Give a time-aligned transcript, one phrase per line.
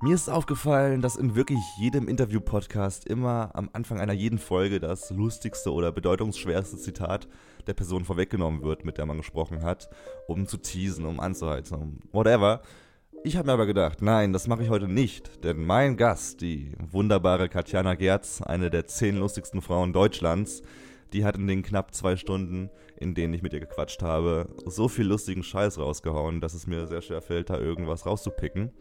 [0.00, 5.10] Mir ist aufgefallen, dass in wirklich jedem Interview-Podcast immer am Anfang einer jeden Folge das
[5.10, 7.26] lustigste oder bedeutungsschwerste Zitat
[7.66, 9.90] der Person vorweggenommen wird, mit der man gesprochen hat,
[10.28, 12.62] um zu teasen, um anzuheizen, um whatever.
[13.24, 16.72] Ich habe mir aber gedacht, nein, das mache ich heute nicht, denn mein Gast, die
[16.78, 20.62] wunderbare Katjana Gerz, eine der zehn lustigsten Frauen Deutschlands,
[21.12, 24.88] die hat in den knapp zwei Stunden, in denen ich mit ihr gequatscht habe, so
[24.88, 28.72] viel lustigen Scheiß rausgehauen, dass es mir sehr schwer fällt, da irgendwas rauszupicken.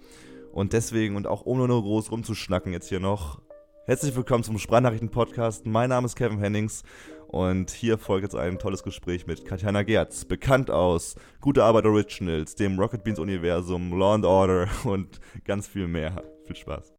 [0.51, 3.41] Und deswegen und auch ohne nur groß rumzuschnacken jetzt hier noch,
[3.85, 5.65] herzlich willkommen zum Sprachnachrichten-Podcast.
[5.65, 6.83] Mein Name ist Kevin Hennings
[7.27, 12.55] und hier folgt jetzt ein tolles Gespräch mit Katjana Gerz, bekannt aus Gute Arbeit Originals,
[12.55, 16.23] dem Rocket Beans Universum, Law and Order und ganz viel mehr.
[16.45, 16.93] Viel Spaß.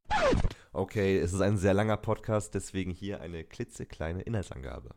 [0.73, 4.91] Okay, es ist ein sehr langer Podcast, deswegen hier eine klitzekleine Inhaltsangabe.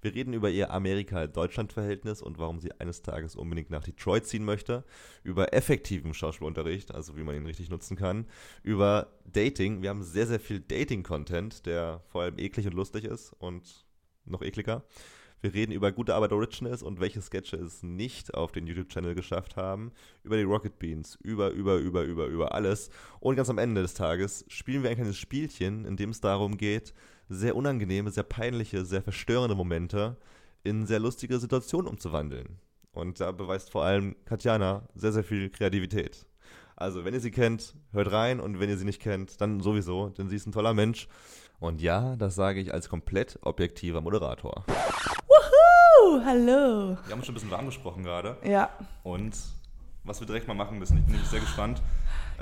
[0.00, 4.84] Wir reden über ihr Amerika-Deutschland-Verhältnis und warum sie eines Tages unbedingt nach Detroit ziehen möchte,
[5.22, 8.26] über effektiven Schauspielunterricht, also wie man ihn richtig nutzen kann,
[8.62, 9.82] über Dating.
[9.82, 13.84] Wir haben sehr, sehr viel Dating-Content, der vor allem eklig und lustig ist und
[14.24, 14.84] noch ekliger.
[15.42, 19.56] Wir reden über gute Arbeit Originals und welche Sketche es nicht auf den YouTube-Channel geschafft
[19.56, 19.90] haben.
[20.22, 22.90] Über die Rocket Beans, über, über, über, über, über alles.
[23.18, 26.56] Und ganz am Ende des Tages spielen wir ein kleines Spielchen, in dem es darum
[26.56, 26.94] geht,
[27.28, 30.16] sehr unangenehme, sehr peinliche, sehr verstörende Momente
[30.64, 32.58] in sehr lustige Situationen umzuwandeln.
[32.92, 36.26] Und da beweist vor allem Katjana sehr, sehr viel Kreativität.
[36.76, 40.08] Also, wenn ihr sie kennt, hört rein und wenn ihr sie nicht kennt, dann sowieso,
[40.10, 41.08] denn sie ist ein toller Mensch.
[41.60, 44.64] Und ja, das sage ich als komplett objektiver Moderator.
[45.28, 46.24] Wuhu!
[46.24, 46.96] Hallo!
[47.04, 48.36] Wir haben uns schon ein bisschen warm gesprochen gerade.
[48.44, 48.70] Ja.
[49.04, 49.36] Und
[50.04, 51.80] was wir direkt mal machen müssen, ich bin nämlich sehr gespannt.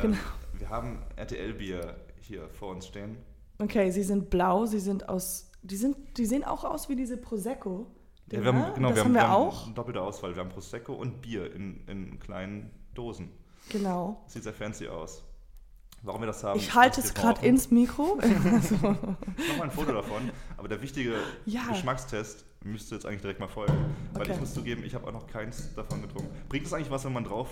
[0.00, 0.16] Genau.
[0.16, 0.18] Äh,
[0.58, 3.18] wir haben RTL-Bier hier vor uns stehen.
[3.60, 5.50] Okay, sie sind blau, sie sind aus.
[5.62, 7.86] Die, sind, die sehen auch aus wie diese Prosecco.
[8.32, 9.62] Ja, wir haben, genau, das wir haben wir auch.
[9.66, 10.34] Haben doppelte Auswahl.
[10.34, 13.30] Wir haben Prosecco und Bier in, in kleinen Dosen.
[13.68, 14.22] Genau.
[14.26, 15.24] Sieht sehr fancy aus.
[16.02, 16.58] Warum wir das haben?
[16.58, 18.18] Ich halte es gerade ins Mikro.
[18.52, 18.80] Also, Ich
[19.48, 20.30] mach mal ein Foto davon.
[20.56, 21.66] Aber der wichtige Ja.
[21.68, 23.74] Geschmackstest müsste jetzt eigentlich direkt mal folgen.
[24.14, 24.32] Weil Okay.
[24.32, 26.30] ich muss zugeben, ich habe auch noch keins davon getrunken.
[26.48, 27.50] Bringt es eigentlich was, wenn man drauf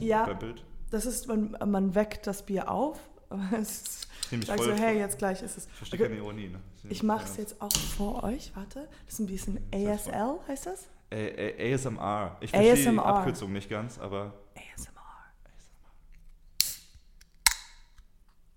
[0.00, 0.64] ja, bömpelt?
[0.90, 2.98] das ist, man, man weckt das Bier auf.
[3.30, 4.76] Aber es ist- Ich nehme mich Sag voll.
[4.76, 5.66] so, hey, jetzt gleich ist es.
[5.66, 6.48] ich verstehe keine Ironie.
[6.48, 6.58] Ne?
[6.88, 8.50] ich mache es jetzt auch vor euch.
[8.54, 10.86] Warte, das ist ein bisschen ASL, heißt das?
[11.10, 12.36] Äh, äh, ASMR.
[12.40, 13.04] Ich verstehe die ASMR.
[13.06, 14.34] Abkürzung nicht ganz, aber.
[14.56, 14.92] ASMR.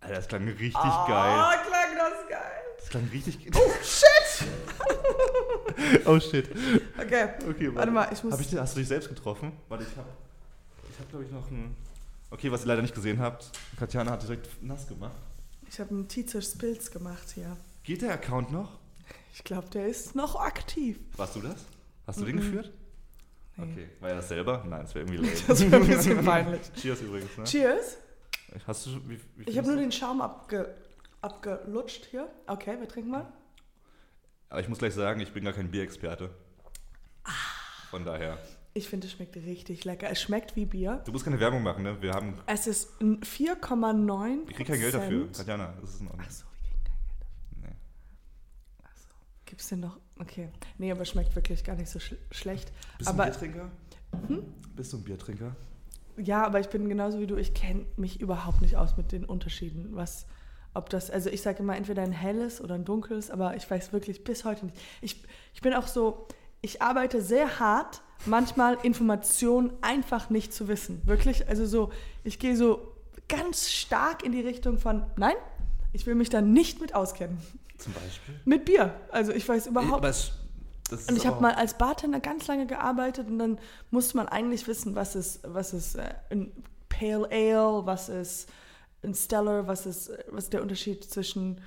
[0.01, 1.59] Alter, das klang richtig Ah, geil.
[1.67, 2.61] klang das geil.
[2.79, 3.61] Das klang richtig geil.
[3.61, 4.47] Oh, shit!
[6.07, 6.49] oh shit.
[6.97, 8.39] Okay, Okay, warte mal, ich muss.
[8.39, 9.51] Ich, hast du dich selbst getroffen?
[9.67, 10.09] Warte, ich habe,
[10.91, 11.75] ich hab, glaube ich, noch ein.
[12.31, 15.15] Okay, was ihr leider nicht gesehen habt, Katjana hat direkt nass gemacht.
[15.67, 17.57] Ich habe einen Teacher Spills gemacht hier.
[17.83, 18.79] Geht der Account noch?
[19.33, 20.99] Ich glaube, der ist noch aktiv.
[21.17, 21.65] Warst du das?
[22.05, 22.39] Hast du den Mhm.
[22.41, 22.71] geführt?
[23.55, 23.63] Nee.
[23.63, 23.89] Okay.
[23.99, 24.63] War er das selber?
[24.67, 25.37] Nein, das wäre irgendwie lame.
[25.47, 26.61] Das wäre ein bisschen peinlich.
[26.73, 27.43] Cheers übrigens, ne?
[27.45, 27.97] Cheers.
[28.65, 30.75] Hast du, wie, wie Ich habe nur den Schaum abge,
[31.21, 32.29] abgelutscht hier.
[32.47, 33.31] Okay, wir trinken mal.
[34.49, 36.31] Aber ich muss gleich sagen, ich bin gar kein Bierexperte.
[37.23, 37.31] Ah.
[37.91, 38.39] Von daher.
[38.79, 40.09] Ich finde, es schmeckt richtig lecker.
[40.09, 41.01] Es schmeckt wie Bier.
[41.03, 42.01] Du musst keine Werbung machen, ne?
[42.01, 42.35] Wir haben.
[42.45, 45.29] Es ist ein 4,9 Ich krieg kein Geld dafür.
[45.33, 46.25] Katjana, das ist in Ordnung.
[46.25, 47.69] Achso, wir kriegen kein Geld dafür.
[47.69, 47.75] Nee.
[48.85, 49.09] Achso.
[49.45, 49.99] Gibt es denn noch?
[50.17, 50.47] Okay.
[50.77, 52.71] Nee, aber es schmeckt wirklich gar nicht so sch schlecht.
[52.97, 53.69] Bist du aber ein Biertrinker?
[54.27, 54.43] Hm?
[54.77, 55.55] Bist du ein Biertrinker?
[56.15, 57.35] Ja, aber ich bin genauso wie du.
[57.35, 59.89] Ich kenne mich überhaupt nicht aus mit den Unterschieden.
[59.91, 60.25] Was,
[60.73, 63.91] ob das, also ich sage immer entweder ein helles oder ein dunkles, aber ich weiß
[63.91, 64.77] wirklich bis heute nicht.
[65.01, 65.21] Ich,
[65.53, 66.29] ich bin auch so,
[66.61, 71.01] ich arbeite sehr hart, manchmal Informationen einfach nicht zu wissen.
[71.05, 71.91] Wirklich, also so,
[72.23, 72.93] ich gehe so
[73.27, 75.35] ganz stark in die Richtung von, nein,
[75.93, 77.37] ich will mich da nicht mit auskennen.
[77.77, 78.35] Zum Beispiel?
[78.45, 78.93] Mit Bier.
[79.11, 80.31] Also ich weiß überhaupt das
[80.91, 83.59] ist und ich habe mal als Bartender ganz lange gearbeitet und dann
[83.91, 86.51] musste man eigentlich wissen, was ist, was ist äh, ein
[86.89, 88.49] Pale Ale, was ist
[89.03, 91.61] ein Stellar, was ist, äh, was ist der Unterschied zwischen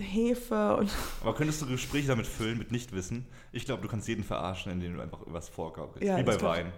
[0.00, 0.90] Hefe und
[1.22, 3.26] Aber könntest du Gespräche damit füllen, mit Nichtwissen?
[3.52, 6.06] Ich glaube, du kannst jeden verarschen, indem du einfach was vorgaukelst.
[6.06, 6.72] Ja, Wie bei Wein.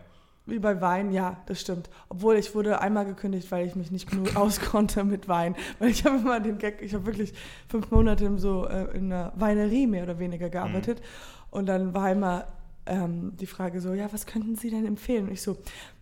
[0.47, 1.91] wie bei Wein, ja, das stimmt.
[2.09, 5.55] Obwohl ich wurde einmal gekündigt, weil ich mich nicht genug auskonnte mit Wein.
[5.79, 7.35] Weil ich habe immer den Gag, ich habe wirklich
[7.69, 11.03] fünf Monate so äh, in einer Weinerie mehr oder weniger gearbeitet.
[11.51, 12.47] Und dann war immer
[12.89, 15.27] ähm, die Frage so, ja, was könnten Sie denn empfehlen?
[15.27, 15.57] Und ich so,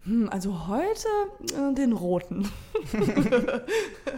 [0.04, 1.08] hm, also heute
[1.54, 2.48] äh, den roten.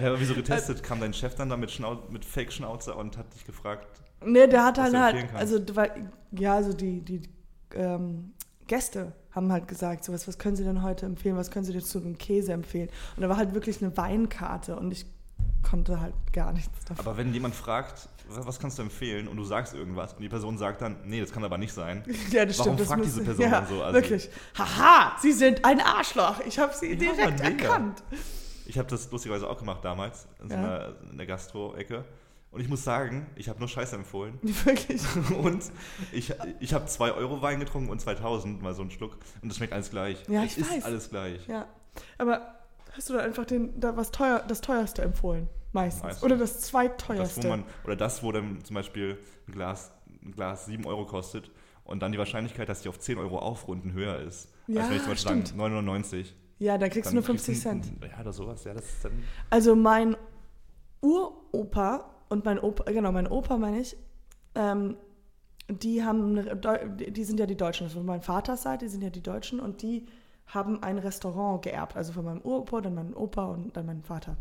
[0.01, 0.83] Ja, aber wieso getestet?
[0.83, 3.87] Kam dein Chef dann da mit, Schnau mit Fake-Schnauze und hat dich gefragt,
[4.25, 7.23] Nee, der hat halt halt, also weil, ja, also die, die
[7.75, 8.33] ähm,
[8.67, 11.73] Gäste haben halt gesagt, so was, was können Sie denn heute empfehlen, was können Sie
[11.73, 12.89] denn zu dem Käse empfehlen?
[13.17, 15.07] Und da war halt wirklich eine Weinkarte und ich
[15.63, 17.07] konnte halt gar nichts davon.
[17.07, 20.59] Aber wenn jemand fragt, was kannst du empfehlen und du sagst irgendwas und die Person
[20.59, 22.05] sagt dann, nee, das kann aber nicht sein.
[22.31, 22.81] ja, das Warum stimmt.
[22.81, 23.83] das fragt diese Person ja, dann so?
[23.83, 24.29] Also- wirklich.
[24.57, 26.41] Haha, Sie sind ein Arschloch.
[26.47, 28.03] Ich habe Sie Ja, direkt erkannt.
[28.67, 32.05] Ich habe das lustigerweise auch gemacht damals, in, so einer, in der Gastro-Ecke.
[32.51, 34.39] Und ich muss sagen, ich habe nur Scheiße empfohlen.
[34.43, 35.03] Wirklich.
[35.39, 35.65] Und
[36.13, 39.19] ich, ich habe 2 Euro Wein getrunken und 2000, mal so einen Schluck.
[39.43, 40.23] Und das schmeckt alles gleich.
[40.29, 40.85] Ja, es ich ist weiß.
[40.85, 41.47] alles gleich.
[41.47, 41.67] Ja.
[42.17, 42.55] Aber
[42.97, 45.49] hast du da einfach den, da was teuer, das teuerste empfohlen?
[45.73, 46.03] Meistens.
[46.03, 46.23] Meistens.
[46.25, 47.43] Oder das Das, zweitteuerste.
[47.45, 49.93] wo man, oder das, wo dann zum Beispiel ein Glas,
[50.25, 51.51] ein Glas 7 Euro kostet
[51.85, 54.49] und dann die Wahrscheinlichkeit, dass die auf 10 Euro aufrunden, höher ist.
[54.67, 55.49] Ja, als wenn ich zum Beispiel stimmt.
[55.49, 56.35] sage 99.
[56.59, 58.03] ja, da kriegst Dann du nur 50 kriegst du Cent.
[58.03, 58.65] ein- Ja, oder sowas.
[58.65, 59.13] Ja, das ist dann
[59.51, 60.17] Also mein
[61.01, 63.97] Uropa und mein Opa, genau, mein Opa meine ich,
[64.55, 64.97] ähm,
[65.69, 69.03] die haben, eine, die sind ja die Deutschen, also von meinem Vaters Seite, die sind
[69.03, 70.07] ja die Deutschen und die
[70.47, 74.37] haben ein Restaurant geerbt, also von meinem Uropa, dann mein Opa und dann mein Vater.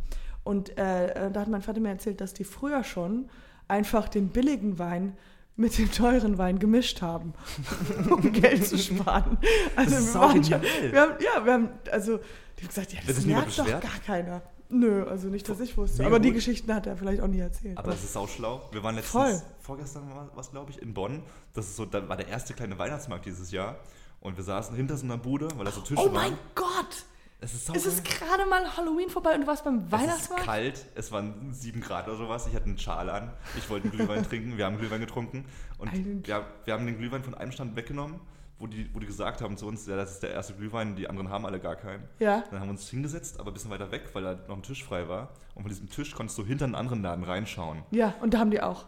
[0.47, 3.29] Und äh, da hat mein Vater mir erzählt, dass die früher schon
[3.67, 5.17] einfach den billigen Wein
[5.57, 7.33] mit dem teuren Wein gemischt haben,
[8.09, 9.37] um Geld zu sparen.
[9.75, 12.93] Also Das ist wir waren schon, wir haben, ja, wir haben, also die haben gesagt,
[12.93, 14.41] ja, das merkt doch gar keiner.
[14.69, 15.97] Nö, also nicht, dass ich wusste.
[15.99, 16.35] Mega Aber die gut.
[16.37, 17.77] Geschichten hat er vielleicht auch nie erzählt.
[17.77, 18.61] Aber es ist sauschlau.
[18.71, 19.41] Wir waren letztens, Voll.
[19.61, 21.23] vorgestern war was, glaube ich, in Bonn.
[21.53, 23.77] Das ist so, da war der erste kleine Weihnachtsmarkt dieses Jahr.
[24.19, 26.13] Und wir saßen hinter so einer Bude, weil da so Tische oh waren.
[26.13, 27.05] mein Gott!
[27.39, 30.45] Es ist, Es ist gerade mal Halloween vorbei und du warst beim Es ist Weihnachtsmarkt?
[30.45, 32.47] kalt, es waren 7 Grad oder sowas.
[32.47, 33.31] Ich hatte einen Schal an.
[33.55, 34.57] Ich wollte einen Glühwein trinken.
[34.57, 35.45] Wir haben Glühwein getrunken.
[35.77, 38.19] Und wir, wir haben den Glühwein von einem Stand weggenommen,
[38.57, 41.07] wo die, wo die gesagt haben zu uns, ja, das ist der erste Glühwein, die
[41.07, 42.03] anderen haben alle gar keinen.
[42.17, 42.43] Ja.
[42.49, 44.83] Dann haben wir uns hingesetzt, aber ein bisschen weiter weg, weil da noch ein Tisch
[44.83, 45.29] frei war.
[45.53, 47.83] Und von diesem Tisch konntest du hinter einen anderen Laden reinschauen.
[47.91, 48.85] Ja, und da haben die auch.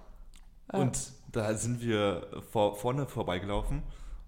[0.73, 0.79] Ja.
[0.79, 3.83] Und da sind wir vor, vorne vorbeigelaufen.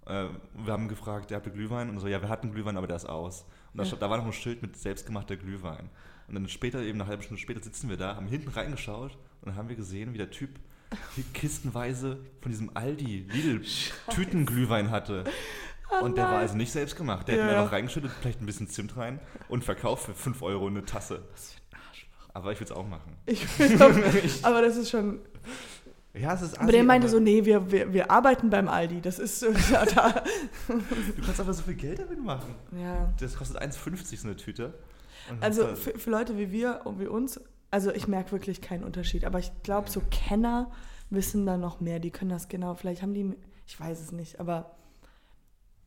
[0.06, 1.90] Äh, wir haben gefragt, ihr habt Glühwein?
[1.90, 3.46] Und so, ja, wir hatten Glühwein, aber der ist aus.
[3.74, 5.90] Und da, stand- da war noch ein Schild mit selbstgemachter Glühwein.
[6.28, 9.48] Und dann später, eben eine halbe Stunde später, sitzen wir da, haben hinten reingeschaut und
[9.48, 10.50] dann haben wir gesehen, wie der Typ
[11.16, 13.62] hier kistenweise von diesem Aldi Lidl
[14.14, 15.24] Tütenglühwein hatte.
[16.02, 17.28] und der war also nicht selbst gemacht.
[17.28, 19.20] Der Ja, hat mir einfach reingeschüttet, vielleicht ein bisschen Zimt rein
[19.50, 21.28] und verkauft für 5 Euro eine Tasse.
[22.34, 23.18] Aber ich würde es auch machen.
[23.26, 23.92] Ich will auch,
[24.44, 25.20] aber das ist schon.
[26.14, 29.02] Ja, es ist Aber der assi, meinte so, nee, wir, wir, wir arbeiten beim Aldi.
[29.02, 29.48] Das ist so.
[29.72, 30.24] Ja, da.
[30.68, 32.56] Du kannst aber so viel Geld damit machen.
[32.78, 33.14] ja.
[33.20, 34.74] Das kostet 1,50 so eine Tüte.
[35.40, 39.24] Also für, für Leute wie wir und wie uns, also ich merke wirklich keinen Unterschied.
[39.24, 40.72] Aber ich glaube, so Kenner
[41.10, 42.00] wissen da noch mehr.
[42.00, 42.74] Die können das genau.
[42.76, 43.34] Vielleicht haben die.
[43.66, 44.76] Ich weiß es nicht, aber.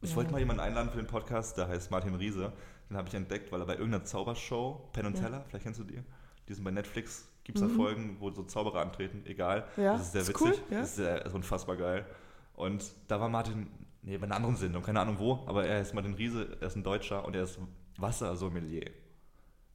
[0.00, 0.16] Ich ja.
[0.16, 2.52] wollte mal jemanden einladen für den Podcast, der heißt Martin Riese.
[2.88, 5.24] Den habe ich entdeckt, weil er bei irgendeiner Zaubershow, Penn und Ja.
[5.24, 6.00] Teller, vielleicht kennst du die,
[6.48, 7.76] die sind bei Netflix, gibt es da Mhm.
[7.76, 9.66] Folgen, wo so Zauberer antreten, egal.
[9.76, 10.78] Ja, Das ist sehr ist witzig, cool, ja.
[10.80, 12.06] das ist, sehr, ist unfassbar geil.
[12.54, 13.68] Und da war Martin,
[14.02, 16.76] nee, bei einer anderen Sendung, keine Ahnung wo, aber er ist Martin Riese, er ist
[16.76, 17.58] ein Deutscher und er ist
[17.98, 18.90] Wassersommelier.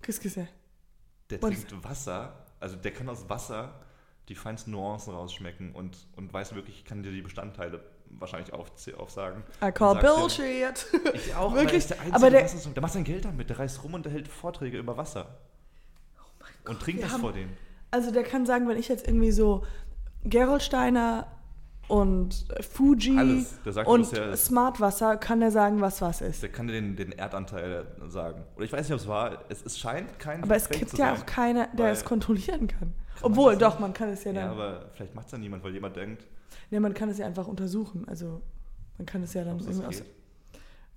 [0.01, 0.47] Qu'est-ce que c'est?
[1.29, 3.79] Der Und- trinkt Wasser, also der kann aus Wasser
[4.29, 9.43] die feinsten Nuancen rausschmecken und, und weiß wirklich, kann dir die Bestandteile wahrscheinlich auf, aufsagen.
[9.63, 10.85] I call Bullshit.
[11.13, 11.83] Ich auch, Wirklich?
[11.83, 14.11] er der Einzige, Aber der- der macht sein Geld damit, der reist rum und der
[14.13, 15.37] hält Vorträge über Wasser.
[16.67, 17.55] Und trinkt das haben- vor denen.
[17.91, 19.63] Also der kann sagen, wenn ich jetzt irgendwie so
[20.23, 21.27] Gerolsteiner
[21.87, 23.59] und Fuji Alles.
[23.65, 26.43] Der und bisher- Smartwasser, kann er sagen, was was ist.
[26.43, 28.43] Der kann dir den, den Erdanteil sagen.
[28.55, 29.39] Oder ich weiß nicht, ob es war.
[29.49, 31.17] Es, es scheint kein Aber es gibt ja sein.
[31.17, 32.93] auch keiner, der es kontrollieren kann.
[33.21, 33.79] Obwohl, doch, nicht?
[33.79, 34.51] man kann es ja Ja, dann.
[34.51, 36.27] aber vielleicht macht es ja niemand, weil jemand denkt,
[36.69, 38.07] ne, man kann es ja einfach untersuchen.
[38.07, 38.41] Also
[38.99, 40.03] man kann es ja dann es irgendwie aus.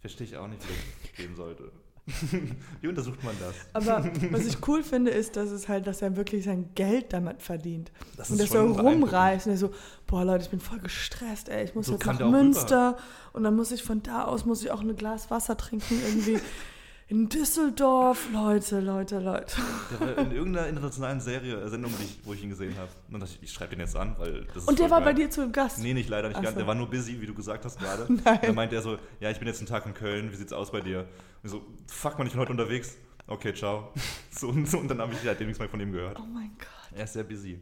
[0.01, 0.73] Verstehe ich auch nicht, wie
[1.09, 1.71] das gehen sollte.
[2.81, 3.55] wie untersucht man das?
[3.73, 7.43] Aber was ich cool finde, ist, dass es halt, dass er wirklich sein Geld damit
[7.43, 7.93] verdient.
[8.17, 9.71] Das und dass er rumreist und er so,
[10.07, 12.97] boah Leute, ich bin voll gestresst, ey, ich muss So jetzt nach Münster
[13.33, 16.41] und dann muss ich von da aus, muss ich auch ein Glas Wasser trinken irgendwie
[17.13, 18.33] in Düsseldorf.
[18.33, 19.57] Leute, Leute, Leute.
[19.91, 22.89] Der war in irgendeiner internationalen Serie, äh, Sendung, die ich, wo ich ihn gesehen habe.
[23.11, 25.13] Und dachte ich, ich schreibe ihn jetzt an, weil das ist Und der war bei
[25.13, 25.27] geil.
[25.27, 25.79] dir zu Gast.
[25.81, 26.55] Nee, nicht leider nicht so.
[26.55, 28.11] Der war nur busy, wie du gesagt hast gerade.
[28.25, 28.39] Nein.
[28.41, 30.73] Da meinte er so, ja, ich bin jetzt einen Tag in Köln, wie sieht's aus
[30.73, 31.01] bei dir?
[31.01, 31.07] Und
[31.45, 32.97] ich so, fuck man, ich bin heute unterwegs.
[33.27, 33.93] Okay, ciao.
[34.35, 34.79] So und so.
[34.79, 36.19] Und dann habe ich seitdem nichts mehr von ihm gehört.
[36.19, 36.97] Oh mein Gott.
[36.99, 37.61] Er ist sehr busy.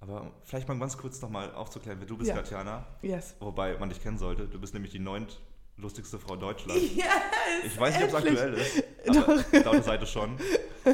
[0.00, 2.34] Aber vielleicht mal ganz kurz nochmal aufzuklären, wer du bist, Ja.
[2.34, 2.84] Katjana.
[3.02, 3.36] Yes.
[3.38, 4.48] Wobei man dich kennen sollte.
[4.48, 5.40] Du bist nämlich die neunt
[5.78, 6.82] lustigste Frau Deutschlands.
[6.96, 7.06] Yes!
[7.64, 10.36] Ich weiß nicht, ob es aktuell ist, aber laut der Seite schon.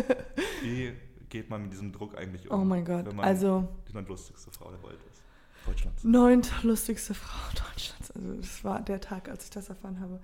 [0.63, 0.93] Wie
[1.29, 2.61] geht man mit diesem Druck eigentlich um?
[2.61, 3.07] Oh mein Gott.
[3.07, 5.23] Wenn man Also, die neuntlustigste Frau der Welt ist.
[5.67, 6.03] Deutschlands.
[6.05, 8.11] neunt lustigste Frau Deutschlands.
[8.11, 10.21] Also, das war der Tag, als ich das erfahren habe.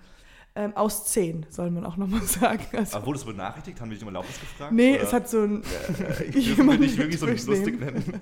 [0.55, 2.65] Ähm, aus zehn, soll man auch nochmal sagen.
[2.77, 3.81] Also, Aber wurdest du benachrichtigt?
[3.81, 4.73] Haben die dich um Erlaubnis gefragt?
[4.73, 5.63] nee, Oder es hat so ein.
[5.63, 7.65] Äh, wir jemand dich wirklich so durchnehmen.
[7.65, 8.21] lustig nennen?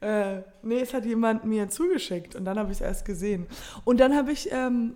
[0.00, 3.46] Äh, nee, es hat jemand mir zugeschickt und dann habe ich es erst gesehen.
[3.84, 4.94] Und dann habe ich, ähm,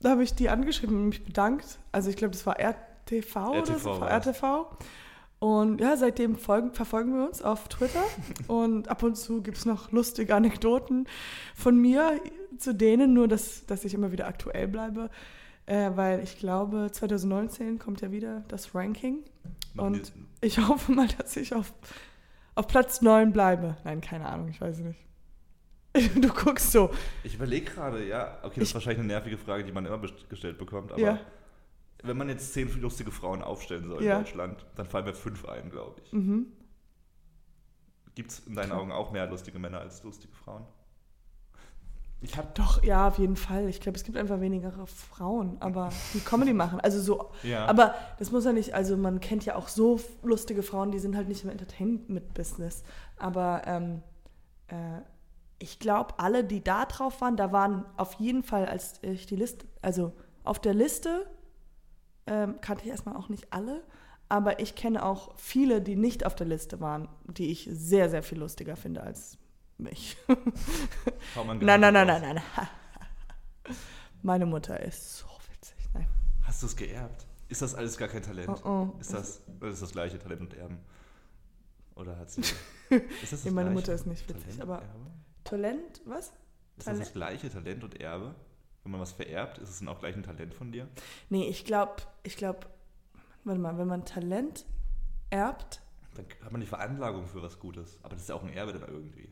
[0.00, 1.78] da habe ich die angeschrieben und mich bedankt.
[1.92, 4.26] Also ich glaube, das war RTV, oder RTV so, war es.
[4.26, 4.76] RTV.
[5.40, 8.02] Und ja, seitdem folgen, verfolgen wir uns auf Twitter
[8.48, 11.06] und ab und zu gibt es noch lustige Anekdoten
[11.54, 12.20] von mir
[12.58, 15.08] zu denen, nur dass, dass ich immer wieder aktuell bleibe,
[15.64, 19.20] äh, weil ich glaube, 2019 kommt ja wieder das Ranking
[19.74, 21.72] Machen und die- ich hoffe mal, dass ich auf,
[22.60, 23.76] auf Platz 9 bleibe.
[23.84, 25.00] Nein, keine Ahnung, ich weiß nicht.
[26.20, 26.90] Du guckst so.
[27.24, 29.98] Ich überlege gerade, ja, okay, das ist Ich- wahrscheinlich eine nervige Frage, die man immer
[30.28, 31.18] gestellt bekommt, aber Ja.
[32.04, 34.18] wenn man jetzt zehn lustige Frauen aufstellen soll Ja.
[34.18, 36.12] in Deutschland, dann fallen mir fünf ein, glaube ich.
[36.12, 36.46] Mhm.
[38.14, 40.64] Gibt es in deinen Augen auch mehr lustige Männer als lustige Frauen?
[42.22, 43.68] Ich habe Doch, ja, auf jeden Fall.
[43.68, 46.78] Ich glaube, es gibt einfach weniger Frauen, aber die Comedy machen.
[46.80, 47.64] Also so, ja.
[47.66, 51.16] aber das muss ja nicht, also man kennt ja auch so lustige Frauen, die sind
[51.16, 52.82] halt nicht im Entertainment-Business.
[53.16, 54.02] Aber ähm,
[54.68, 55.00] äh,
[55.58, 59.36] ich glaube, alle, die da drauf waren, da waren auf jeden Fall, als ich die
[59.36, 60.12] Liste, also
[60.44, 61.26] auf der Liste
[62.26, 63.82] ähm, kannte ich erstmal auch nicht alle,
[64.28, 68.22] aber ich kenne auch viele, die nicht auf der Liste waren, die ich sehr, sehr
[68.22, 69.39] viel lustiger finde als
[69.80, 70.16] mich.
[71.34, 72.42] Nein, nein, nein, nein, nein.
[74.22, 75.76] Meine Mutter ist so witzig.
[75.94, 76.06] Nein.
[76.42, 77.26] Hast du es geerbt?
[77.48, 78.48] Ist das alles gar kein Talent?
[78.64, 79.00] Oh, oh.
[79.00, 80.78] Ist das, oder ist das gleiche Talent und Erben?
[81.96, 82.40] Oder hat sie.
[83.22, 83.70] Ist das Nee, meine?
[83.70, 85.10] Mutter ist nicht witzig, Talent, aber- Erbe?
[85.44, 86.26] Talent, was?
[86.28, 86.34] Ist
[86.76, 88.34] das Talent- das gleiche Talent und Erbe?
[88.84, 90.88] Wenn man was vererbt, ist es dann auch gleich ein Talent von dir?
[91.28, 92.60] Nee, ich glaube, ich glaube,
[93.44, 94.64] warte mal, wenn man Talent
[95.28, 95.82] erbt,
[96.14, 97.98] Dann hat man die Veranlagung für was Gutes.
[98.02, 99.30] Aber das ist ja auch ein Erbe dann irgendwie.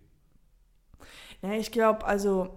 [1.43, 2.51] Ja, ich glaube, also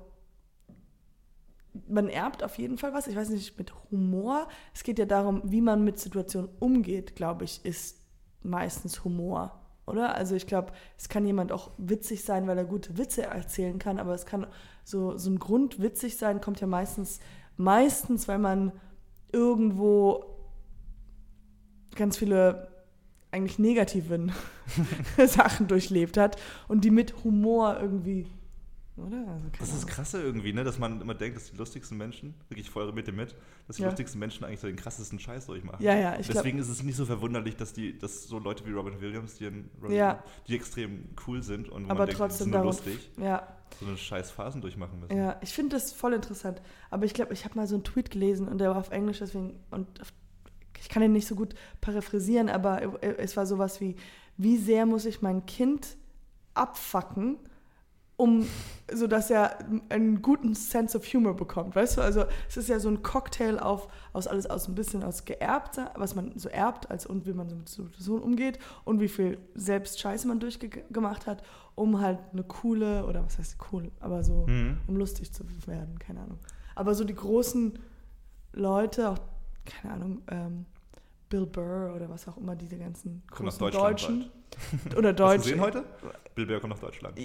[1.87, 3.07] man erbt auf jeden Fall was.
[3.07, 4.47] Ich weiß nicht, mit Humor.
[4.73, 8.01] Es geht ja darum, wie man mit Situationen umgeht, glaube ich, ist
[8.43, 9.59] meistens Humor.
[9.85, 10.15] Oder?
[10.15, 13.99] Also ich glaube, es kann jemand auch witzig sein, weil er gute Witze erzählen kann,
[13.99, 14.47] aber es kann
[14.83, 17.19] so, so ein Grund witzig sein, kommt ja meistens,
[17.57, 18.71] meistens, weil man
[19.31, 20.25] irgendwo
[21.95, 22.69] ganz viele
[23.31, 24.31] eigentlich negativen
[25.25, 28.27] Sachen durchlebt hat und die mit Humor irgendwie,
[28.97, 29.25] oder?
[29.27, 29.85] Also Das ist Ahnung.
[29.87, 30.63] krasse irgendwie, ne?
[30.63, 33.35] dass man immer denkt, dass die lustigsten Menschen, wirklich voll mit dem mit,
[33.67, 33.87] dass die Ja.
[33.89, 35.83] lustigsten Menschen eigentlich so den krassesten Scheiß durchmachen.
[35.83, 38.71] Ja, ja, ich Deswegen ist es nicht so verwunderlich, dass die, dass so Leute wie
[38.71, 40.23] Robin Williams, die, in, Robin, Ja.
[40.47, 43.47] die extrem cool sind und wo aber man denkt, trotzdem sind nur lustig, ja,
[43.79, 45.15] so eine scheiß Phasen durchmachen müssen.
[45.17, 46.61] Ja, ich finde das voll interessant.
[46.89, 49.19] Aber ich glaube, ich habe mal so einen Tweet gelesen und der war auf Englisch,
[49.19, 49.87] deswegen, und
[50.79, 53.95] ich kann ihn nicht so gut paraphrasieren, aber es war sowas wie,
[54.37, 55.95] wie sehr muss ich mein Kind
[56.53, 57.37] abfacken,
[58.21, 58.45] um,
[58.93, 59.57] sodass er
[59.89, 62.01] einen guten Sense of Humor bekommt, weißt du?
[62.01, 65.91] Also es ist ja so ein Cocktail auf, aus alles aus ein bisschen aus geerbter,
[65.95, 69.39] was man so erbt, als und wie man so mit Situationen umgeht und wie viel
[69.55, 71.41] selbst Scheiße man durchgemacht hat,
[71.73, 74.77] um halt eine coole, oder was heißt cool, aber so Mhm.
[74.87, 76.37] um lustig zu werden, keine Ahnung.
[76.75, 77.79] Aber so die großen
[78.53, 79.19] Leute, auch,
[79.65, 80.65] keine Ahnung, ähm,
[81.31, 84.29] Bill Burr oder was auch immer, diese ganzen großen Deutschen
[84.95, 85.83] oder Hast du Deutschen, gesehen heute?
[86.35, 87.17] Bill Burr kommt nach Deutschland.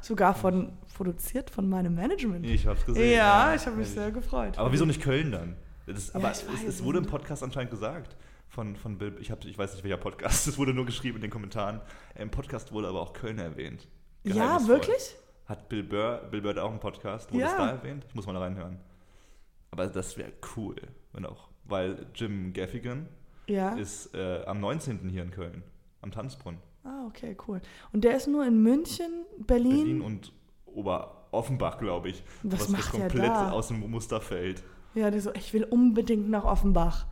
[0.00, 2.46] sogar von, produziert von meinem Management.
[2.46, 3.12] Ich hab's gesehen.
[3.16, 4.56] ja, ich habe mich Ja, sehr gefreut.
[4.56, 5.56] Aber wieso nicht Köln dann?
[5.86, 7.06] Das, Ja, aber es, es wurde im.
[7.06, 8.16] Podcast anscheinend gesagt
[8.48, 11.22] von, von Bill, ich, hab, ich weiß nicht welcher Podcast, es wurde nur geschrieben in
[11.22, 11.80] den Kommentaren.
[12.14, 13.88] Im Podcast wurde aber auch Köln erwähnt.
[14.22, 15.16] ja, wirklich?
[15.46, 17.50] Hat Bill Burr, Bill Burr hat auch einen Podcast, wurde Ja.
[17.50, 18.06] es da erwähnt?
[18.08, 18.78] Ich muss mal da reinhören.
[19.72, 20.76] Aber das wäre cool,
[21.12, 23.08] wenn auch, weil Jim Gaffigan
[23.46, 23.74] Ja.
[23.74, 25.08] ist äh, am 19.
[25.08, 25.62] hier in Köln,
[26.00, 26.60] am Tanzbrunnen.
[26.84, 27.60] Ah, okay, cool.
[27.92, 29.76] Und der ist nur in München, Berlin.
[29.76, 30.32] Berlin und
[30.66, 32.22] Ober-Offenbach, glaube ich.
[32.42, 33.50] Was was macht der komplett da?
[33.52, 34.62] aus dem Muster fällt.
[34.94, 37.06] Ja, der so, ich will unbedingt nach Offenbach.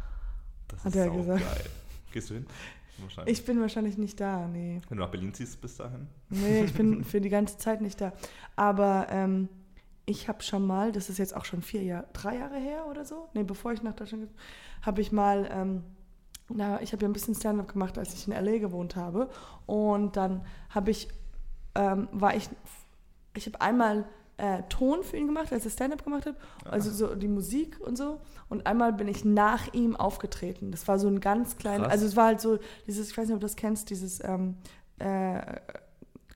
[0.69, 1.41] Das Hat ist er gesagt.
[1.41, 1.65] geil.
[2.13, 2.47] Gehst du hin?
[3.27, 4.81] Ich bin wahrscheinlich nicht da, nee.
[4.89, 6.07] Wenn du nach Berlin ziehst, bis dahin.
[6.29, 8.13] Nee, ich bin für die ganze Zeit nicht da.
[8.57, 9.49] Aber ähm,
[10.05, 13.05] ich habe schon mal, das ist jetzt auch schon vier Jahre, drei Jahre her oder
[13.05, 14.29] so, nee, bevor ich nach Deutschland
[14.83, 15.85] habe ich mal, ähm,
[16.53, 18.59] na, ich habe ja ein bisschen Stand-up gemacht, als ich in L.A.
[18.59, 19.29] gewohnt habe.
[19.67, 21.09] Und dann habe ich,
[21.75, 22.49] ähm, war ich,
[23.35, 24.05] ich habe einmal
[24.37, 27.97] äh, Ton für ihn gemacht, als er Stand-up gemacht hat, also so die Musik und
[27.97, 28.21] so.
[28.49, 30.71] Und einmal bin ich nach ihm aufgetreten.
[30.71, 33.35] Das war so ein ganz kleines, also es war halt so dieses, ich weiß nicht,
[33.35, 34.57] ob du das kennst, dieses ähm,
[34.99, 35.61] äh,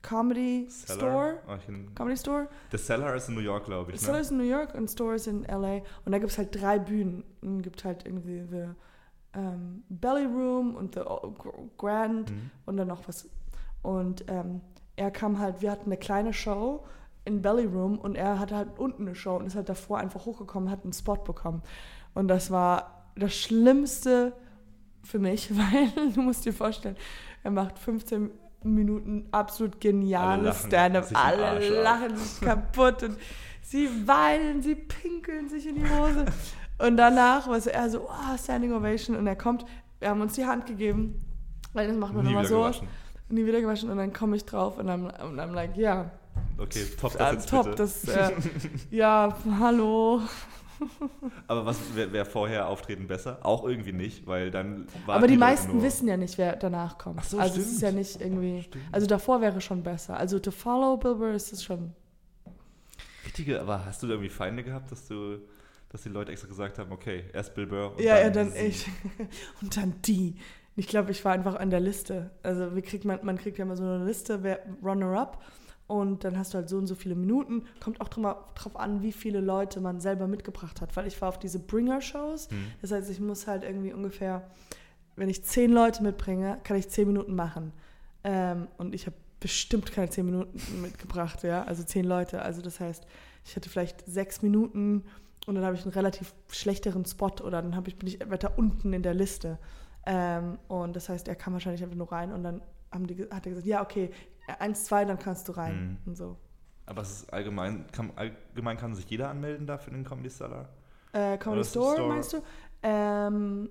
[0.05, 0.99] Comedy Cellar.
[0.99, 1.37] Store.
[1.47, 2.47] Ah, in, Comedy Store.
[2.71, 3.99] der Cellar ist in New York, glaube ich.
[3.99, 4.21] Store Ne?
[4.21, 5.81] ist in New York und Store ist in LA.
[6.05, 7.23] Und da gibt es halt drei Bühnen.
[7.41, 8.67] Und gibt halt irgendwie the
[9.35, 12.51] ähm, Belly Room und the Gr- Grand Mhm.
[12.65, 13.27] und dann noch was.
[13.81, 14.61] Und ähm,
[14.95, 16.83] er kam halt, wir hatten eine kleine Show
[17.25, 20.25] in Belly Room und er hatte halt unten eine Show und ist halt davor einfach
[20.25, 21.61] hochgekommen, hat einen Spot bekommen.
[22.13, 24.33] Und das war das Schlimmste
[25.03, 26.95] für mich, weil du musst dir vorstellen,
[27.43, 28.31] er macht 15
[28.63, 31.03] Minuten absolut Alle geniales lachen Stand-up.
[31.03, 31.35] sich den Arsch
[31.69, 31.83] Alle ab.
[31.83, 33.17] lachen sich kaputt und
[33.61, 36.25] sie weinen, sie pinkeln sich in die Hose.
[36.77, 39.15] Und danach war so er so, oh, Standing Ovation.
[39.15, 39.65] Und er kommt,
[39.99, 41.19] wir haben uns die Hand gegeben
[41.73, 42.57] Weil das macht man Nie immer so.
[42.57, 42.87] gewaschen.
[43.29, 46.11] Nie wieder gewaschen und dann komme ich drauf und dann und I'm like, ja,
[46.57, 47.75] Okay, top, das äh, jetzt top, bitte.
[47.77, 48.31] das, äh,
[48.91, 50.21] ja, hallo.
[51.47, 53.39] Aber was wäre wär vorher Auftreten besser?
[53.43, 56.97] Auch irgendwie nicht, weil dann warten Aber die Leute meisten wissen ja nicht, wer danach
[56.97, 57.19] kommt.
[57.21, 57.81] Ach so, also es ist stimmt.
[57.81, 58.63] ja nicht irgendwie.
[58.63, 58.83] Stimmt.
[58.91, 60.17] Also davor wäre schon besser.
[60.17, 61.93] Also to follow Bill Burr ist es schon.
[63.25, 65.39] Richtige, aber hast du da irgendwie Feinde gehabt, dass du,
[65.89, 68.65] dass die Leute extra gesagt haben, okay, erst Bill Burr und ja, dann ja, dann
[68.65, 68.87] ich.
[69.61, 70.35] Und dann die.
[70.75, 72.31] Ich glaube, ich war einfach an der Liste.
[72.43, 75.41] Also wie kriegt man, man kriegt ja immer so eine Liste, wer Runner-up.
[75.87, 77.65] Und dann hast du halt so und so viele Minuten.
[77.79, 80.95] Kommt auch drauf an, wie viele Leute man selber mitgebracht hat.
[80.95, 82.49] Weil ich war auf diese Bringer-Shows.
[82.49, 82.57] Hm.
[82.81, 84.49] Das heißt, ich muss halt irgendwie ungefähr,
[85.15, 87.71] wenn ich zehn Leute mitbringe, kann ich zehn Minuten machen.
[88.23, 91.63] Ähm, und ich habe bestimmt keine zehn Minuten mitgebracht, ja.
[91.63, 92.41] Also zehn Leute.
[92.41, 93.05] Also das heißt,
[93.45, 95.03] ich hatte vielleicht sechs Minuten
[95.45, 98.93] und dann habe ich einen relativ schlechteren Spot oder dann ich, bin ich weiter unten
[98.93, 99.59] in der Liste.
[100.05, 102.61] Ähm, und das heißt, er kam wahrscheinlich einfach nur rein und dann
[102.91, 104.11] haben die, hat er gesagt, ja, okay,
[104.59, 105.99] eins, zwei, dann kannst du rein.
[106.03, 106.09] Mhm.
[106.09, 106.37] Und so.
[106.85, 110.69] Aber es ist allgemein, kann, allgemein kann sich jeder anmelden da für den Comedy Cellar?
[111.13, 112.09] Äh, Comedy Store, Store?
[112.09, 112.37] meinst du?
[112.83, 113.69] Ähm,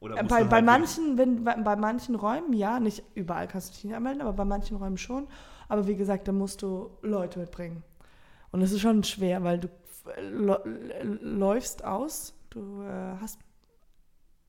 [0.00, 3.48] Oder Äh, Bei, dann bei, halt manchen, wenn, bei, bei manchen Räumen, ja, nicht überall
[3.48, 5.26] kannst du dich nicht anmelden, aber bei manchen Räumen schon.
[5.68, 7.82] Aber wie gesagt, da musst du Leute mitbringen.
[8.52, 9.68] Und das ist schon schwer, weil du
[11.20, 13.38] läufst aus, du äh, hast.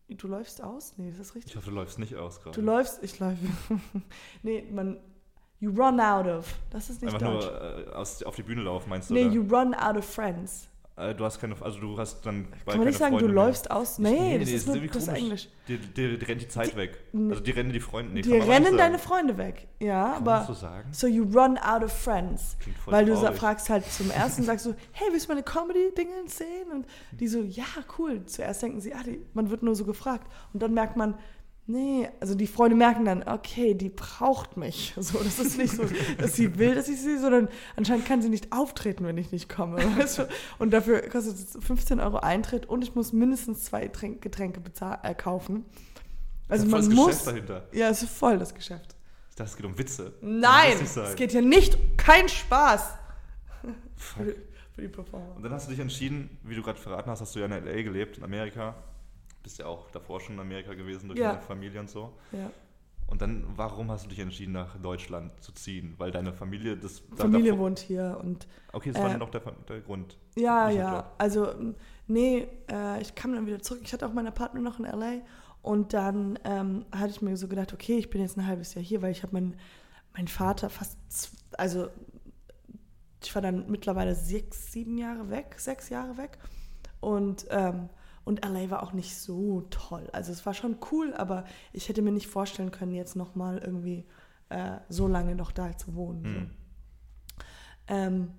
[0.09, 0.93] Du läufst aus?
[0.97, 1.55] Nee, ist das Ich richtig?
[1.55, 2.59] hoffe, du läufst nicht aus gerade.
[2.59, 3.47] Du läufst, ich läufe.
[4.43, 4.99] nee, man.
[5.59, 6.53] You run out of.
[6.71, 7.45] Das ist nicht Einfach Deutsch.
[7.45, 9.13] nur äh, aus, auf die Bühne laufen, meinst du?
[9.13, 9.33] nee, oder?
[9.33, 10.67] you run out of friends.
[10.95, 13.45] Äh, du hast keine, also du hast dann Kann man nicht sagen, du Freunde mehr.
[13.45, 13.93] läufst aus?
[13.93, 15.07] Ich- Nee, das nee, ist nur irgendwie das.
[15.07, 15.49] Englisch.
[15.67, 16.99] Die, die, die rennt die Zeit weg.
[17.13, 17.31] Nee.
[17.31, 18.13] Also die rennen die Freunde.
[18.13, 18.99] Nee, Die rennen deine.
[18.99, 19.67] Freunde weg.
[19.79, 20.37] Ja, Kann aber.
[20.39, 20.89] das so sagen?
[20.93, 22.57] So you run out of friends.
[22.85, 23.37] Weil du traurig.
[23.39, 26.71] fragst halt zum ersten, sagst du, hey, willst du meine Comedy-Dinge sehen?
[26.71, 26.85] Und
[27.19, 27.65] die so, ja,
[27.97, 28.23] cool.
[28.27, 30.27] Zuerst denken sie, ah, die, man wird nur so gefragt.
[30.53, 31.15] Und dann merkt man,
[31.65, 34.93] nee, also die Freunde merken dann, okay, die braucht mich.
[35.03, 35.83] So, das ist nicht so,
[36.17, 39.49] dass sie will, dass ich sie, sondern anscheinend kann sie nicht auftreten, wenn ich nicht
[39.49, 39.77] komme.
[39.97, 40.27] Weißt du?
[40.59, 44.61] Und dafür kostet es 15 Euro Eintritt und ich muss mindestens zwei Trink Getränke
[45.03, 45.65] äh, kaufen.
[46.47, 47.07] Also man das muss.
[47.07, 47.67] Geschäft dahinter.
[47.71, 48.95] Ja, es ist voll das Geschäft.
[49.29, 50.13] Ich dachte, es geht um Witze.
[50.21, 52.93] Nein, Das es geht hier nicht, kein Spaß.
[53.95, 54.17] Fuck.
[54.17, 54.35] Für die,
[54.75, 55.35] für die Performance.
[55.35, 57.51] Und dann hast du dich entschieden, wie du gerade verraten hast, hast du ja in
[57.51, 57.81] L.A.
[57.81, 58.75] gelebt, in Amerika.
[59.43, 61.33] Bist ja auch davor schon in Amerika gewesen durch Ja.
[61.33, 62.13] deine Familie und so.
[62.31, 62.49] Ja.
[63.07, 65.93] Und dann, warum hast du dich entschieden, nach Deutschland zu ziehen?
[65.97, 67.03] Weil deine Familie das.
[67.11, 70.17] da- Familie davor- wohnt hier und Okay, das war äh, dann doch der, der Grund.
[70.35, 70.95] ja, ja.
[70.97, 71.05] Job.
[71.17, 71.53] Also,
[72.07, 73.81] nee, äh, ich kam dann wieder zurück.
[73.83, 75.21] Ich hatte auch meinen Partner noch in LA
[75.61, 78.83] und dann ähm, hatte ich mir so gedacht, okay, ich bin jetzt ein halbes Jahr
[78.83, 79.57] hier, weil ich habe meinen
[80.15, 80.97] mein Vater fast,
[81.57, 81.89] also
[83.23, 86.37] ich war dann mittlerweile sechs, sieben Jahre weg, sechs Jahre weg
[86.99, 87.89] und ähm,
[88.25, 90.07] und LA war auch nicht so toll.
[90.13, 94.05] Also es war schon cool, aber ich hätte mir nicht vorstellen können, jetzt nochmal irgendwie
[94.49, 96.23] äh, so lange noch da zu wohnen.
[96.23, 96.29] So.
[96.29, 96.49] Hm.
[97.87, 98.31] Ähm,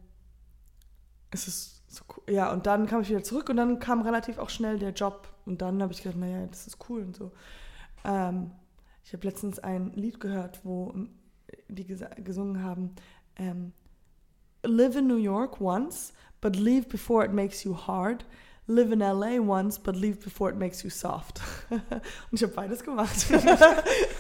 [1.31, 2.35] es ist so cool.
[2.35, 5.29] Ja, und dann kam ich wieder zurück und dann kam relativ auch schnell der Job.
[5.45, 7.33] Und dann habe ich gedacht, naja, das ist cool und so.
[8.05, 8.53] Ähm,
[9.05, 11.11] ich habe letztens ein Lied gehört, wo ähm,
[11.69, 12.95] die gesa- gesungen haben,
[13.37, 13.73] ähm,
[14.65, 18.25] Live in New York once, but leave before it makes you hard.
[18.67, 21.41] Live in LA once, but leave before it makes you soft.
[21.71, 21.83] und
[22.33, 23.27] ich habe beides gemacht.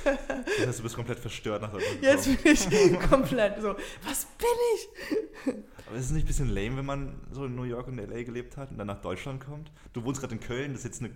[0.05, 3.75] Das heißt, du bist komplett verstört nach Deutschland Jetzt bin ich komplett so,
[4.07, 5.55] was bin ich?
[5.87, 8.23] Aber ist es nicht ein bisschen lame, wenn man so in New York und L.A.
[8.23, 9.73] gelebt hat und dann nach Deutschland kommt?
[9.93, 11.11] Du wohnst gerade in Köln, das ist jetzt eine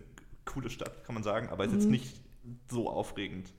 [0.47, 1.91] coole Stadt, kann man sagen, aber ist jetzt Mhm.
[1.93, 2.21] nicht
[2.71, 3.53] so aufregend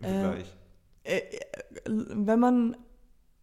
[0.00, 0.56] im Äh, Vergleich.
[1.04, 1.40] äh, äh,
[1.86, 2.76] wenn man,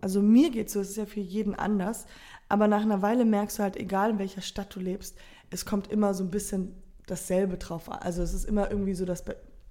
[0.01, 2.05] also mir geht so, es ist ja für jeden anders,
[2.49, 5.17] aber nach einer Weile merkst du halt, egal in welcher Stadt du lebst,
[5.49, 6.73] es kommt immer so ein bisschen
[7.07, 7.99] dasselbe drauf an.
[7.99, 9.23] Also es ist immer irgendwie so das,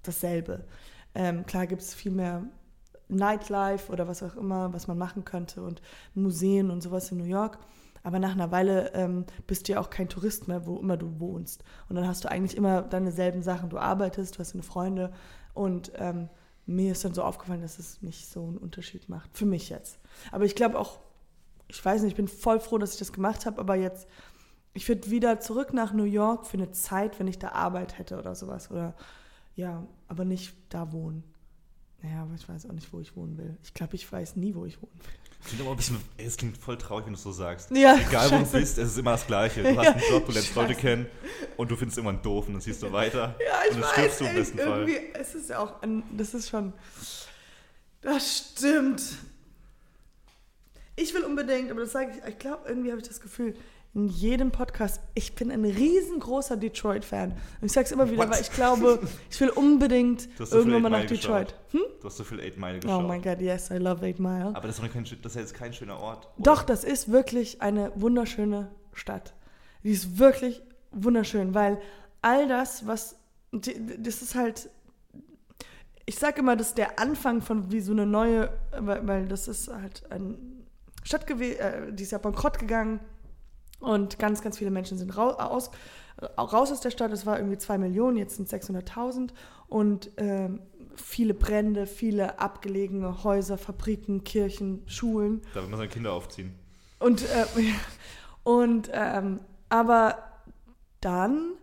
[0.03, 0.65] dasselbe.
[1.15, 2.45] Ähm, klar gibt es viel mehr
[3.09, 5.83] Nightlife oder was auch immer, was man machen könnte und
[6.15, 7.59] Museen und sowas in New York.
[8.03, 11.19] Aber nach einer Weile ähm, bist du ja auch kein Tourist mehr, wo immer du
[11.21, 11.65] wohnst.
[11.89, 13.71] Und dann hast du eigentlich immer deine selben Sachen.
[13.71, 15.13] Du arbeitest, du hast deine Freunde
[15.55, 16.29] und ähm,
[16.67, 19.31] mir ist dann so aufgefallen, dass es nicht so einen Unterschied macht.
[19.37, 19.99] Für mich jetzt.
[20.33, 20.99] Aber ich glaube auch,
[21.69, 24.07] ich weiß nicht, ich bin voll froh, dass ich das gemacht habe, aber jetzt,
[24.75, 28.19] ich würde wieder zurück nach New York für eine Zeit, wenn ich da Arbeit hätte
[28.19, 28.71] oder sowas.
[28.71, 28.95] Oder
[29.57, 31.23] ja, aber nicht da wohnen.
[32.03, 33.57] Naja, aber ich weiß auch nicht, wo ich wohnen will.
[33.63, 35.11] Ich glaube, ich weiß nie, wo ich wohnen will.
[35.47, 37.71] Klingt aber ein bisschen, ey, es klingt voll traurig, wenn du es so sagst.
[37.71, 38.59] Ja, Egal wo du scheiße.
[38.59, 39.63] bist, es ist immer das Gleiche.
[39.63, 40.81] Du hast Ja, einen Job, du lernst Leute scheiße.
[40.81, 41.07] kennen
[41.59, 43.37] und du findest irgendwann doof und dann ziehst du weiter.
[43.47, 43.93] Ja, ich und dann weiß.
[43.93, 44.89] stirbst du im besten Fall.
[44.89, 46.73] irgendwie, Es ist ja auch, ein, das ist schon,
[48.01, 49.03] das stimmt.
[50.97, 53.55] Ich will unbedingt, aber das sage ich, ich glaube, irgendwie habe ich das Gefühl,
[53.95, 57.31] in jedem Podcast, ich bin ein riesengroßer Detroit-Fan.
[57.31, 58.31] Und ich sag's immer wieder, What?
[58.31, 58.99] weil ich glaube,
[59.31, 61.55] ich will unbedingt irgendwann mal nach Detroit.
[61.71, 61.81] Hm?
[62.01, 63.09] Du hast so viel Eight Mile Oh geschaut.
[63.09, 64.49] my God, yes, I love Eight Mile.
[64.55, 66.27] Aber das ist, doch kein, schön- das ist ja jetzt kein schöner Ort.
[66.37, 66.43] oder?
[66.53, 69.33] Doch, das ist wirklich eine wunderschöne Stadt.
[69.85, 71.79] Die ist wirklich wunderschön, weil
[72.21, 73.17] all das, was,
[73.53, 74.69] das ist halt,
[76.07, 79.47] ich sage immer, das ist der Anfang von wie so eine neue, weil, weil das
[79.49, 80.37] ist halt eine
[81.05, 82.99] Stadt gewesen, äh, die ist ja bankrott gegangen
[83.85, 85.71] und ganz, ganz viele Menschen sind rau aus,
[86.39, 87.13] raus aus der Stadt.
[87.13, 89.31] Es war irgendwie zwei Millionen, jetzt sind es 600.000
[89.69, 90.61] und ähm,
[90.97, 95.43] viele Brände, viele abgelegene Häuser, Fabriken, Kirchen, Schulen.
[95.55, 96.55] Da will man seine Kinder aufziehen.
[96.99, 97.47] Und, äh,
[98.45, 100.19] und ähm, aber
[101.01, 101.55] dann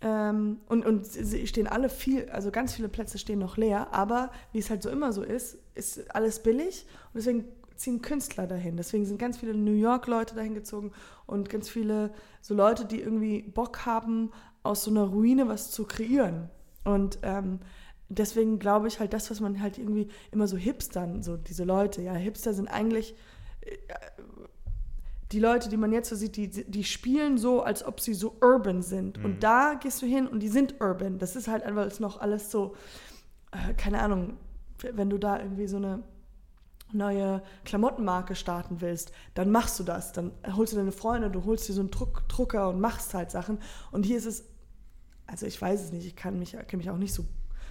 [0.00, 4.30] ähm, und, und sie stehen alle viel, also ganz viele Plätze stehen noch leer, aber
[4.52, 7.44] wie es halt so immer so ist, ist alles billig und deswegen
[7.76, 8.76] ziehen Künstler dahin.
[8.76, 10.92] Deswegen sind ganz viele New York-Leute dahin gezogen
[11.26, 14.30] und ganz viele so Leute, die irgendwie Bock haben,
[14.62, 16.50] aus so einer Ruine was zu kreieren.
[16.84, 17.60] Und ähm,
[18.08, 22.02] deswegen glaube ich halt, das, was man halt irgendwie immer so Hipstern, so diese Leute,
[22.02, 23.14] ja, Hipster sind eigentlich
[23.62, 23.76] äh,
[25.32, 28.36] die Leute, die man jetzt so sieht, die, die spielen so, als ob sie so
[28.40, 29.18] urban sind.
[29.18, 29.24] Mhm.
[29.24, 31.18] Und da gehst du hin und die sind urban.
[31.18, 32.76] Das ist halt einfach noch alles so,
[33.50, 34.36] äh, keine Ahnung,
[34.92, 36.02] wenn du da irgendwie so eine
[36.96, 40.12] neue Klamottenmarke starten willst, dann machst du das.
[40.12, 43.30] Dann holst du deine Freunde, du holst dir so einen Druck, Drucker und machst halt
[43.30, 43.58] Sachen.
[43.90, 44.44] Und hier ist es,
[45.26, 47.24] also ich weiß es nicht, ich kann mich, kenne mich auch nicht so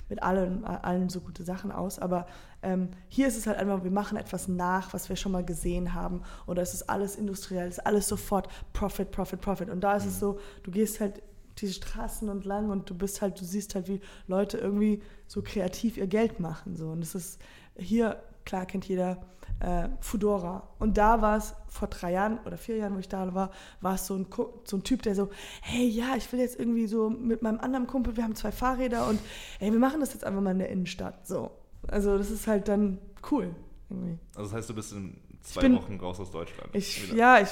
[0.09, 2.27] mit allen, allen so gute Sachen aus, aber
[2.61, 5.93] ähm, hier ist es halt einfach, wir machen etwas nach, was wir schon mal gesehen
[5.93, 9.95] haben oder es ist alles industriell, es ist alles sofort Profit, Profit, Profit und da
[9.95, 11.21] ist es so, du gehst halt
[11.57, 15.97] diese Straßen entlang und du bist halt, du siehst halt, wie Leute irgendwie so kreativ
[15.97, 17.41] ihr Geld machen so und es ist
[17.77, 19.17] hier, klar kennt jeder
[19.59, 20.67] äh, Fudora.
[20.79, 23.95] Und da war es vor drei Jahren oder vier Jahren, wo ich da war, war
[23.95, 24.27] es so ein,
[24.65, 25.29] so ein Typ, der so,
[25.61, 29.07] hey, ja, ich will jetzt irgendwie so mit meinem anderen Kumpel, wir haben zwei Fahrräder
[29.07, 29.19] und
[29.59, 31.25] ey, wir machen das jetzt einfach mal in der Innenstadt.
[31.27, 31.51] So.
[31.87, 32.99] Also das ist halt dann
[33.31, 33.55] cool.
[33.89, 34.17] Irgendwie.
[34.35, 36.69] Also das heißt, du bist in zwei bin- Wochen raus aus Deutschland.
[36.73, 37.15] Ich, Wieder.
[37.17, 37.49] ja, ich,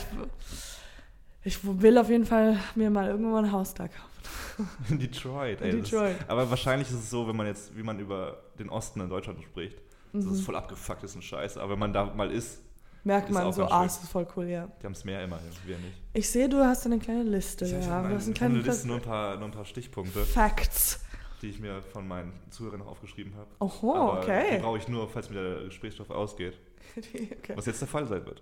[1.43, 4.69] ich will auf jeden Fall mir mal irgendwann mal ein Haus da kaufen.
[4.89, 5.61] In Detroit.
[5.61, 6.15] Ey, Detroit.
[6.27, 9.41] aber wahrscheinlich ist es so, wenn man jetzt, wie man über den Osten in Deutschland
[9.43, 9.77] spricht,
[10.13, 10.33] das Mhm.
[10.33, 11.57] ist voll abgefuckt, ist ein Scheiß.
[11.57, 12.61] Aber wenn man da mal ist,
[13.05, 14.67] Merkt man so, ah, es ist voll cool, ja.
[14.81, 16.01] die haben es mehr immerhin, wir nicht.
[16.13, 17.65] Ich sehe, du hast eine kleine Liste.
[17.65, 17.85] Ja.
[17.87, 21.01] habe du hast einen eine kleine Liste, nur ein, paar, nur ein paar Stichpunkte, Facts.
[21.41, 23.49] die ich mir von meinen Zuhörern noch aufgeschrieben habe.
[23.59, 24.59] Oho, Aber Die okay.
[24.61, 26.57] brauche ich nur, falls mir der Gesprächsstoff ausgeht.
[26.97, 27.53] okay.
[27.55, 28.41] Was jetzt der Fall sein wird.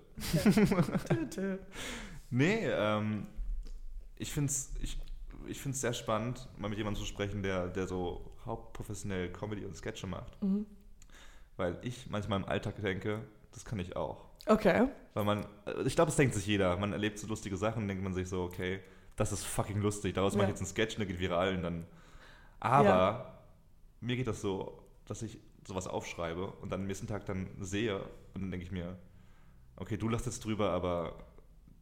[1.33, 1.57] Tü.
[2.33, 3.27] Nee, ähm,
[4.15, 4.97] ich finde es ich,
[5.47, 9.75] ich find's sehr spannend, mal mit jemandem zu sprechen, der, der so hauptprofessionell Comedy und
[9.75, 10.41] Sketche macht.
[10.41, 10.65] Mhm.
[11.57, 14.25] Weil ich manchmal im Alltag denke, das kann ich auch.
[14.47, 14.87] Okay.
[15.13, 16.77] Weil man, äh, ich glaube, es denkt sich jeder.
[16.77, 18.79] Man erlebt so lustige Sachen, denkt man sich so, okay,
[19.15, 20.13] das ist fucking lustig.
[20.15, 20.49] Daraus mache Ja.
[20.49, 21.85] ich jetzt einen Sketch und der geht viral und dann.
[22.59, 23.33] Aber Ja.
[23.99, 27.97] mir geht das so, dass ich sowas aufschreibe und dann am nächsten Tag dann sehe
[28.33, 28.97] und dann denke ich mir,
[29.75, 31.17] okay, du lachst jetzt drüber, aber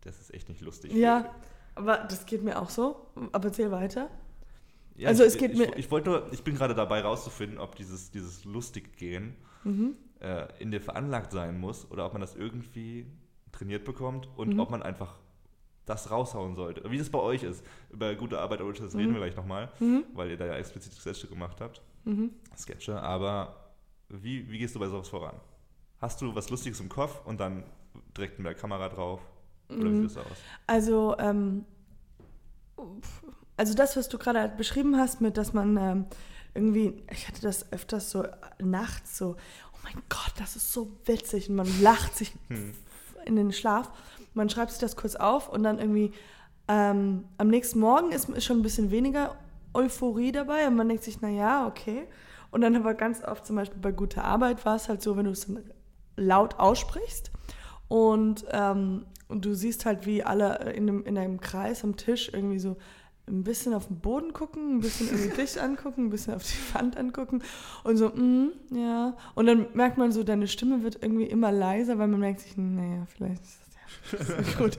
[0.01, 0.91] das ist echt nicht lustig.
[0.93, 1.33] Ja,
[1.75, 3.07] aber das geht mir auch so.
[3.31, 4.09] Aber erzähl weiter.
[4.99, 7.57] Ja, Also ich, es geht ich, mir- Ich, wollte nur, ich bin gerade dabei rauszufinden,
[7.57, 9.95] ob dieses, dieses lustig gehen Mhm.
[10.19, 13.05] äh, in dir veranlagt sein muss oder ob man das irgendwie
[13.53, 14.59] trainiert bekommt und Mhm.
[14.59, 15.15] ob man einfach
[15.85, 16.89] das raushauen sollte.
[16.91, 17.65] Wie das bei euch ist.
[17.91, 20.03] Über gute Arbeit Originals reden wir gleich nochmal, Mhm.
[20.13, 21.81] weil ihr da ja explizit Sketche gemacht habt.
[22.03, 22.31] Mhm.
[22.57, 23.71] Sketche, aber
[24.09, 25.35] wie, wie gehst du bei sowas voran?
[26.01, 27.63] Hast du was Lustiges im Kopf und dann
[28.17, 29.21] direkt mit der Kamera drauf?
[29.69, 30.07] Oder wie Mhm.
[30.09, 30.37] sieht das aus?
[30.67, 31.63] Also, ähm,
[33.59, 36.05] also das, was du gerade halt beschrieben hast, mit dass man ähm,
[36.53, 38.25] irgendwie, ich hatte das öfters so
[38.59, 39.35] nachts so,
[39.73, 42.73] oh mein Gott, das ist so witzig und man lacht sich Hm.
[43.25, 43.91] in den Schlaf.
[44.33, 46.13] Man schreibt sich das kurz auf und dann irgendwie
[46.69, 49.35] ähm, am nächsten Morgen ist, ist schon ein bisschen weniger
[49.73, 52.07] Euphorie dabei und man denkt sich, naja, okay.
[52.51, 55.25] Und dann aber ganz oft zum Beispiel bei guter Arbeit war es halt so, wenn
[55.25, 55.63] du es dann
[56.15, 57.31] laut aussprichst
[57.89, 62.31] und, ähm, und du siehst halt, wie alle in einem, in einem Kreis am Tisch
[62.33, 62.77] irgendwie so
[63.29, 66.75] ein bisschen auf den Boden gucken, ein bisschen irgendwie dich angucken, ein bisschen auf die
[66.75, 67.41] Wand angucken
[67.83, 69.15] und so, mm, ja.
[69.35, 72.57] Und dann merkt man so, deine Stimme wird irgendwie immer leiser, weil man merkt sich,
[72.57, 73.59] naja, vielleicht ist
[74.11, 74.77] das ja nicht gut.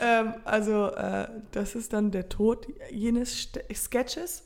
[0.00, 4.44] ähm, also äh, das ist dann der Tod jenes St Sketches.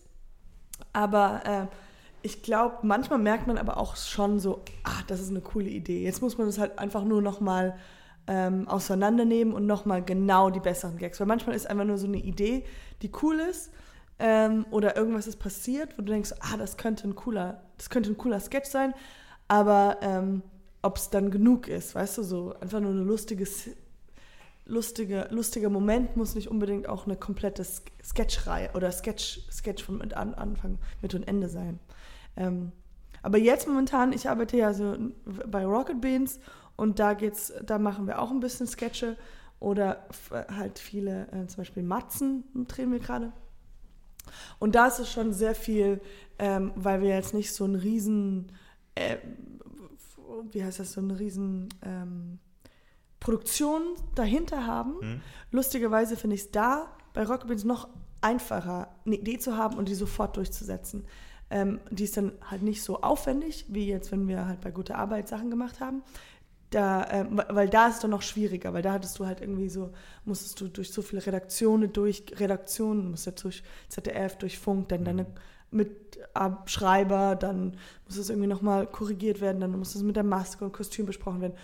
[0.92, 1.76] Aber äh,
[2.22, 6.02] ich glaube, manchmal merkt man aber auch schon so, ah, das ist eine coole Idee.
[6.02, 7.78] Jetzt muss man das halt einfach nur nochmal
[8.26, 11.20] ähm, auseinandernehmen und nochmal genau die besseren Gags.
[11.20, 12.64] Weil manchmal ist einfach nur so eine Idee,
[13.02, 13.70] die cool ist
[14.18, 18.10] ähm, oder irgendwas ist passiert, wo du denkst, ah, das könnte ein cooler, das könnte
[18.10, 18.94] ein cooler Sketch sein,
[19.48, 20.42] aber ähm,
[20.82, 23.70] ob es dann genug ist, weißt du, so einfach nur eine lustige, S-
[24.64, 29.98] lustige, lustiger Moment muss nicht unbedingt auch eine komplette Sk- Sketchreihe oder Sketch, Sketch von
[29.98, 31.78] mit an, Anfang, Mitte und Ende sein.
[32.36, 32.72] Ähm,
[33.22, 36.38] aber jetzt momentan, ich arbeite ja so bei Rocket Beans
[36.76, 39.16] und da geht's, da machen wir auch ein bisschen Sketche
[39.60, 43.32] oder halt viele, äh, zum Beispiel Matzen drehen wir gerade.
[44.58, 46.00] Und da ist es schon sehr viel,
[46.38, 48.52] ähm, weil wir jetzt nicht so einen riesen,
[48.94, 49.16] äh,
[50.50, 52.38] wie heißt das, so eine riesen ähm,
[53.20, 53.82] Produktion
[54.14, 55.00] dahinter haben.
[55.00, 55.20] Hm?
[55.50, 57.88] Lustigerweise finde ich es da bei Rocket Beans noch
[58.20, 61.06] einfacher, eine Idee zu haben und die sofort durchzusetzen.
[61.48, 64.96] Ähm, die ist dann halt nicht so aufwendig, wie jetzt, wenn wir halt bei Gute
[64.96, 66.02] Arbeit Sachen gemacht haben.
[66.76, 69.94] Da, ähm, weil da ist dann noch schwieriger, weil da hattest du halt irgendwie so,
[70.26, 75.02] musstest du durch so viele Redaktionen durch, Redaktionen, musst du durch ZDF, durch Funk, dann
[75.02, 75.24] deine
[75.70, 80.74] Mitschreiber, dann muss es irgendwie nochmal korrigiert werden, dann muss es mit der Maske und
[80.74, 81.54] Kostüm besprochen werden.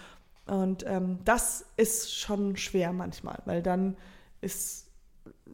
[0.46, 3.98] Und ähm, das ist schon schwer manchmal, weil dann
[4.40, 4.86] ist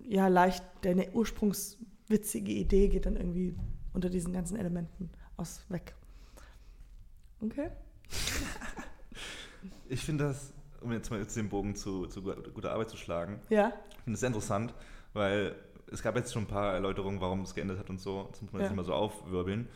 [0.04, 3.56] ja leicht, deine ursprungswitzige Idee geht dann irgendwie
[3.92, 5.96] unter diesen ganzen Elementen aus weg.
[7.40, 7.70] Okay?
[9.88, 13.40] Ich finde das, um jetzt mal jetzt den Bogen zu, zu guter Arbeit zu schlagen,
[13.48, 13.72] Ja?
[13.90, 14.74] ich finde es sehr interessant,
[15.12, 15.54] weil
[15.90, 18.28] es gab jetzt schon ein paar Erläuterungen, warum es geendet hat und so.
[18.30, 18.66] Das muss man Ja.
[18.66, 19.68] jetzt nicht mal so aufwirbeln.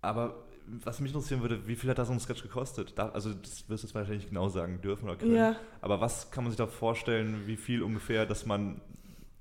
[0.00, 2.92] Aber was mich interessieren würde, wie viel hat da so ein Sketch gekostet?
[2.96, 5.34] Da, also das wirst du jetzt wahrscheinlich nicht genau sagen dürfen oder können.
[5.34, 5.56] Ja.
[5.80, 8.80] Aber was kann man sich da vorstellen, wie viel ungefähr, dass man,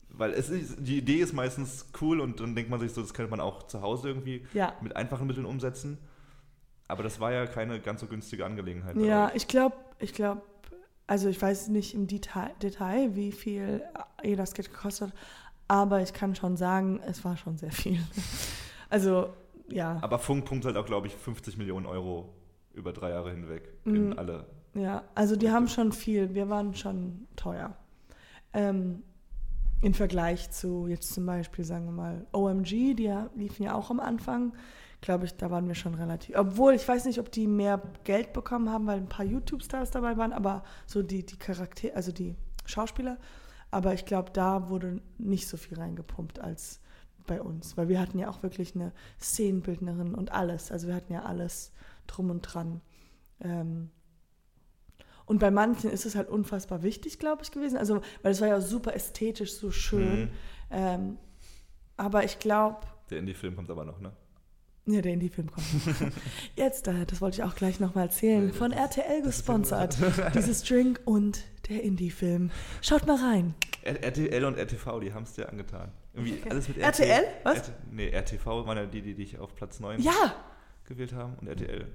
[0.10, 3.14] weil es ist, die Idee ist meistens cool und dann denkt man sich so, das
[3.14, 4.74] könnte man auch zu Hause irgendwie Ja.
[4.82, 5.98] mit einfachen Mitteln umsetzen.
[6.88, 8.96] Aber das war ja keine ganz so günstige Angelegenheit.
[8.98, 10.42] Ja, ich glaube, ich glaube,
[11.08, 13.84] also ich weiß nicht im Detail, Detail, wie viel
[14.24, 15.18] jeder Sketch gekostet hat,
[15.68, 18.00] aber ich kann schon sagen, es war schon sehr viel.
[18.90, 19.34] Also,
[19.70, 19.98] ja.
[20.02, 22.32] Aber Funk pumpt halt auch, glaube ich, 50 Millionen Euro
[22.76, 24.20] über drei Jahre hinweg in Mhm.
[24.20, 24.46] alle.
[24.76, 27.76] Ja, also die haben schon viel, wir waren schon teuer.
[28.54, 29.02] Ähm,
[29.82, 34.00] Im Vergleich zu jetzt zum Beispiel, sagen wir mal, OMG, die liefen ja auch am
[34.00, 34.54] Anfang,
[35.04, 36.36] glaube ich, da waren wir schon relativ.
[36.38, 40.18] Obwohl, ich weiß nicht, ob die mehr Geld bekommen haben, weil ein paar YouTube-Stars dabei
[40.18, 42.36] waren, aber so die, die Charaktere, also die
[42.66, 43.20] Schauspieler.
[43.70, 46.80] Aber ich glaube, da wurde nicht so viel reingepumpt als
[47.28, 50.72] bei uns, weil wir hatten ja auch wirklich eine Szenenbildnerin und alles.
[50.72, 51.74] Also wir hatten ja alles
[52.08, 52.82] drum und dran.
[53.42, 53.90] Ähm,
[55.26, 57.78] und bei manchen ist es halt unfassbar wichtig, glaube ich, gewesen.
[57.78, 60.22] Also, weil es war ja super ästhetisch, so schön.
[60.22, 60.30] Mhm.
[60.72, 61.18] Ähm,
[61.98, 64.14] aber ich glaube, Der Indie-Film kommt aber noch, ne?
[64.86, 65.66] Ja, der Indie-Film kommt.
[66.56, 69.98] Jetzt, äh, das wollte ich auch gleich nochmal erzählen, von RTL gesponsert.
[70.36, 72.52] Dieses Drink und der Indie-Film.
[72.82, 73.56] Schaut mal rein.
[73.84, 75.92] RTL und RTV, die haben es dir angetan.
[76.14, 76.50] Irgendwie Okay.
[76.52, 77.24] alles mit RTL?
[77.44, 77.58] Was?
[77.60, 80.36] RT, nee, RTV waren ja die, die dich auf Platz 9 Ja,
[80.86, 81.36] gewählt haben.
[81.40, 81.88] Und RTL.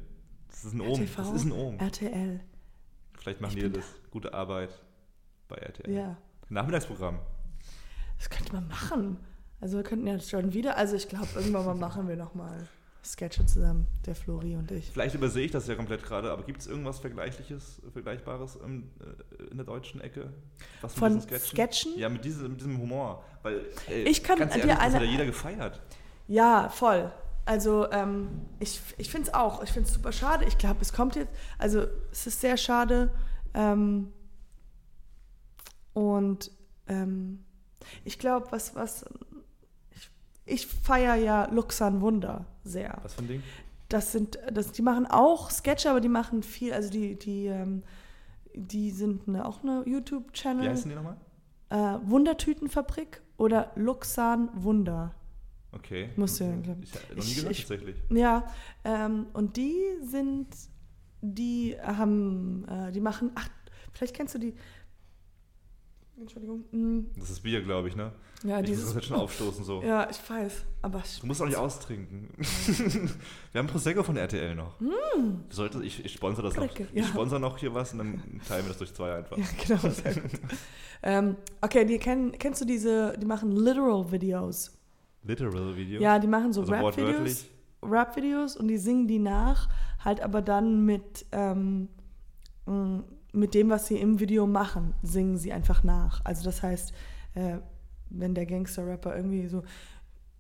[0.49, 1.01] Das ist ein Ohm.
[1.01, 1.79] RTV, Das ist ein Ohm.
[1.79, 2.41] RTL.
[3.19, 3.85] Vielleicht machen die das.
[4.11, 4.71] Gute Arbeit
[5.49, 5.93] bei RTL.
[5.95, 6.17] Ja,
[6.49, 7.19] Nachmittagsprogramm.
[8.19, 9.19] das könnte man machen.
[9.61, 12.69] Also wir könnten ja schon wieder, also ich glaube, irgendwann mal machen wir nochmal
[13.09, 14.91] Sketche zusammen, der Flori und ich.
[14.91, 19.43] Vielleicht übersehe ich das ja komplett gerade, aber gibt es irgendwas Vergleichliches, Vergleichbares im, äh,
[19.51, 20.33] in der deutschen Ecke?
[20.81, 21.99] Was Von diesen Sketchen?
[21.99, 23.25] Ja, mit diesem, mit diesem Humor.
[23.43, 25.81] Weil, äh, Ich kann ganz dir ehrlich, das eine- hat ja jeder gefeiert.
[26.27, 27.11] Ja, voll.
[27.47, 29.63] Also ähm, ich, ich finde es auch.
[29.63, 30.45] Ich finde es super schade.
[30.45, 31.33] Ich glaube, es kommt jetzt.
[31.57, 33.11] Also es ist sehr schade.
[33.55, 34.13] Ähm,
[35.95, 36.51] und
[36.89, 37.45] ähm,
[38.05, 39.05] ich glaube, was, was.
[40.49, 42.99] Ich, feiere ja Luxan Wunder sehr.
[43.03, 43.43] Was für ein Ding?
[43.89, 47.83] Das sind, das, die machen auch Sketche, aber die machen viel, also die, die, ähm,
[48.55, 50.69] die sind eine, auch eine Wie YouTube-Channel.
[50.69, 51.17] heißen die nochmal?
[51.71, 55.15] Äh, Wundertütenfabrik oder Luxan Wunder.
[55.73, 56.11] Okay.
[56.17, 56.51] Musst du ja,
[56.83, 57.97] Ich habe noch nie ich- gehört, ich- tatsächlich.
[58.11, 58.47] Ja,
[58.85, 60.49] ähm, und die sind,
[61.21, 63.49] die haben, äh, die machen, ach,
[63.93, 64.55] vielleicht kennst du die,
[66.21, 68.13] Entschuldigung, mm, Das ist Bier, glaube ich, ne?
[68.45, 69.83] ja, ich muss dieses, das jetzt schon aufstoßen so.
[69.83, 72.29] ja, ich weiß, aber ich, Du musst auch nicht austrinken.
[73.53, 74.79] Wir haben Prosecco von RTL noch.
[74.79, 76.63] Du solltest, ich, ich sponsor das noch.
[76.63, 76.99] Lecker, Ich Mm.
[76.99, 77.05] ja.
[77.05, 79.37] sponsor noch hier was und dann teilen wir das durch zwei einfach.
[79.39, 80.31] ja, genau, sehr gut.
[81.03, 84.73] ähm, okay, die kennen, kennst du diese, die machen Literal-Videos.
[85.25, 86.01] Literal Video.
[86.01, 87.47] Ja, die machen so also Rap-Videos.
[87.83, 89.69] Rap-Videos und die singen die nach,
[90.05, 91.89] halt aber dann mit, ähm,
[92.67, 93.03] mh,
[93.39, 96.25] mit dem, was sie im Video machen, singen sie einfach nach.
[96.25, 96.93] Also das heißt,
[97.35, 97.59] äh,
[98.11, 99.63] wenn der Gangster-Rapper irgendwie so,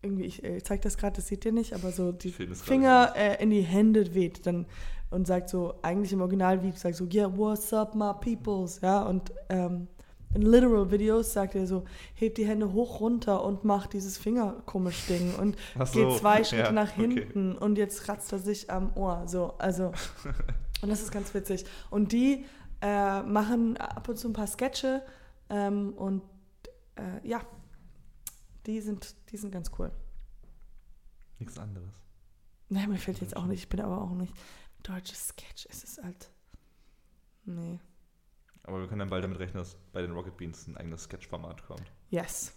[0.02, 3.42] irgendwie, ich, ich zeig das gerade, das seht ihr nicht, aber so die Finger äh,
[3.42, 4.66] in die Hände weht dann
[5.10, 9.02] und sagt so, eigentlich im Original wie sagt so, yeah, what's up my peoples, ja,
[9.02, 9.88] und ähm,
[10.34, 11.84] in Literal Videos sagt er so,
[12.14, 15.56] hebt die Hände hoch runter und macht dieses Finger komisch Ding und
[15.86, 17.08] so, geht zwei Schritte ja, nach okay.
[17.08, 19.22] hinten und jetzt kratzt er sich am Ohr.
[19.26, 19.92] So, also.
[20.80, 21.64] Und das ist ganz witzig.
[21.90, 22.44] Und die
[22.80, 25.02] äh, machen ab und zu ein paar Sketche
[25.50, 26.22] ähm, und
[26.96, 27.40] äh, ja,
[28.66, 29.90] die sind, die sind ganz cool.
[31.38, 31.92] Nichts anderes.
[32.68, 34.34] Naja, mir fällt jetzt auch nicht, ich bin aber auch nicht.
[34.82, 36.30] Deutsches Sketch, es ist halt.
[37.44, 37.80] Nee.
[38.64, 41.64] Aber wir können dann bald damit rechnen, dass bei den Rocket Beans ein eigenes Sketch-Format
[41.66, 41.90] kommt.
[42.10, 42.52] Yes.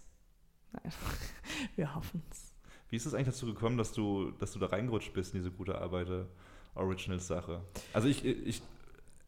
[0.72, 0.92] Nein.
[1.76, 2.52] Wir hoffen es.
[2.90, 5.50] Wie ist es eigentlich dazu gekommen, dass du, dass du da reingerutscht bist in diese
[5.50, 6.28] gute Arbeit
[6.74, 7.64] Originals-Sache?
[7.94, 8.62] Also ich, ich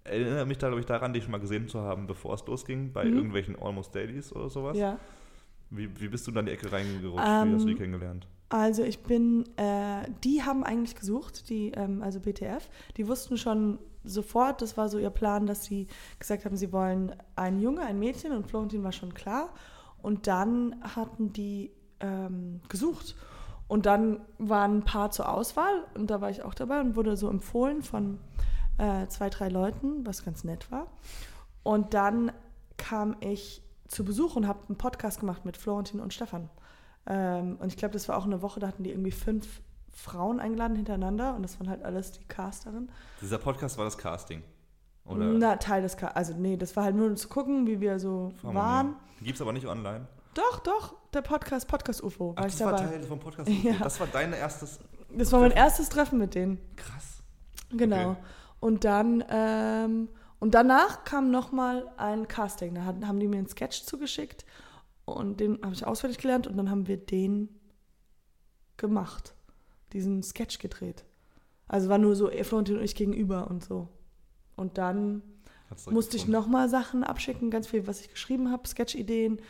[0.04, 2.92] erinnere mich da, glaube ich, daran, dich schon mal gesehen zu haben, bevor es losging,
[2.92, 3.16] bei Mhm.
[3.16, 4.76] irgendwelchen Almost Dailies oder sowas.
[4.76, 4.98] Ja.
[5.70, 7.26] Wie, wie bist du dann in die Ecke reingerutscht?
[7.26, 8.26] Ähm, wie hast du die kennengelernt?
[8.50, 13.78] Also ich bin, äh, die haben eigentlich gesucht, die, ähm, also BTF, die wussten schon
[14.04, 15.88] sofort, das war so ihr Plan, dass sie
[16.18, 19.48] gesagt haben, sie wollen einen Junge, ein Mädchen und Florentin war schon klar.
[20.02, 23.16] Und dann hatten die ähm, gesucht.
[23.66, 27.16] Und dann waren ein paar zur Auswahl und da war ich auch dabei und wurde
[27.16, 28.18] so empfohlen von
[28.78, 30.86] äh, zwei, drei Leuten, was ganz nett war.
[31.62, 32.32] Und dann
[32.76, 36.50] kam ich zu Besuch und habe einen Podcast gemacht mit Florentin und Stefan.
[37.06, 39.60] Ähm, und ich glaube, das war auch eine Woche, da hatten die irgendwie fünf
[39.92, 42.90] Frauen eingeladen hintereinander und das waren halt alles die Casterin.
[43.20, 44.42] Dieser Podcast war das Casting.
[45.04, 46.16] Oder Na, Teil des Cast.
[46.16, 48.56] Also, nee, das war halt nur um zu gucken, wie wir so Harmonie.
[48.56, 48.96] waren.
[49.20, 50.06] Gibt es aber nicht online.
[50.32, 52.86] Doch, doch, der Podcast, Podcast UFO, war Ach, ich das war dabei.
[52.86, 53.48] Teil vom Podcast.
[53.62, 53.74] Ja.
[53.82, 54.80] Das war dein erstes.
[55.14, 56.58] das war mein erstes Treffen mit denen.
[56.76, 57.22] Krass.
[57.70, 58.12] Genau.
[58.12, 58.20] Okay.
[58.64, 62.74] Und dann, ähm, und danach kam nochmal ein Casting.
[62.74, 64.46] Da haben die mir einen Sketch zugeschickt
[65.04, 67.50] und den habe ich auswendig gelernt und dann haben wir den
[68.78, 69.34] gemacht.
[69.92, 71.04] Diesen Sketch gedreht.
[71.68, 73.90] Also war nur so Florentin und ich gegenüber und so.
[74.56, 75.20] Und dann
[75.90, 79.42] musste ich nochmal Sachen abschicken, ganz viel, was ich geschrieben habe, Sketch-Ideen.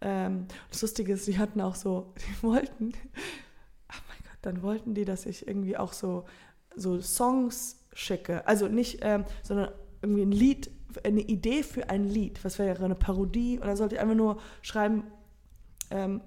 [0.00, 2.94] Ähm, das Lustige ist, die hatten auch so, die wollten,
[3.90, 6.24] oh mein Gott, dann wollten die, dass ich irgendwie auch so,
[6.74, 8.46] so Songs schicke.
[8.46, 10.70] Also nicht, ähm, sondern irgendwie ein Lied,
[11.04, 12.44] eine Idee für ein Lied.
[12.44, 13.58] Was wäre eine Parodie?
[13.58, 15.04] Und dann sollte ich einfach nur schreiben,
[15.90, 16.20] ähm,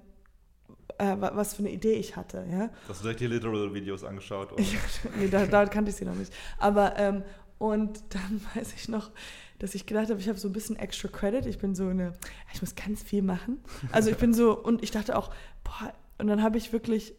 [0.98, 2.46] äh, wa- was für eine Idee ich hatte.
[2.50, 2.70] Ja?
[2.88, 4.52] Hast du direkt die Literal-Videos angeschaut?
[4.52, 4.62] Oder?
[5.18, 6.32] nee, da, da kannte ich sie noch nicht.
[6.58, 7.22] Aber, ähm,
[7.58, 9.10] und dann weiß ich noch,
[9.58, 11.46] dass ich gedacht habe, ich habe so ein bisschen extra Credit.
[11.46, 12.14] Ich bin so eine,
[12.52, 13.58] ich muss ganz viel machen.
[13.92, 15.30] Also ich bin so, und ich dachte auch,
[15.64, 17.14] boah, und dann habe ich wirklich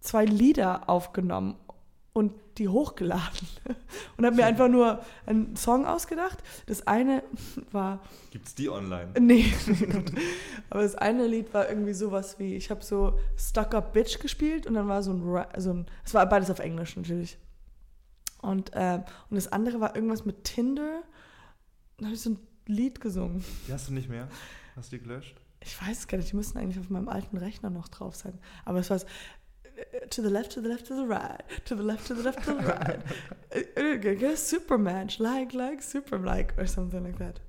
[0.00, 1.56] zwei Lieder aufgenommen
[2.12, 3.48] und die hochgeladen.
[4.16, 6.38] Und habe mir einfach nur einen Song ausgedacht.
[6.66, 7.22] Das eine
[7.72, 9.12] war Gibt's die online?
[9.18, 10.12] Nee, nee, Gott.
[10.68, 14.66] aber das eine Lied war irgendwie sowas wie, ich habe so Stuck Up Bitch gespielt
[14.66, 17.38] und dann war so ein, so ein es war beides auf Englisch natürlich.
[18.42, 21.02] Und, ähm, und das andere war irgendwas mit Tinder.
[21.96, 23.44] Dann habe ich so ein Lied gesungen.
[23.68, 24.28] Die hast du nicht mehr?
[24.76, 25.36] Hast du die gelöscht?
[25.62, 28.38] Ich weiß es gar nicht, die müssten eigentlich auf meinem alten Rechner noch drauf sein.
[28.64, 29.00] Aber es war äh,
[30.10, 32.44] to the left, to the left, to the right, to the left, to the left,
[32.44, 34.22] to the right.
[34.22, 37.40] A Superman, like, like, super, like, or something like that.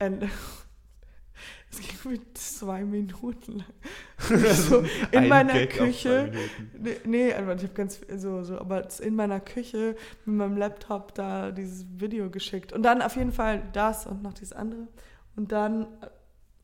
[0.00, 0.22] And
[1.70, 3.72] es ging mit zwei Minuten lang.
[4.54, 6.32] so in Ein meiner Gag Küche.
[6.78, 11.50] Nee, nee, ich habe ganz so, so, aber in meiner Küche mit meinem Laptop da
[11.50, 12.72] dieses Video geschickt.
[12.72, 14.88] Und dann auf jeden Fall das und noch dieses andere.
[15.36, 15.86] Und dann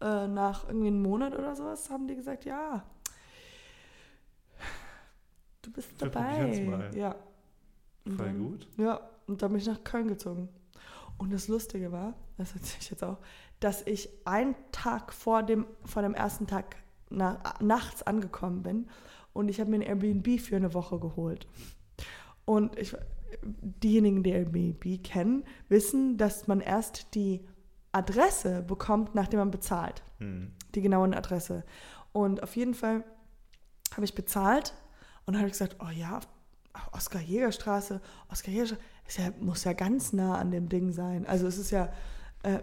[0.00, 2.84] äh, nach irgendwie einem Monat oder sowas haben die gesagt, ja,
[5.62, 6.90] du bist dabei.
[6.94, 7.16] Ja.
[8.04, 8.68] Und Voll dann, gut.
[8.76, 10.48] Ja, und dann bin ich nach Köln gezogen.
[11.18, 13.18] Und das Lustige war, das erzähle ich jetzt auch,
[13.60, 16.76] dass ich einen Tag vor dem, vor dem ersten Tag
[17.10, 18.88] na, nachts angekommen bin
[19.32, 21.46] und ich habe mir ein Airbnb für eine Woche geholt.
[22.44, 22.96] Und ich,
[23.42, 27.46] diejenigen, die Airbnb kennen, wissen, dass man erst die
[27.92, 30.52] Adresse bekommt, nachdem man bezahlt Hm.
[30.74, 31.64] die genaue Adresse.
[32.12, 33.04] Und auf jeden Fall
[33.94, 34.74] habe ich bezahlt
[35.26, 36.20] und dann habe ich gesagt, oh ja,
[36.92, 41.26] Oskar Jägerstraße, Oskar Jägerstraße, ist ja, muss ja ganz nah an dem Ding sein.
[41.26, 41.92] Also es ist ja,
[42.42, 42.60] äh,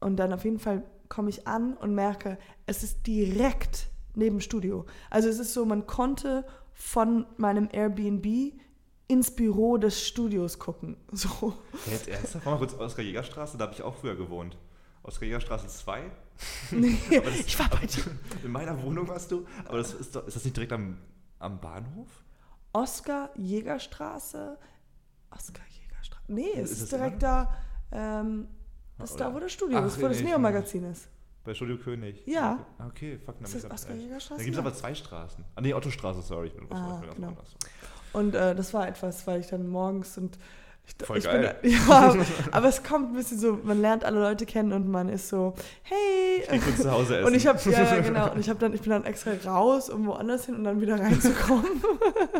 [0.00, 4.84] und dann auf jeden Fall komme ich an und merke, es ist direkt neben Studio.
[5.10, 8.52] Also es ist so, man konnte von meinem Airbnb
[9.08, 10.96] ins Büro des Studios gucken.
[11.12, 11.54] So.
[11.90, 12.44] Jetzt ernsthaft?
[12.44, 14.56] Mal kurz, Oskar-Jäger-Straße, da habe ich auch früher gewohnt.
[15.02, 16.02] Oskar-Jäger-Straße 2?
[16.70, 18.04] Nee, das- ich war bei dir.
[18.44, 19.44] In meiner Wohnung warst du?
[19.64, 20.98] Aber das ist, doch, ist das nicht direkt am,
[21.38, 22.08] am Bahnhof?
[22.72, 24.58] Oskar Jägerstraße.
[25.30, 26.24] Oskar Jägerstraße.
[26.32, 27.54] Nee, es Ist direkt da.
[27.90, 28.48] Ähm,
[28.98, 31.08] das ist da, wo das Studio Ach, ist, wo das Neo-Magazin ist.
[31.44, 32.26] Bei Studio König?
[32.26, 32.66] Ja.
[32.88, 35.44] Okay, fuck, dann Ist das Oskar Da gibt es aber zwei Straßen.
[35.54, 36.48] Ah, nee, Ottostraße, sorry.
[36.48, 37.36] Ich bin, Ah, genau.
[38.12, 40.38] Und äh, das war etwas, weil ich dann morgens und.
[40.88, 41.56] Ich, Voll ich geil.
[41.60, 42.16] Bin, ja,
[42.50, 45.54] aber es kommt ein bisschen so, man lernt alle Leute kennen und man ist so,
[45.82, 47.26] hey, Ich krieg zu Hause essen.
[47.26, 50.06] Und ich habe ja, genau und ich habe dann ich bin dann extra raus um
[50.06, 51.82] woanders hin und dann wieder reinzukommen.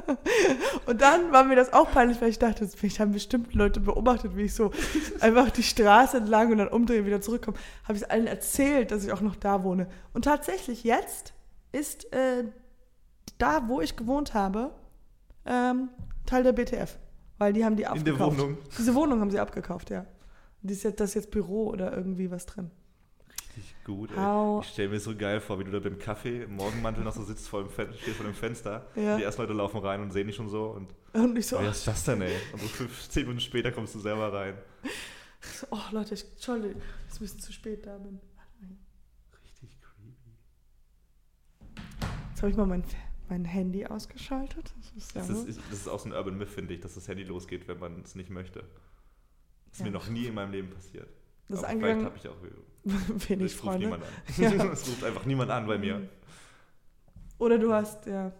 [0.87, 4.37] und dann war mir das auch peinlich, weil ich dachte, vielleicht haben bestimmt Leute beobachtet,
[4.37, 4.73] wie ich so
[5.21, 7.59] einfach die Straße entlang und dann umdrehe wieder zurückkomme.
[7.85, 9.89] Habe ich es allen erzählt, dass ich auch noch da wohne.
[10.15, 11.35] Und tatsächlich jetzt
[11.73, 12.45] ist äh,
[13.39, 14.73] da, wo ich gewohnt habe,
[15.47, 15.91] ähm,
[16.27, 16.99] Teil der BTF,
[17.39, 18.39] weil die haben die In abgekauft.
[18.39, 18.59] der Wohnung.
[18.77, 20.01] Diese Wohnung haben sie abgekauft, ja.
[20.01, 22.71] Und die ist jetzt, das ist jetzt Büro oder irgendwie was drin.
[23.57, 24.61] Richtig gut, ey.
[24.61, 27.23] Ich stelle mir so geil vor, wie du da beim Kaffee im Morgenmantel noch so
[27.23, 28.87] sitzt vor dem, Fen stehst vor dem Fenster.
[28.95, 29.17] Ja.
[29.17, 31.63] Die ersten Leute laufen rein und sehen dich schon so und Und ich so, oh,
[31.63, 32.35] was ist das denn, ey?
[32.53, 34.55] Und so fünf, zehn Minuten später kommst du selber rein.
[35.71, 38.21] oh Leute, ich, Entschuldigung, dass ich ein bisschen zu spät da bin.
[39.45, 40.37] Richtig creepy.
[42.31, 42.85] Jetzt habe ich mal mein,
[43.29, 44.73] mein Handy ausgeschaltet.
[44.77, 46.95] Das ist ja Das ist, das ist auch so ein Urban Myth, finde ich, dass
[46.95, 48.61] das Handy losgeht, wenn man es nicht möchte.
[48.61, 49.87] Das ist Ja.
[49.87, 51.09] mir noch nie in meinem Leben passiert.
[51.49, 52.37] das Aber vielleicht habe ich auch.
[53.29, 53.87] wenig ruft Freunde.
[53.87, 54.11] niemand an.
[54.59, 54.65] Ja.
[54.73, 56.09] Es ruft einfach niemand an bei mir.
[57.39, 58.33] Oder du hast, ja,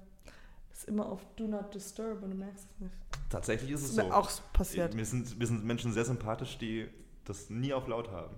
[0.73, 2.95] ist immer auf Do Not Disturb und du merkst es nicht.
[3.31, 4.03] Tatsächlich ist es so.
[4.11, 4.95] auch passiert.
[4.95, 6.89] Mir sind, mir sind Menschen sehr sympathisch, die
[7.25, 8.35] das nie auf laut haben.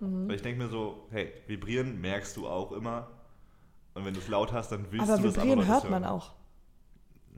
[0.00, 0.28] Mhm.
[0.28, 3.10] Weil ich denke mir so, hey, vibrieren merkst du auch immer.
[3.94, 6.04] Und wenn du es laut hast, dann willst Aber du das vibrieren andere hört man
[6.04, 6.34] auch.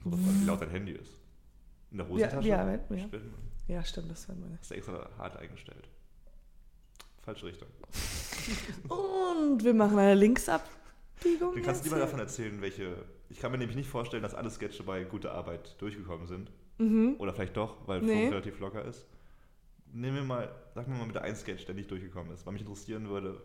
[0.02, 1.12] Kommt drauf an, wie laut dein Handy ist.
[1.90, 2.48] In der Hosentasche?
[2.48, 3.06] Ja, ja, ja.
[3.68, 4.60] Ja, stimmt, das man nicht.
[4.60, 5.88] Hast du extra hart eingestellt.
[7.22, 7.68] Falsche Richtung.
[8.88, 11.54] Und wir machen eine Linksabbiegung.
[11.54, 13.04] Du kannst lieber davon erzählen, welche.
[13.28, 16.52] Ich kann mir nämlich nicht vorstellen, dass alle Sketche bei guter Arbeit durchgekommen sind.
[16.78, 17.16] Mhm.
[17.18, 18.22] Oder vielleicht doch, weil Nee.
[18.22, 19.06] Funk relativ locker ist.
[19.92, 22.62] Nehmen wir mal, sag mir mal bitte ein Sketch, der nicht durchgekommen ist, weil mich
[22.62, 23.40] interessieren würde,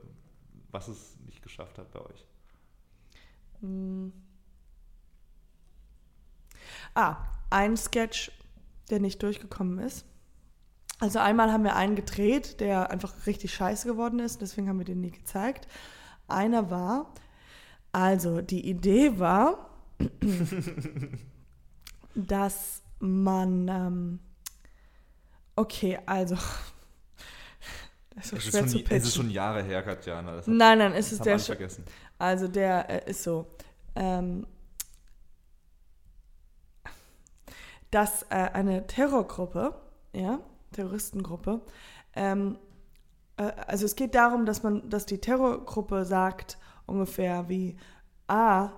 [0.69, 2.25] was es nicht geschafft hat bei euch.
[3.61, 4.11] Hm.
[6.93, 7.17] Ah,
[7.49, 8.31] ein Sketch,
[8.89, 10.05] der nicht durchgekommen ist.
[10.99, 14.85] Also einmal haben wir einen gedreht, der einfach richtig scheiße geworden ist, deswegen haben wir
[14.85, 15.67] den nie gezeigt.
[16.27, 17.13] Einer war,
[17.91, 19.69] also die Idee war,
[22.15, 24.19] dass man, ähm,
[25.55, 26.35] okay, also,
[28.15, 30.35] das ist so Es ist, schon, zu es ist schon Jahre her, Katjana.
[30.35, 31.83] Das, hat- Nein, nein, es ist der, vergessen.
[32.21, 33.47] Also der äh, ist so,
[33.95, 34.45] ähm,
[37.89, 39.73] dass äh, eine Terrorgruppe,
[40.13, 40.39] ja,
[40.71, 41.61] Terroristengruppe,
[42.15, 42.59] ähm,
[43.37, 47.75] äh, also es geht darum, dass man, dass die Terrorgruppe sagt ungefähr wie,
[48.27, 48.69] ah,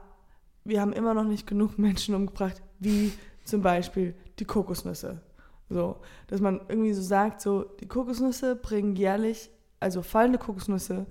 [0.64, 3.12] wir haben immer noch nicht genug Menschen umgebracht, wie
[3.44, 5.22] zum Beispiel die Kokosnüsse.
[5.70, 9.50] So, dass man irgendwie so sagt, so die Kokosnüsse bringen jährlich,
[9.82, 11.08] also fallende Kokosnüsse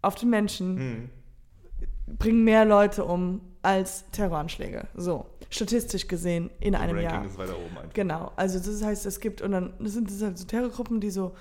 [0.00, 1.10] auf den Menschen Hm.
[2.18, 4.86] Bringen mehr Leute um als Terroranschläge.
[4.94, 7.24] So, statistisch gesehen in einem Ranking Jahr.
[7.26, 7.92] ist weiter oben einfach.
[7.94, 11.10] Genau, also das heißt, es gibt, und dann das sind das halt so Terrorgruppen, die
[11.10, 11.34] so,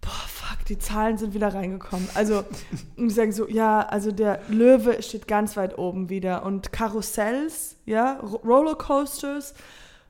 [0.00, 2.08] boah, fuck, die Zahlen sind wieder reingekommen.
[2.14, 2.44] Also,
[2.96, 7.76] und die sagen so, ja, also der Löwe steht ganz weit oben wieder und Karussells,
[7.86, 9.54] ja, Ro- Rollercoasters,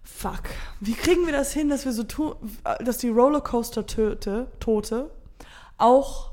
[0.03, 0.42] fuck,
[0.80, 2.34] wie kriegen wir das hin, dass wir so tun,
[2.84, 5.11] dass die Rollercoaster-Tote, Tote,
[5.78, 6.32] auch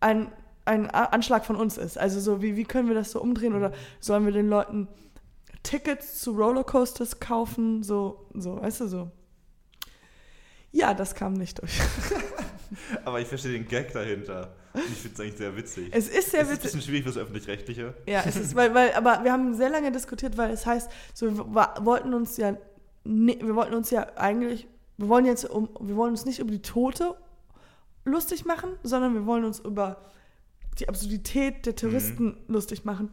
[0.00, 0.32] ein,
[0.68, 1.98] ein A- Anschlag von uns ist.
[1.98, 4.86] Also so, wie, wie können wir das so umdrehen oder sollen wir den Leuten
[5.62, 7.82] Tickets zu Rollercoasters kaufen?
[7.82, 9.10] So, so, weißt du, so.
[10.70, 11.72] Ja, das kam nicht durch.
[13.04, 14.54] Aber ich verstehe den Gag dahinter.
[14.74, 15.88] Und ich finde es eigentlich sehr witzig.
[15.92, 16.62] Es ist sehr es ist ein witzig.
[16.62, 17.94] bisschen schwierig fürs Öffentlich-Rechtliche.
[18.06, 21.26] Ja, es ist, weil, weil, aber wir haben sehr lange diskutiert, weil es heißt, so,
[21.34, 21.46] wir
[21.84, 22.56] wollten uns ja,
[23.04, 26.60] wir wollten uns ja eigentlich, wir wollen jetzt um, wir wollen uns nicht über die
[26.62, 27.14] Tote
[28.04, 30.02] lustig machen, sondern wir wollen uns über
[30.78, 33.10] die Absurdität der Terroristen lustig machen.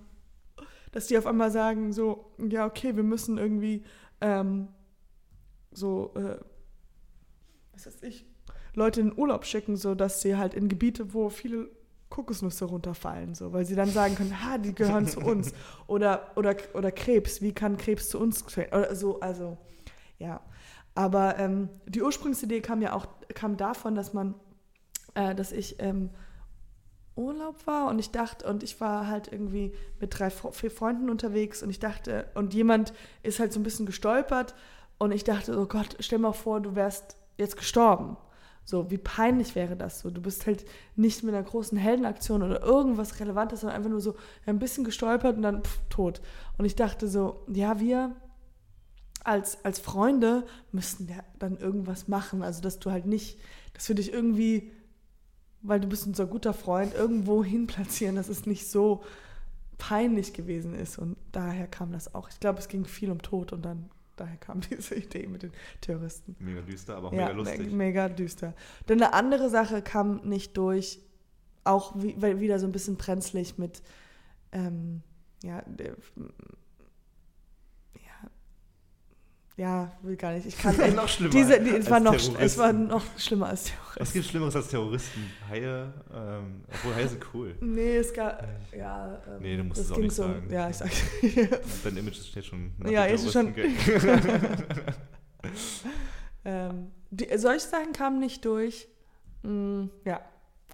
[0.91, 3.83] Dass die auf einmal sagen, so, ja, okay, wir müssen irgendwie
[4.21, 4.69] ähm,
[5.71, 6.37] so, äh,
[7.73, 8.25] was weiß ich,
[8.73, 11.69] Leute in den Urlaub schicken, so dass sie halt in Gebiete, wo viele
[12.09, 15.53] Kokosnüsse runterfallen, so, weil sie dann sagen können, ha, die gehören zu uns.
[15.87, 18.45] Oder, oder, oder Krebs, wie kann Krebs zu uns?
[18.57, 19.57] Oder so, also,
[20.17, 20.41] ja.
[20.93, 24.35] Aber ähm, die Ursprungsidee kam ja auch kam davon, dass man,
[25.13, 26.09] äh, dass ich ähm,
[27.15, 31.63] Urlaub war und ich dachte, und ich war halt irgendwie mit drei, vier Freunden unterwegs
[31.63, 32.93] und ich dachte, und jemand
[33.23, 34.53] ist halt so ein bisschen gestolpert
[34.97, 38.17] und ich dachte, oh Gott, stell mal vor, du wärst jetzt gestorben.
[38.67, 40.09] So, wie peinlich wäre das so?
[40.09, 44.15] Du bist halt nicht mit einer großen Heldenaktion oder irgendwas Relevantes, sondern einfach nur so
[44.47, 46.21] ein bisschen gestolpert und dann pff, tot.
[46.57, 48.15] Und ich dachte so, ja, wir
[49.23, 52.41] als, als Freunde müssten ja dann irgendwas machen.
[52.41, 53.39] Also, dass du halt nicht,
[53.73, 54.71] dass wir dich irgendwie,
[55.67, 59.03] weil du bist unser guter Freund, irgendwo hin platzieren, dass es nicht so
[59.77, 60.97] peinlich gewesen ist.
[60.97, 62.29] Und daher kam das auch.
[62.29, 65.51] Ich glaube, es ging viel um Tod und dann daher kam diese Idee mit den
[65.81, 66.35] Terroristen.
[66.39, 67.71] Mega düster, aber auch Ja, mega lustig.
[67.71, 68.53] me- mega düster.
[68.87, 70.99] Denn eine andere Sache kam nicht durch,
[71.63, 73.81] auch wie, wieder so ein bisschen brenzlig mit,
[74.51, 75.01] ähm,
[75.43, 75.63] ja,
[79.57, 80.45] ja, will gar nicht.
[80.45, 83.63] Ich kann ist noch schlimmer diese, die, es, war noch, es war noch schlimmer als
[83.65, 83.99] Terroristen.
[83.99, 85.31] Was gibt Schlimmeres als Terroristen?
[85.49, 87.55] Haie, ähm, obwohl Haie sind cool.
[87.61, 88.45] Nee, es gab,
[88.75, 89.21] ja.
[89.27, 90.49] Ähm, Nee, du musst das es auch nicht sagen.
[90.51, 90.91] Ja, ich sag.
[91.83, 93.53] Dein Image steht schon Ja, ist schon-
[96.45, 98.87] ähm, die, solche Sachen kamen nicht durch.
[99.43, 100.21] Mm, ja.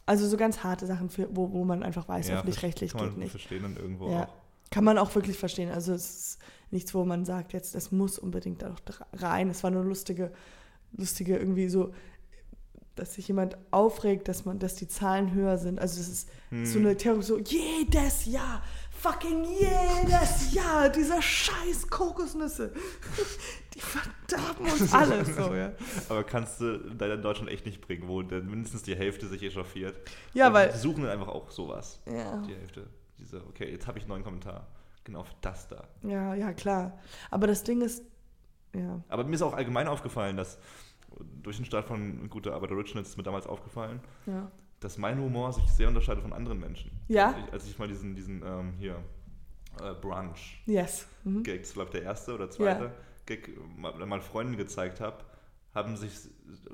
[0.05, 3.11] Also so ganz harte Sachen, für, wo, wo man einfach weiß, Ja, öffentlich-rechtlich kann geht
[3.11, 3.31] man nicht.
[3.31, 4.23] verstehen dann irgendwo Ja.
[4.23, 4.27] auch.
[4.71, 5.69] Kann man auch wirklich verstehen.
[5.71, 6.39] Also es ist
[6.71, 8.81] nichts, wo man sagt, jetzt das muss unbedingt da noch
[9.13, 9.49] rein.
[9.49, 10.31] Es war nur lustige,
[10.93, 11.93] lustige irgendwie so,
[12.95, 15.79] dass sich jemand aufregt, dass man, dass die Zahlen höher sind.
[15.79, 16.65] Also es ist Hm.
[16.65, 18.61] so eine Theorie, so jedes Jahr,
[18.91, 22.73] fucking jedes Jahr, dieser scheiß Kokosnüsse,
[23.73, 25.35] die verderben uns alles.
[25.35, 25.71] So, ja.
[26.09, 29.41] Aber kannst du leider in Deutschland echt nicht bringen, wo dann mindestens die Hälfte sich
[29.43, 29.95] echauffiert.
[30.33, 32.01] Ja, Und weil- Die suchen dann einfach auch sowas.
[32.05, 32.41] Ja.
[32.47, 32.87] Die Hälfte.
[33.17, 34.67] Diese, okay, jetzt habe ich einen neuen Kommentar.
[35.03, 35.83] Genau für das da.
[36.03, 36.99] ja, ja, klar.
[37.29, 38.03] Aber das Ding ist,
[38.75, 40.57] ja, Aber mir ist auch allgemein aufgefallen, dass
[41.43, 44.49] durch den Start von Gute Arbeit Originals ist mir damals aufgefallen, ja.
[44.79, 46.91] dass mein Humor sich sehr unterscheidet von anderen Menschen.
[47.07, 47.27] Ja?
[47.27, 48.95] Als ich, als ich mal diesen, diesen ähm, hier,
[49.81, 51.07] äh, Brunch Yes.
[51.23, 51.43] Mhm.
[51.43, 52.91] Gag, das war der erste oder zweite
[53.25, 55.17] Gag, mal, mal Freunden gezeigt habe,
[55.73, 56.11] haben sich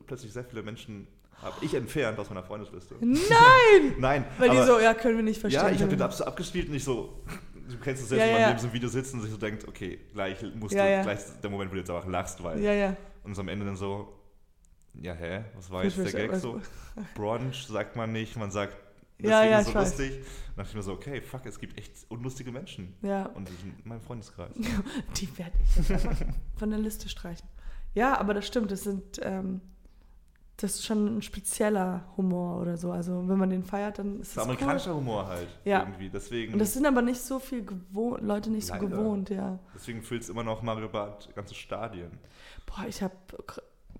[0.05, 1.07] plötzlich sehr viele Menschen,
[1.41, 2.95] habe ich entfernt aus meiner Freundesliste.
[2.99, 3.95] Nein!
[3.99, 5.63] Nein, Weil die aber- so, ja, können wir nicht verstehen.
[5.63, 7.23] ja, ich habe den ab, abgespielt und ich so,
[7.67, 8.47] du kennst es selbst, Ja, wenn man ja.
[8.49, 11.01] neben so einem Video sitzt und sich so denkt, okay, gleich musst Ja, du, ja.
[11.03, 12.95] gleich der Moment, wo du jetzt einfach lachst, weil, Ja, ja.
[13.23, 14.13] und so am Ende dann so,
[14.93, 16.59] ja, hä, was war Ich jetzt der Gag was- so?
[17.15, 18.75] Brunch sagt man nicht, man sagt,
[19.19, 19.89] deswegen Ja, ja, ist so ich weiß.
[19.97, 20.11] lustig.
[20.47, 22.95] Dann dachte ich mir so, okay, fuck, es gibt echt unlustige Menschen.
[23.03, 24.51] Ja, Und die sind in meinem Freundeskreis.
[25.17, 26.17] die werde ich jetzt einfach
[26.57, 27.47] von der Liste streichen.
[27.93, 29.61] Ja, aber das stimmt, das sind, ähm,
[30.59, 32.91] das ist schon ein spezieller Humor oder so.
[32.91, 34.43] Also wenn man den feiert, dann ist Das das ist cool.
[34.55, 35.47] amerikanischer Humor halt.
[35.65, 35.81] Ja.
[35.81, 36.09] Irgendwie.
[36.09, 38.87] Deswegen, Und das sind aber nicht so viel gewohnt, Leute nicht so Leider.
[38.87, 39.59] gewohnt, ja.
[39.75, 42.09] deswegen fühlt es immer noch Mario Barth ganze Stadien.
[42.65, 43.13] Boah, ich habe,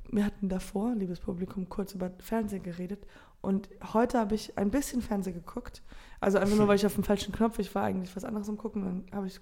[0.10, 3.05] wir hatten davor, liebes Publikum, kurz über Fernsehen geredet.
[3.41, 5.84] Und heute habe ich ein bisschen Fernsehen geguckt.
[6.20, 8.58] Also einfach nur, weil ich auf dem falschen Knopf, ich war eigentlich was anderes am
[8.58, 9.39] Gucken, dann habe ich.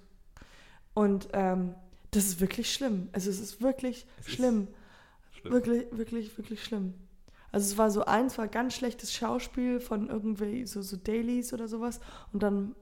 [0.92, 1.74] Und ähm,
[2.10, 3.08] das ist wirklich schlimm.
[3.12, 4.68] Also es ist wirklich Es ist schlimm.
[5.32, 5.52] Schlimm.
[5.52, 6.92] Wirklich, wirklich, wirklich schlimm.
[7.56, 11.68] Also es war so eins, war ganz schlechtes Schauspiel von irgendwie so, so Dailies oder
[11.68, 12.00] sowas.
[12.34, 12.74] Und dann,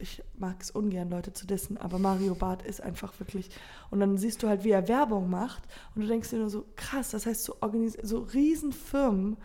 [0.00, 3.48] ich mag es ungern, Leute zu dissen, aber Mario Barth ist einfach wirklich.
[3.90, 5.62] Und dann siehst du halt, wie er Werbung macht.
[5.94, 9.38] Und du denkst dir nur so, krass, das heißt, so, organis so Riesenfirmen,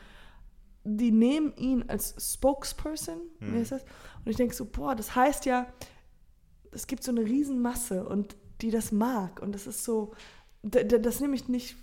[0.84, 3.84] die nehmen ihn als Spokesperson, heißt das?
[3.84, 5.66] Und ich denke so, boah, das heißt ja,
[6.72, 9.42] es gibt so eine Riesenmasse und die das mag.
[9.42, 10.12] Und das ist so,
[10.62, 11.78] das nehme ich nicht,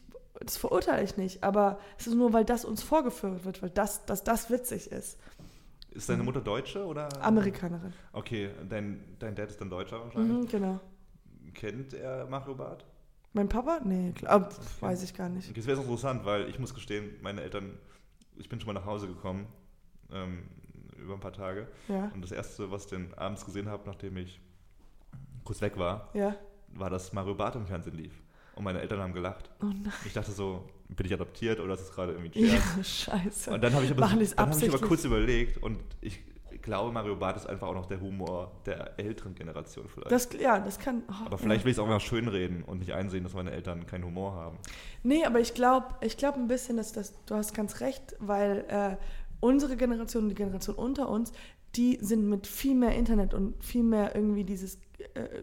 [0.45, 4.05] das verurteile ich nicht, aber es ist nur, weil das uns vorgeführt wird, weil das,
[4.07, 5.19] dass das witzig ist.
[5.91, 7.09] Ist deine Mutter Deutsche oder?
[7.23, 7.93] Amerikanerin.
[8.13, 10.33] Okay, dein, dein Dad ist dann Deutscher wahrscheinlich.
[10.33, 10.81] Mhm, genau.
[11.55, 12.85] Kennt er Mario Barth?
[13.35, 13.81] Mein Papa?
[13.85, 14.49] Nee, klar,
[14.81, 15.49] weiß ich gar nicht.
[15.49, 17.79] Okay, das wäre interessant, weil ich muss gestehen, meine Eltern,
[18.37, 19.47] ich bin schon mal nach Hause gekommen,
[20.11, 20.49] ähm,
[20.97, 21.69] über ein paar Tage.
[21.89, 24.41] Ja, Und das Erste, was ich dann abends gesehen habe, nachdem ich
[25.45, 26.37] kurz weg war, ja.
[26.69, 28.23] war, dass Mario Barth im Fernsehen lief.
[28.55, 29.51] Und meine Eltern haben gelacht.
[29.63, 29.93] Oh nein.
[30.05, 32.77] Ich dachte so, bin ich adoptiert oder ist das gerade irgendwie ein Scherz?
[32.77, 32.85] Ja,
[33.23, 33.51] scheiße.
[33.53, 36.21] Und dann habe ich, aber, es dann hab ich aber kurz überlegt und ich
[36.63, 40.13] glaube, Mario Barth ist einfach auch noch der Humor der älteren Generation vielleicht.
[40.13, 41.03] Das, ja, das kann.
[41.09, 43.87] oh, aber vielleicht will ich es auch mal schönreden und nicht einsehen, dass meine Eltern
[43.87, 44.59] keinen Humor haben.
[45.03, 48.65] Nee, aber ich glaube ich glaub ein bisschen, dass das, du hast ganz recht, weil
[48.69, 48.97] äh,
[49.41, 51.33] unsere Generation und die Generation unter uns,
[51.75, 54.79] die sind mit viel mehr Internet und viel mehr irgendwie dieses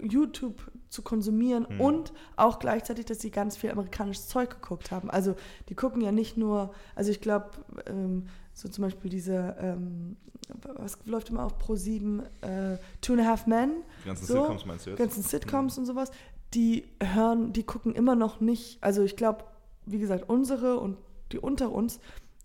[0.01, 1.81] YouTube zu konsumieren Hm.
[1.81, 5.09] und auch gleichzeitig, dass sie ganz viel amerikanisches Zeug geguckt haben.
[5.09, 5.35] Also
[5.69, 7.49] die gucken ja nicht nur, also ich glaube,
[7.85, 10.17] ähm, so zum Beispiel diese, ähm,
[10.73, 13.71] was läuft immer auf Pro 7, äh, Two and a Half Men,
[14.03, 14.99] Die ganzen So, Sitcoms meinst du jetzt?
[14.99, 16.11] ganzen Sitcoms und sowas,
[16.53, 19.45] die hören, die gucken immer noch nicht, also ich glaube,
[19.85, 20.97] wie gesagt, unsere und
[21.31, 21.99] die unter uns,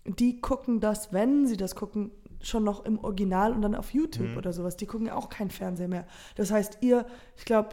[0.05, 2.11] die gucken das, wenn sie das gucken,
[2.47, 4.37] schon noch im Original und dann auf YouTube Mhm.
[4.37, 4.77] oder sowas.
[4.77, 6.05] Die gucken ja auch kein Fernseher mehr.
[6.35, 7.05] Das heißt, ihr,
[7.37, 7.69] ich glaube,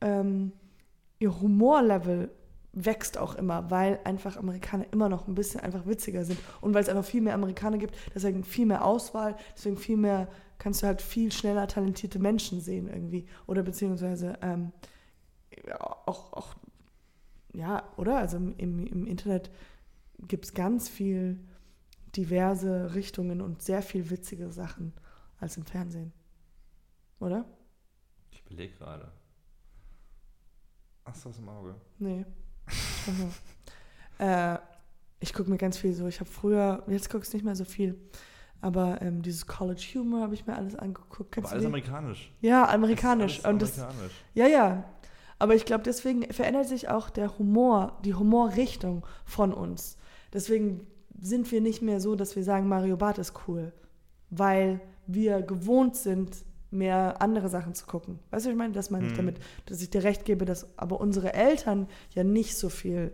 [0.00, 0.52] ähm,
[1.18, 2.30] ihr Humorlevel
[2.74, 6.82] wächst auch immer, weil einfach Amerikaner immer noch ein bisschen einfach witziger sind und weil
[6.82, 10.86] es einfach viel mehr Amerikaner gibt, deswegen viel mehr Auswahl, deswegen viel mehr kannst du
[10.86, 14.72] halt viel schneller talentierte Menschen sehen irgendwie oder beziehungsweise ähm,
[16.06, 16.54] auch, auch
[17.52, 18.16] ja, oder?
[18.16, 19.50] Also im, im Internet
[20.26, 21.38] gibt es ganz viel
[22.16, 24.92] diverse Richtungen und sehr viel witzige Sachen
[25.38, 26.12] als im Fernsehen.
[27.20, 27.44] Oder?
[28.30, 29.10] Ich belege gerade.
[31.04, 31.74] Hast du was im Auge?
[31.98, 32.24] Nee.
[34.18, 34.58] Äh,
[35.18, 36.06] ich gucke mir ganz viel so.
[36.06, 37.98] Ich habe früher, jetzt gucke ich nicht mehr so viel,
[38.60, 41.36] Aber ähm, dieses College Humor habe ich mir alles angeguckt.
[41.38, 42.32] Aber alles amerikanisch.
[42.40, 43.44] Ja, amerikanisch.
[43.44, 44.24] Alles Und das, amerikanisch.
[44.34, 44.84] ja, ja.
[45.40, 49.96] Aber ich glaube, deswegen verändert sich auch der Humor, die Humorrichtung von uns.
[50.32, 50.86] Deswegen
[51.22, 53.72] sind wir nicht mehr so, dass wir sagen, Mario Barth ist cool.
[54.28, 58.18] Weil wir gewohnt sind, mehr andere Sachen zu gucken.
[58.30, 58.72] Weißt du, was ich meine?
[58.72, 59.16] Das meine ich Mhm.
[59.16, 63.12] damit, dass ich dir recht gebe, dass aber unsere Eltern ja nicht so viel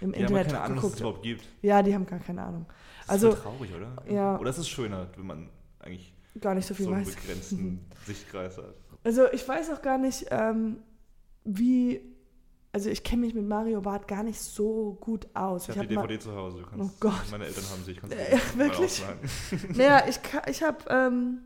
[0.00, 1.00] im Die haben Internet keine Ahnung, dass es geguckt haben.
[1.08, 1.44] überhaupt gibt.
[1.62, 2.66] Ja, die haben gar keine Ahnung.
[3.02, 3.96] Das Also- ist traurig, oder?
[4.12, 4.38] Ja.
[4.38, 5.48] Oder ist es schöner, wenn man
[5.80, 7.14] eigentlich Gar nicht so viel so einen weiß.
[7.16, 8.74] begrenzten Sichtkreis hat?
[9.04, 10.76] Also ich weiß auch gar nicht, ähm,
[11.44, 12.11] wie.
[12.74, 15.68] Also ich kenne mich mit Mario Barth gar nicht so gut aus.
[15.68, 16.58] Ich habe die DVD zu Hause.
[16.60, 17.30] Du kannst, Oh Gott.
[17.30, 17.92] Meine Eltern haben sie.
[17.92, 19.02] Ich kann's Ja, mal wirklich?
[19.76, 20.18] Naja, ich,
[20.48, 21.40] ich habe ähm,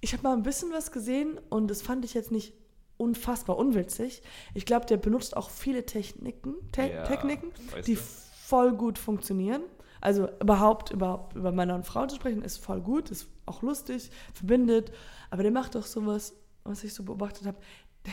[0.00, 2.54] ich habe mal ein bisschen was gesehen und das fand ich jetzt nicht
[2.96, 4.22] unfassbar unwitzig.
[4.54, 7.50] Ich glaube, der benutzt auch viele Techniken, Te Ja, Techniken,
[7.86, 8.00] die du?
[8.00, 9.62] voll gut funktionieren.
[10.00, 14.10] Also überhaupt, überhaupt über Männer und Frauen zu sprechen, ist voll gut, ist auch lustig,
[14.34, 14.92] verbindet.
[15.30, 16.34] Aber der macht doch sowas,
[16.64, 17.58] was ich so beobachtet habe.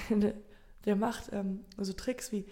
[0.86, 2.46] Der, macht ähm, so Tricks wie,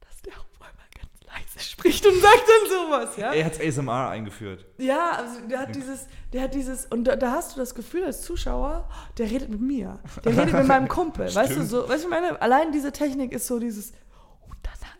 [0.00, 3.32] dass der einmal ganz leise spricht und sagt dann sowas, ja?
[3.32, 4.64] Er hat ASMR eingeführt.
[4.78, 8.04] Ja, also der hat dieses, der hat dieses, und da, da hast du das Gefühl
[8.04, 10.00] als Zuschauer, der redet mit mir.
[10.24, 11.32] Der redet mit meinem Kumpel.
[11.34, 13.92] Weißt du, so, weißt du, ich meine, allein diese Technik ist so dieses.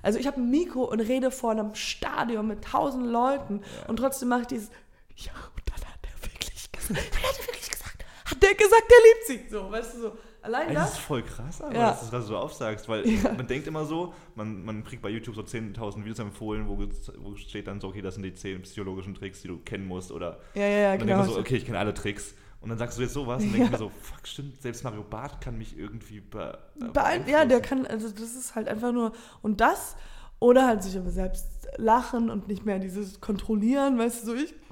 [0.03, 3.89] Also ich habe ein Mikro und rede vor einem Stadion mit tausend Leuten Ja.
[3.89, 4.69] und trotzdem mache ich dieses,
[5.17, 8.99] ja, und dann hat er wirklich gesagt, hat er wirklich gesagt, hat der gesagt, der
[9.39, 9.51] liebt sie.
[9.51, 10.19] So, weißt du, so.
[10.45, 10.93] Allein Ey, das das.
[10.99, 11.91] ist voll krass, aber, Ja.
[11.93, 13.33] dass du das so aufsagst, weil Ja.
[13.33, 16.79] man denkt immer so, man, man kriegt bei YouTube so 10.000 Videos empfohlen, wo,
[17.19, 20.13] wo steht dann so, okay, das sind die 10 psychologischen Tricks, die du kennen musst
[20.13, 21.17] oder Ja, ja, ja, dann genau.
[21.19, 23.53] denkt man so, okay, ich kenne alle Tricks und dann sagst du jetzt sowas und
[23.53, 23.57] Ja.
[23.57, 27.47] denkst mir so, fuck, stimmt, selbst Mario Barth kann mich irgendwie be äh, Beein ja,
[27.47, 27.85] der beeinflussen.
[27.85, 29.97] kann, also das ist halt einfach nur, und das,
[30.41, 34.53] oder halt sich aber selbst lachen und nicht mehr dieses Kontrollieren, weißt du, so ich.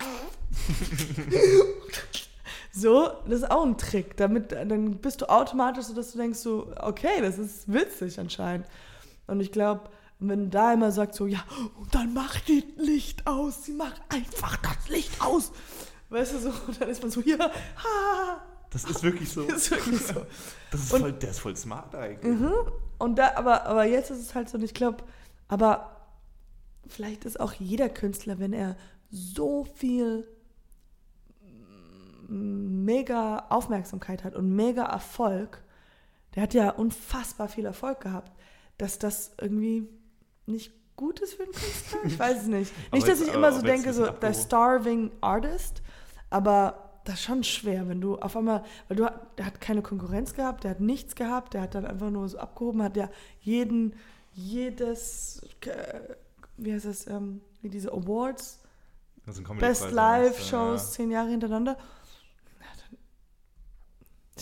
[2.72, 4.16] so, das ist auch ein Trick.
[4.16, 8.66] Damit, dann bist du automatisch so, dass du denkst so, okay, das ist witzig anscheinend.
[9.26, 9.82] Und ich glaube,
[10.18, 11.44] wenn da immer sagst so, ja,
[11.78, 15.52] und dann mach die Licht aus, sie macht einfach das Licht aus.
[16.10, 19.42] Weißt du, so, dann ist man so, ja, ha, Das ist wirklich so.
[19.48, 20.24] ist wirklich so.
[20.70, 22.40] Das ist Und- voll, der ist voll smart eigentlich.
[22.40, 22.52] Mhm.
[22.98, 24.98] Und da, aber, aber jetzt ist es halt so, und ich glaube,
[25.48, 25.90] aber
[26.86, 28.76] vielleicht ist auch jeder Künstler, wenn er
[29.10, 30.26] so viel
[32.32, 35.62] mega Aufmerksamkeit hat und mega Erfolg,
[36.34, 38.32] der hat ja unfassbar viel Erfolg gehabt,
[38.78, 39.88] dass das irgendwie
[40.46, 41.98] nicht gut ist für einen Künstler?
[42.04, 42.72] Ich weiß es nicht.
[42.92, 45.82] Nicht, dass jetzt- ich immer aber so denke, so der starving artist,
[46.30, 50.34] aber das ist schon schwer, wenn du auf einmal, weil du, der hat keine Konkurrenz
[50.34, 53.10] gehabt, der hat nichts gehabt, der hat dann einfach nur so abgehoben, hat ja
[53.40, 53.94] jeden,
[54.32, 56.00] jedes, äh,
[56.56, 58.60] wie heißt das, ähm, wie diese Awards,
[59.26, 61.76] sind Best Live-Shows meinst zehn Jahre hintereinander.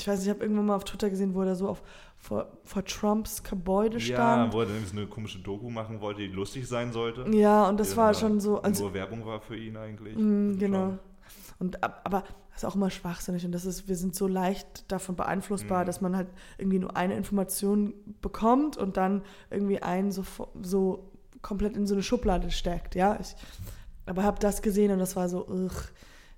[0.00, 1.82] Ich weiß, nicht, ich habe irgendwann mal auf Twitter gesehen, wo er so auf,
[2.18, 4.04] vor, vor Trumps Gebäude du?
[4.04, 4.52] Ja, stand.
[4.52, 7.26] wo er dann irgendwie so eine komische Doku machen wollte, die lustig sein sollte.
[7.30, 8.60] Ja, und das war schon so.
[8.62, 10.16] Also, nur Werbung war für ihn eigentlich.
[10.16, 10.78] Mm, genau.
[10.90, 10.98] Schon.
[11.58, 14.90] Und, ab- aber das ist auch immer schwachsinnig und das ist, wir sind so leicht
[14.90, 15.86] davon beeinflussbar, Mhm.
[15.86, 16.28] dass man halt
[16.58, 20.24] irgendwie nur eine Information bekommt und dann irgendwie einen so,
[20.62, 21.10] so
[21.42, 23.18] komplett in so eine Schublade steckt, ja.
[23.20, 23.34] Ich,
[24.06, 25.70] aber habe das gesehen und das war so, ugh,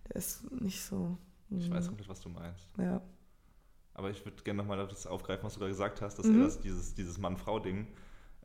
[0.08, 1.16] der ist nicht so.
[1.50, 2.66] Ich mm, weiß komplett, was du meinst.
[2.78, 3.00] Ja.
[4.02, 6.40] Aber ich würde gerne nochmal das aufgreifen, was du da gesagt hast, dass Mhm.
[6.40, 7.86] er das, dieses, dieses Mann-Frau-Ding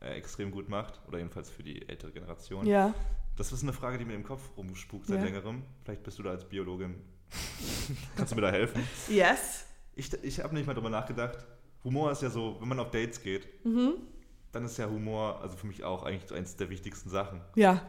[0.00, 1.00] äh, extrem gut macht.
[1.08, 2.64] Oder jedenfalls für die ältere Generation.
[2.66, 2.94] ja.
[3.36, 5.24] Das ist eine Frage, die mir im Kopf rumspukt seit Ja.
[5.24, 5.62] längerem.
[5.84, 6.96] Vielleicht bist du da als Biologin.
[8.16, 8.82] Kannst du mir da helfen?
[9.08, 9.64] Yes.
[9.94, 11.44] Ich, ich habe nicht mal drüber nachgedacht.
[11.84, 13.94] Humor ist ja so, wenn man auf Dates geht, Mhm.
[14.52, 17.40] dann ist ja Humor, also für mich auch eigentlich so eins der wichtigsten Sachen.
[17.56, 17.80] Ja.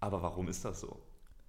[0.00, 1.00] Aber warum ist das so?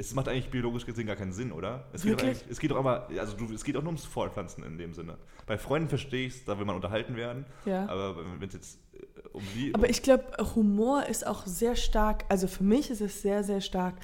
[0.07, 1.85] Es macht eigentlich biologisch gesehen gar keinen Sinn, oder?
[1.93, 4.77] Es geht, es geht doch aber, also du, es geht auch nur ums Fortpflanzen in
[4.77, 5.17] dem Sinne.
[5.45, 7.45] Bei Freunden verstehe ich es, da will man unterhalten werden.
[7.65, 7.87] Ja.
[7.87, 9.73] Aber wenn es jetzt äh, um die.
[9.73, 10.25] Aber ich glaube,
[10.55, 13.95] Humor ist auch sehr stark, also für mich ist es sehr, sehr stark,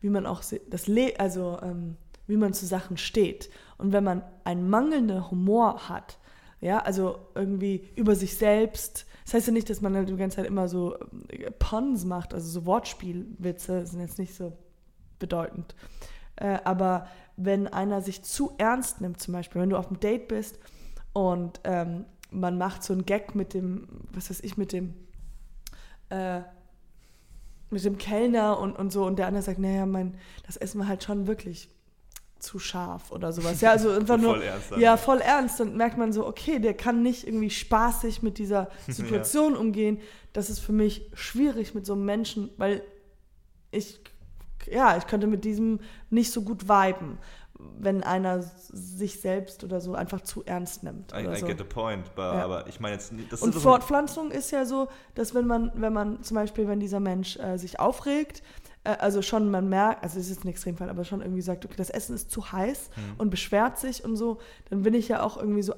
[0.00, 1.96] wie man auch das Le also ähm,
[2.26, 3.50] wie man zu Sachen steht.
[3.78, 6.18] Und wenn man einen mangelnden Humor hat,
[6.60, 10.36] ja, also irgendwie über sich selbst, das heißt ja nicht, dass man halt die ganze
[10.36, 10.96] Zeit immer so
[11.28, 14.52] äh, Puns macht, also so Wortspielwitze sind jetzt nicht so
[15.18, 15.74] bedeutend.
[16.36, 20.28] Äh, aber wenn einer sich zu ernst nimmt, zum Beispiel, wenn du auf einem Date
[20.28, 20.58] bist
[21.12, 24.94] und ähm, man macht so einen Gag mit dem, was weiß ich, mit dem,
[26.10, 26.40] äh,
[27.70, 30.88] mit dem Kellner und, und so und der andere sagt, naja, mein, das Essen war
[30.88, 31.68] halt schon wirklich
[32.38, 33.60] zu scharf oder sowas.
[33.60, 35.60] Ja, also einfach nur, voll ernst ja, voll ernst.
[35.60, 40.00] Dann merkt man so, okay, der kann nicht irgendwie spaßig mit dieser Situation umgehen.
[40.32, 42.82] Das ist für mich schwierig mit so einem Menschen, weil
[43.70, 44.00] ich
[44.70, 47.18] ja, ich könnte mit diesem nicht so gut viben,
[47.78, 51.12] wenn einer sich selbst oder so einfach zu ernst nimmt.
[51.12, 51.46] I, I so.
[51.46, 52.44] get the point, but, Ja.
[52.44, 53.32] aber ich meine jetzt nicht.
[53.32, 56.80] Das Und so- Fortpflanzung ist ja so, dass wenn man, wenn man zum Beispiel, wenn
[56.80, 58.42] dieser Mensch äh, sich aufregt,
[58.84, 61.76] äh, also schon man merkt, also es ist ein Extremfall, aber schon irgendwie sagt, okay,
[61.78, 63.14] das Essen ist zu heiß Mhm.
[63.18, 64.38] und beschwert sich und so,
[64.68, 65.74] dann bin ich ja auch irgendwie so,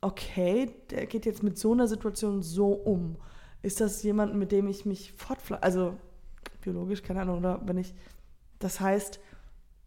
[0.00, 3.16] okay, der geht jetzt mit so einer Situation so um.
[3.62, 5.62] Ist das jemand, mit dem ich mich fortpflanze?
[5.62, 5.94] Also
[6.60, 7.94] biologisch, keine Ahnung, oder wenn ich,
[8.58, 9.20] das heißt,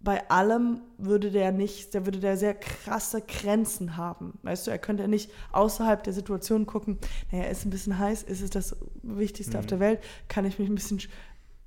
[0.03, 4.39] bei allem würde der nicht, der würde der sehr krasse Grenzen haben.
[4.41, 6.97] Weißt du, er könnte nicht außerhalb der Situation gucken,
[7.31, 9.69] naja, ist ein bisschen heiß, ist es das Wichtigste auf Mhm.
[9.69, 11.09] der Welt, kann ich mich ein bisschen sch-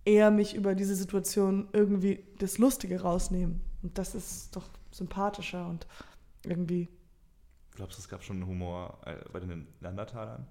[0.05, 3.61] eher mich über diese Situation irgendwie das Lustige rausnehmen.
[3.83, 5.87] Und das ist doch sympathischer und
[6.45, 6.89] irgendwie.
[7.77, 10.47] Glaubst du, es gab schon Humor äh, bei den Neandertalern?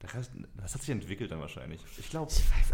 [0.00, 1.84] Das hat sich entwickelt dann wahrscheinlich.
[1.98, 2.32] Ich glaube.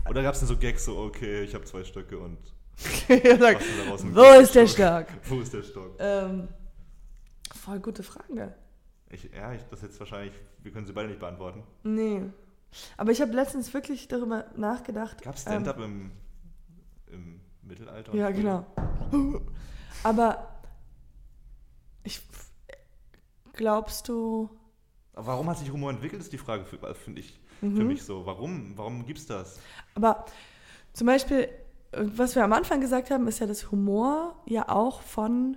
[0.08, 2.38] Oder gab es dann so Gags, so, okay, ich habe zwei Stöcke und
[3.08, 5.06] einen Wo ist der Stock.
[5.24, 5.96] Wo ist der Stock?
[5.98, 6.48] Ähm,
[7.54, 8.54] voll gute Frage.
[9.10, 11.62] Ich, ja, ich, das jetzt wahrscheinlich, wir können sie beide nicht beantworten.
[11.82, 12.22] Nee.
[12.96, 15.22] Aber ich habe letztens wirklich darüber nachgedacht.
[15.22, 16.10] Gab es Stand-up im,
[17.06, 18.14] im Mittelalter?
[18.14, 18.66] Ja, genau.
[20.02, 20.60] Aber
[22.02, 22.20] ich
[23.52, 24.50] glaubst du.
[25.16, 27.86] Warum hat sich Humor entwickelt, ist die Frage, für- also finde ich, für Mhm.
[27.86, 28.26] mich so.
[28.26, 28.72] Warum?
[28.76, 29.58] Warum gibt's das?
[29.94, 30.24] Aber
[30.92, 31.48] zum Beispiel,
[31.92, 35.56] was wir am Anfang gesagt haben, ist ja, dass Humor ja auch von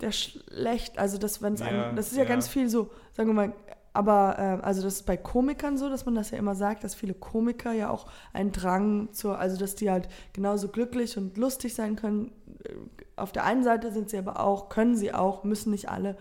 [0.00, 2.28] der schlecht, also das, wenn es Ja, das ist ja, ja.
[2.28, 3.52] ganz viel so, sagen wir mal,
[3.92, 6.94] aber äh, also das ist bei Komikern so, dass man das ja immer sagt, dass
[6.94, 11.74] viele Komiker ja auch einen Drang zur, also dass die halt genauso glücklich und lustig
[11.74, 12.30] sein können.
[12.64, 12.74] Äh,
[13.16, 16.16] Auf der einen Seite sind sie aber auch, können sie auch, müssen nicht alle,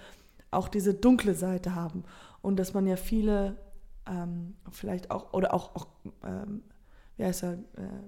[0.52, 2.04] auch diese dunkle Seite haben.
[2.42, 3.58] Und dass man ja viele
[4.08, 5.88] ähm, vielleicht auch, oder auch, auch
[6.24, 6.64] ähm,
[7.18, 8.04] wie heißt er, äh,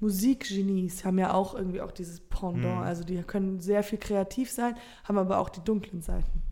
[0.00, 2.76] Musikgenies haben ja auch irgendwie auch dieses Pendant.
[2.76, 2.82] Mhm.
[2.82, 6.42] Also die können sehr viel kreativ sein, haben aber auch die dunklen Seiten.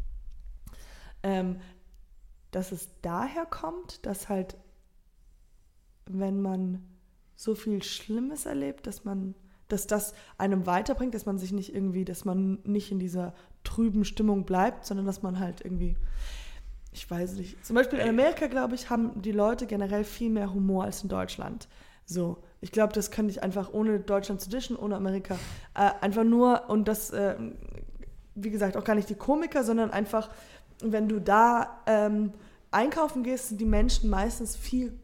[1.23, 1.59] Ähm,
[2.51, 4.57] dass es daher kommt, dass halt,
[6.07, 6.87] wenn man
[7.35, 9.35] so viel Schlimmes erlebt, dass man,
[9.69, 14.05] dass das einem weiterbringt, dass man sich nicht irgendwie, dass man nicht in dieser trüben
[14.05, 15.97] Stimmung bleibt, sondern dass man halt irgendwie,
[16.93, 20.53] ich weiß nicht, zum Beispiel in Amerika, glaube ich, haben die Leute generell viel mehr
[20.53, 21.69] Humor als in Deutschland.
[22.05, 25.37] So, ich glaube, das könnte ich einfach ohne Deutschland zu dischen, ohne Amerika,
[25.75, 27.37] äh, einfach nur, und das, äh,
[28.35, 30.31] wie gesagt, auch gar nicht die Komiker, sondern einfach,
[30.83, 32.33] wenn du da ähm,
[32.71, 34.99] einkaufen gehst, sind die Menschen meistens viel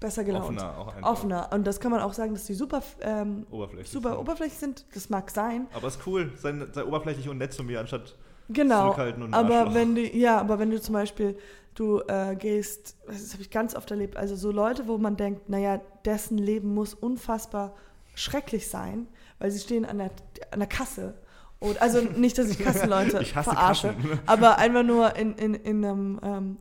[0.00, 0.44] besser gelaunt.
[0.44, 1.10] Offener auch einfach.
[1.10, 1.52] Offener.
[1.52, 3.90] Und das kann man auch sagen, dass die super, ähm, Oberflächlich.
[3.90, 4.18] super sind.
[4.18, 4.86] oberflächlich sind.
[4.94, 5.66] Das mag sein.
[5.74, 6.32] Aber ist cool.
[6.36, 8.16] Sei, sei oberflächlich und nett zu mir, anstatt
[8.48, 8.84] Genau.
[8.86, 9.74] zurückhaltend und Aber Arschloch.
[9.74, 11.36] wenn du, ja, aber wenn du zum Beispiel,
[11.74, 15.48] du äh, gehst, das habe ich ganz oft erlebt, also so Leute, wo man denkt,
[15.48, 17.74] naja, dessen Leben muss unfassbar
[18.14, 19.06] schrecklich sein,
[19.38, 20.10] weil sie stehen an der,
[20.50, 21.14] an der Kasse.
[21.60, 24.20] Und, also nicht, dass ich Kassenleute Ich verarsche, Kassen.
[24.26, 26.56] aber einfach nur in, in, in einem, ähm,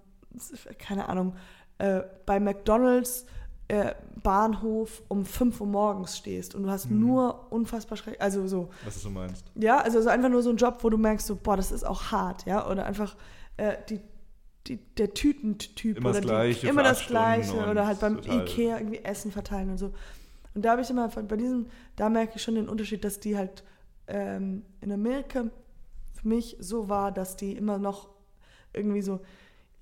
[0.78, 1.36] keine Ahnung,
[1.78, 3.26] äh, bei McDonalds
[3.70, 3.94] äh,
[4.24, 7.00] Bahnhof um 5 Uhr morgens stehst und du hast Mhm.
[7.02, 9.46] nur unfassbar schrecklich, also so, Was du meinst.
[9.56, 11.84] ja, also so einfach nur so ein Job, wo du merkst, so, boah, das ist
[11.86, 13.16] auch hart, ja, oder einfach
[13.58, 14.00] äh, die,
[14.68, 18.42] die, der Tütentyp Immer das oder Gleiche die, immer das Gleiche oder halt beim total-
[18.42, 19.94] Ikea irgendwie Essen verteilen und so.
[20.54, 23.38] Und da habe ich immer, bei diesen, da merke ich schon den Unterschied, dass die
[23.38, 23.64] halt
[24.08, 25.46] ähm, in Amerika
[26.14, 28.10] für mich so war, dass die immer noch
[28.74, 29.20] irgendwie so,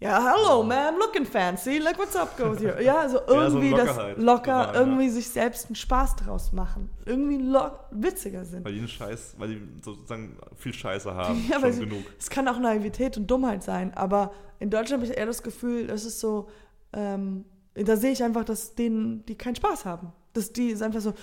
[0.05, 2.81] ja, hello, man, looking fancy, like what's up, goes here.
[2.83, 4.17] Ja, also so irgendwie das Lockerheit.
[4.17, 4.79] locker, Ja, ja.
[4.79, 6.89] irgendwie sich selbst einen Spaß draus machen.
[7.05, 7.39] Irgendwie
[7.91, 8.63] witziger sind.
[8.65, 11.43] Weil die einen Scheiß, weil die sozusagen viel Scheiße haben.
[11.49, 12.03] Ja, schon sie- genug.
[12.19, 15.87] Es kann auch Naivität und Dummheit sein, aber in Deutschland habe ich eher das Gefühl,
[15.87, 16.47] das ist so,
[16.93, 20.13] ähm, da sehe ich einfach, dass denen, die keinen Spaß haben.
[20.33, 21.13] Dass die ist einfach so,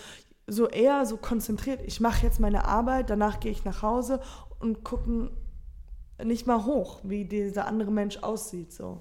[0.46, 1.80] so eher so konzentriert.
[1.86, 4.20] Ich mache jetzt meine Arbeit, danach gehe ich nach Hause
[4.58, 5.30] und gucken
[6.22, 8.72] nicht mal hoch, wie dieser andere Mensch aussieht.
[8.72, 9.00] So.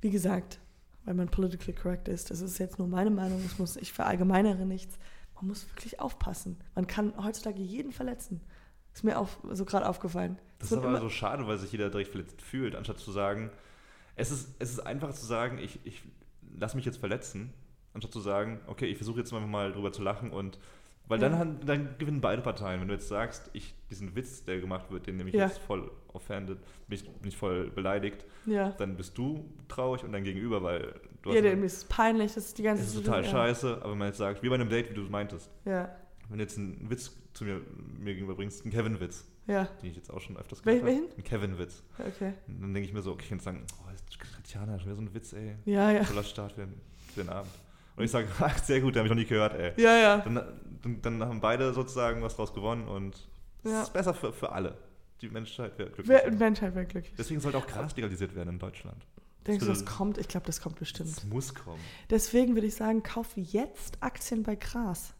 [0.00, 0.58] Wie gesagt,
[1.04, 4.66] weil man politically correct ist, das ist jetzt nur meine Meinung, das muss, ich verallgemeinere
[4.66, 4.98] nichts.
[5.34, 6.58] Man muss wirklich aufpassen.
[6.74, 8.40] Man kann heutzutage jeden verletzen.
[8.92, 10.38] Ist mir auf, so gerade aufgefallen.
[10.58, 13.12] Das Es ist aber immer- so schade, weil sich jeder direkt verletzt fühlt, anstatt zu
[13.12, 13.50] sagen,
[14.16, 16.02] es ist, es ist einfacher zu sagen, ich, ich
[16.56, 17.54] lass mich jetzt verletzen,
[17.94, 20.58] anstatt zu sagen, okay, ich versuche jetzt einfach mal drüber zu lachen und
[21.10, 21.28] weil Ja.
[21.28, 22.80] dann, dann gewinnen beide Parteien.
[22.80, 25.46] Wenn du jetzt sagst, ich, diesen Witz, der gemacht wird, den nehme ich Ja.
[25.46, 26.58] jetzt voll offended,
[26.88, 28.70] bin ich, bin ich voll beleidigt, ja.
[28.78, 32.58] dann bist du traurig und dein Gegenüber, weil du Ja, dem ist peinlich, das ist
[32.58, 34.90] die ganze es ist total scheiße, aber wenn man jetzt sagt, wie bei einem Date,
[34.90, 35.94] wie du es meintest, Ja,
[36.28, 37.60] wenn du jetzt einen Witz zu mir,
[37.98, 40.86] mir gegenüber bringst, einen Kevin-Witz, ja, den ich jetzt auch schon öfters Wel- gemacht habe,
[40.86, 41.12] welchen?
[41.14, 41.82] einen Kevin-Witz.
[41.98, 42.32] okay.
[42.48, 44.06] Und dann denke ich mir so, okay, ich kann jetzt sagen, oh, jetzt
[44.36, 45.56] Tatjana, schon wieder so ein Witz, ey.
[45.64, 46.04] Ja, ja.
[46.04, 46.74] Toller Start für den,
[47.14, 47.50] für den Abend.
[47.96, 48.28] Und ich sage,
[48.64, 49.72] sehr gut, den habe ich noch nie gehört, ey.
[49.76, 50.18] Ja, ja.
[50.18, 50.36] Dann,
[50.82, 53.14] dann, dann haben beide sozusagen was draus gewonnen und
[53.64, 53.82] es Ja.
[53.82, 54.78] ist besser für, für alle.
[55.20, 56.08] Die Menschheit wäre glücklich.
[56.08, 57.14] Wer, Menschheit wäre glücklich.
[57.18, 59.06] Deswegen sollte auch Gras legalisiert werden in Deutschland.
[59.46, 60.18] Denkst du, das kommt?
[60.18, 61.16] Ich glaube, das kommt bestimmt.
[61.16, 61.80] Das muss kommen.
[62.10, 65.14] Deswegen würde ich sagen, kauf jetzt Aktien bei Gras.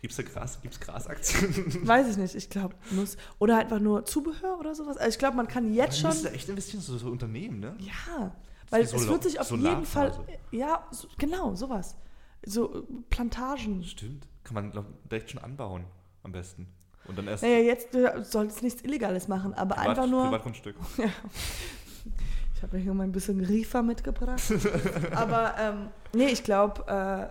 [0.00, 0.60] Gibt es da Gras?
[0.60, 1.54] Gibt es Grasaktien?
[1.86, 3.16] Weiß ich nicht, ich glaube, muss.
[3.38, 4.96] Oder einfach nur Zubehör oder sowas.
[4.96, 6.22] Also ich glaube, man kann jetzt Man schon.
[6.22, 7.76] müsste echt investieren, so, so Unternehmen, ne?
[7.78, 8.34] Ja,
[8.70, 10.12] weil es wird sich auf jeden Fall.
[10.50, 11.96] Ja, so, genau, sowas.
[12.44, 13.84] So äh, Plantagen.
[13.84, 14.26] Stimmt.
[14.44, 15.84] Kann man glaub, direkt schon anbauen,
[16.22, 16.68] am besten.
[17.06, 20.24] Und dann erst Naja, jetzt äh, soll es nichts Illegales machen, aber Privat, einfach nur.
[20.24, 20.76] Privatgrundstück.
[22.56, 24.40] Ich habe hier mal ein bisschen Riefer mitgebracht.
[25.14, 27.26] aber ähm, nee, ich glaube, äh,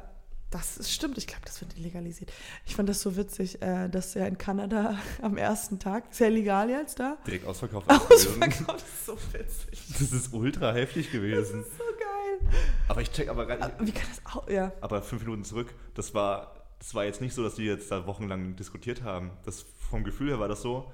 [0.51, 1.18] das ist- stimmt.
[1.18, 2.32] Ich glaube, das wird illegalisiert.
[2.68, 6.28] Ich fand das so witzig, äh, dass ja in Kanada am ersten Tag, ist ja
[6.28, 7.89] legal jetzt da, Direkt ausverkauft.
[7.89, 9.88] Ausverkauft, das ist so witzig.
[9.99, 11.64] Das ist ultra heftig gewesen.
[11.64, 12.53] So geil.
[12.88, 13.66] Aber ich check aber gar nicht.
[13.66, 14.72] Aber Wie kann das auch, ja.
[14.82, 18.05] Aber fünf Minuten zurück, das war, das war jetzt nicht so, dass die jetzt da
[18.05, 19.31] wochenlang diskutiert haben.
[19.45, 20.91] Das, vom Gefühl her war das so,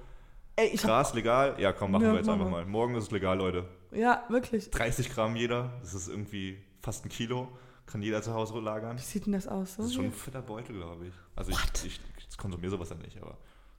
[0.56, 2.64] Ey, ich hab, Gras legal, ja komm, machen Ja, wir jetzt einfach mal.
[2.66, 3.68] Morgen ist es legal, Leute.
[3.92, 4.70] ja, wirklich.
[4.70, 7.48] 30 Gramm jeder, das ist irgendwie fast ein Kilo,
[7.88, 8.98] kann jeder zu Hause lagern.
[8.98, 9.76] Wie sieht denn das aus?
[9.76, 11.14] So Das ist schon ein fetter Beutel, glaube ich.
[11.36, 11.72] Also What?
[11.84, 13.36] ich, ich, ich konsumiere sowas ja nicht, aber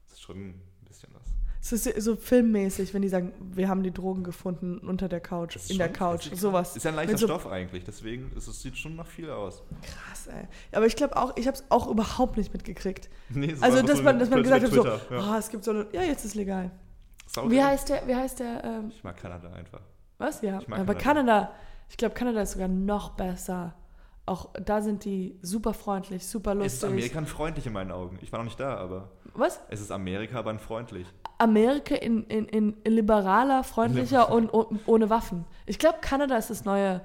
[0.08, 1.28] es ist schon ein bisschen was.
[1.62, 5.56] Es ist so filmmäßig, wenn die sagen, wir haben die Drogen gefunden unter der Couch,
[5.56, 6.74] Das in der Couch, das ist- sowas.
[6.74, 9.62] Ist ja ein leichter so- Stoff eigentlich, deswegen ist es sieht schon nach viel aus.
[9.82, 10.48] Krass, ey.
[10.72, 13.10] Aber ich glaube auch, ich habe es auch überhaupt nicht mitgekriegt.
[13.28, 14.98] Nee, es Also, dass so man, dass man gesagt hat, so, ja.
[15.10, 16.70] oh, es gibt so eine, ja, jetzt ist legal.
[17.26, 17.66] Sau Wie geil.
[17.66, 19.80] heißt der, wie heißt der, ähm, Ich mag Kanada einfach.
[20.18, 20.40] was?
[20.40, 21.32] Ja, Ich mag aber Kanada.
[21.32, 21.52] Kanada,
[21.90, 23.74] ich glaube, Kanada ist sogar noch besser.
[24.26, 26.88] Auch da sind die super freundlich, super Es ist lustig.
[27.14, 28.18] Amerika freundlich in meinen Augen.
[28.22, 29.60] Ich war noch nicht da, aber Was?
[29.68, 31.06] es ist Amerika, aber freundlich.
[31.38, 34.50] Amerika in, in, in liberaler, freundlicher und,
[34.86, 35.44] ohne Waffen.
[35.66, 37.00] Ich glaube, Kanada ist das neue.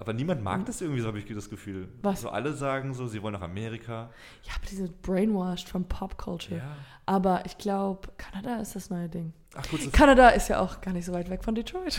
[0.00, 1.88] Aber niemand mag das irgendwie, so habe ich das Gefühl.
[2.02, 2.20] Was?
[2.20, 4.10] So alle sagen so, sie wollen nach Amerika.
[4.44, 6.62] Ja, aber die sind brainwashed from Pop Culture.
[7.06, 9.32] Aber ich glaube, Kanada ist das neue Ding.
[9.56, 11.98] Ach gut, das Kanada ist ja auch gar nicht so weit weg von Detroit.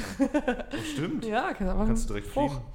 [0.71, 1.25] das stimmt.
[1.25, 2.51] ja, kannst, du direkt hoch.
[2.51, 2.65] fliegen.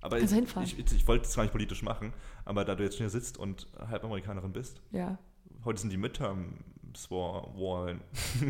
[0.00, 0.66] Aber Kannst ich, hinfahren.
[0.66, 2.12] ich, ich, ich wollte es zwar nicht politisch machen,
[2.44, 5.18] aber da du jetzt schon hier sitzt und halb Amerikanerin bist, Ja,
[5.64, 8.00] heute sind die Midterm-Wahlen.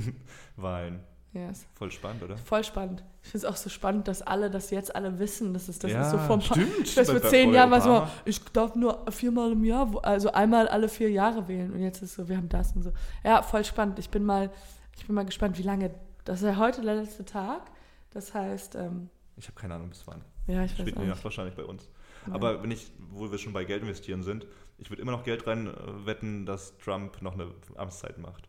[0.56, 1.00] Wahlen.
[1.32, 1.66] yes.
[1.74, 2.36] Voll spannend, oder?
[2.36, 3.04] Voll spannend.
[3.22, 5.54] Ich finde es auch so spannend, dass alle das jetzt alle wissen.
[5.54, 6.96] Das ist, das Ja, ist so vom stimmt.
[6.96, 10.88] Das bei- zehn Jahren war immer, ich darf nur viermal im Jahr, also einmal alle
[10.88, 11.72] vier Jahre wählen.
[11.72, 12.92] Und jetzt ist so, wir haben das und so.
[13.24, 13.98] Ja, voll spannend.
[13.98, 14.50] Ich bin mal,
[14.96, 15.90] ich bin mal gespannt, wie lange.
[16.24, 17.62] Das ist ja heute der letzte Tag.
[18.10, 20.20] Das heißt, ähm, Ich habe keine Ahnung, bis wann.
[20.46, 21.08] ja, ich weiß Spät in die nicht.
[21.08, 21.88] Nacht wahrscheinlich bei uns.
[22.28, 22.34] Ja.
[22.34, 24.46] Aber wenn ich, wo wir schon bei Geld investieren sind,
[24.78, 28.48] ich würde immer noch Geld rein äh, wetten, dass Trump noch eine Amtszeit macht.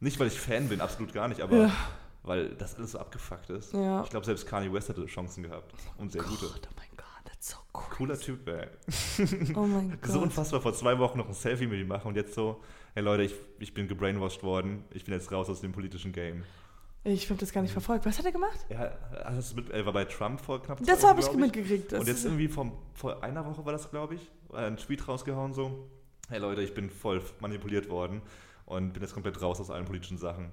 [0.00, 1.72] Nicht, weil ich Fan bin, absolut gar nicht, aber Ja.
[2.22, 3.72] weil das alles so abgefuckt ist.
[3.72, 4.02] Ja.
[4.04, 5.72] Ich glaube, selbst Kanye West hatte Chancen gehabt.
[5.96, 6.46] Und sehr gute.
[6.46, 7.82] Gott, oh mein Gott, that's so cool.
[7.90, 8.68] Cooler Typ, ey.
[9.56, 10.22] Oh mein So Gott.
[10.24, 12.60] unfassbar vor zwei Wochen noch ein Selfie mit ihm machen und jetzt so,
[12.94, 16.44] hey Leute, ich, ich bin gebrainwashed worden, ich bin jetzt raus aus dem politischen Game.
[17.04, 18.04] Ich habe das gar nicht verfolgt.
[18.06, 18.58] Was hat er gemacht?
[18.68, 18.98] Er,
[19.54, 21.92] mit, er war bei Trump vor knapp zwei Das Wochen, habe ich mitgekriegt.
[21.92, 25.06] Das Und jetzt irgendwie vom, vor einer Woche war das, glaube ich, war ein Tweet
[25.08, 25.88] rausgehauen so,
[26.28, 28.22] hey Leute, ich bin voll manipuliert worden
[28.66, 30.50] und bin jetzt komplett raus aus allen politischen Sachen.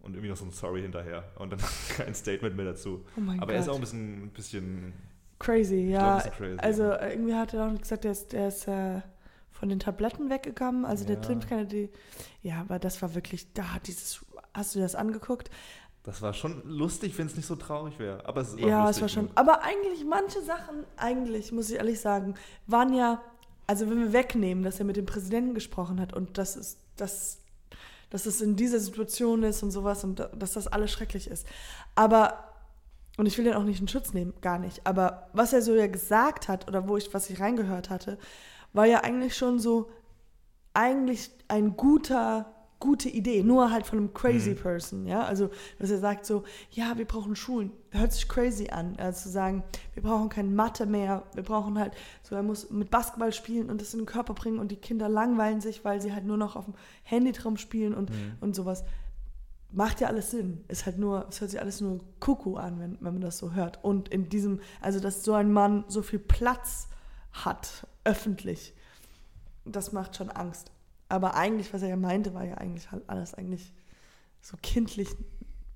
[0.00, 1.24] Und irgendwie noch so ein Sorry hinterher.
[1.36, 1.58] Und dann
[1.96, 3.04] kein Statement mehr dazu.
[3.16, 3.54] oh mein Aber Gott.
[3.56, 4.92] er ist auch ein bisschen, ein bisschen
[5.38, 6.16] Crazy, glaub, ja.
[6.18, 6.58] bisschen crazy.
[6.58, 9.00] Also äh, irgendwie hat er auch gesagt, er ist, er ist äh,
[9.50, 10.84] von den Tabletten weggegangen.
[10.84, 11.22] Also der Ja.
[11.22, 11.90] trinkt keine die.
[12.42, 13.64] Ja, aber das war wirklich da.
[13.84, 14.24] Dieses.
[14.54, 15.50] Hast du das angeguckt?
[16.06, 18.24] Das war schon lustig, wenn es nicht so traurig wäre.
[18.26, 19.24] Aber es ist ja, es war schon.
[19.24, 19.38] genug.
[19.38, 22.34] Aber eigentlich manche Sachen, eigentlich muss ich ehrlich sagen,
[22.66, 23.20] waren ja.
[23.66, 27.38] Also wenn wir wegnehmen, dass er mit dem Präsidenten gesprochen hat und das ist das
[28.08, 31.44] dass es in dieser Situation ist und sowas und da- dass das alles schrecklich ist.
[31.96, 32.52] Aber,
[33.18, 35.74] und ich will den auch nicht in Schutz nehmen, gar nicht, aber was er so
[35.74, 38.16] ja gesagt hat oder wo ich, was ich reingehört hatte,
[38.72, 39.90] war ja eigentlich schon so,
[40.72, 44.56] eigentlich ein guter, gute Idee, nur halt von einem crazy Mhm.
[44.56, 45.48] person, ja, also,
[45.78, 49.64] dass er sagt so, ja, wir brauchen Schulen, hört sich crazy an, also zu sagen,
[49.94, 53.80] wir brauchen kein Mathe mehr, wir brauchen halt, so, er muss mit Basketball spielen und
[53.80, 56.54] das in den Körper bringen und die Kinder langweilen sich, weil sie halt nur noch
[56.54, 58.34] auf dem Handy drum spielen und, Mhm.
[58.40, 58.84] und sowas.
[59.72, 60.64] Macht ja alles Sinn.
[60.68, 63.52] Ist halt nur, es hört sich alles nur Kuckuck an, wenn, wenn man das so
[63.52, 63.82] hört.
[63.82, 66.88] Und in diesem, also dass so ein Mann so viel Platz
[67.32, 68.74] hat, öffentlich,
[69.64, 70.70] das macht schon Angst.
[71.08, 73.72] Aber eigentlich, was er ja meinte, war ja eigentlich halt alles eigentlich
[74.40, 75.08] so kindlich,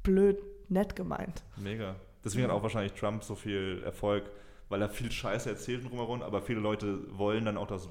[0.03, 1.43] blöd, nett gemeint.
[1.57, 1.97] Mega.
[2.25, 4.31] Deswegen hat auch wahrscheinlich Trump so viel Erfolg,
[4.69, 7.89] weil er viel Scheiße erzählt drumherum, aber viele Leute wollen dann auch das,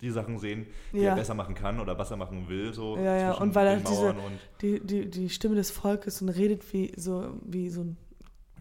[0.00, 1.10] die, Sachen sehen, die Ja.
[1.10, 2.72] er besser machen kann oder was er machen will.
[2.72, 6.30] So Ja, ja, und weil er diese- und, Die, die, die Stimme des Volkes und
[6.30, 7.96] redet wie so, wie so ein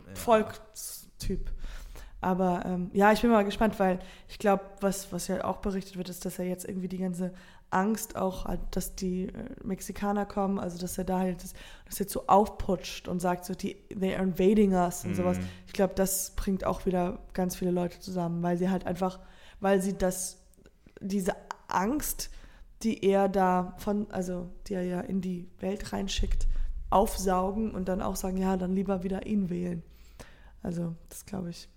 [0.08, 0.16] ja.
[0.16, 1.50] Volkstyp.
[2.22, 4.00] Aber ähm, ja, ich bin mal gespannt, weil
[4.30, 7.34] ich glaube, was, was ja auch berichtet wird, ist, dass er jetzt irgendwie die ganze
[7.72, 9.32] Angst auch, hat, dass die äh,
[9.64, 11.54] Mexikaner kommen, also dass er da halt das,
[11.88, 15.16] das jetzt so aufputscht und sagt so, die, they are invading us und Mhm.
[15.16, 15.40] sowas.
[15.66, 19.20] Ich glaube, das bringt auch wieder ganz viele Leute zusammen, weil sie halt einfach,
[19.60, 20.38] weil sie das,
[21.00, 21.34] diese
[21.68, 22.30] Angst,
[22.84, 26.48] die er da von, also die er ja in die Welt reinschickt,
[26.90, 29.82] aufsaugen und dann auch sagen, ja, dann lieber wieder ihn wählen.
[30.62, 31.70] Also, das glaube ich.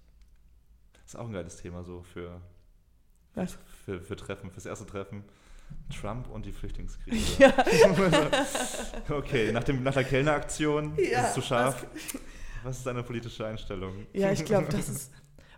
[1.04, 2.40] Das ist auch ein geiles Thema so für,
[3.34, 3.56] Was?
[3.84, 5.24] für, für Treffen, fürs erste Treffen.
[5.98, 7.38] Trump und die Flüchtlingskrise.
[7.38, 7.52] Ja.
[9.16, 11.86] okay, nach, dem, nach der Kellneraktion Ja, ist es zu scharf.
[12.62, 14.06] Was ist deine politische Einstellung?
[14.12, 15.12] Ja, ich glaube, das ist.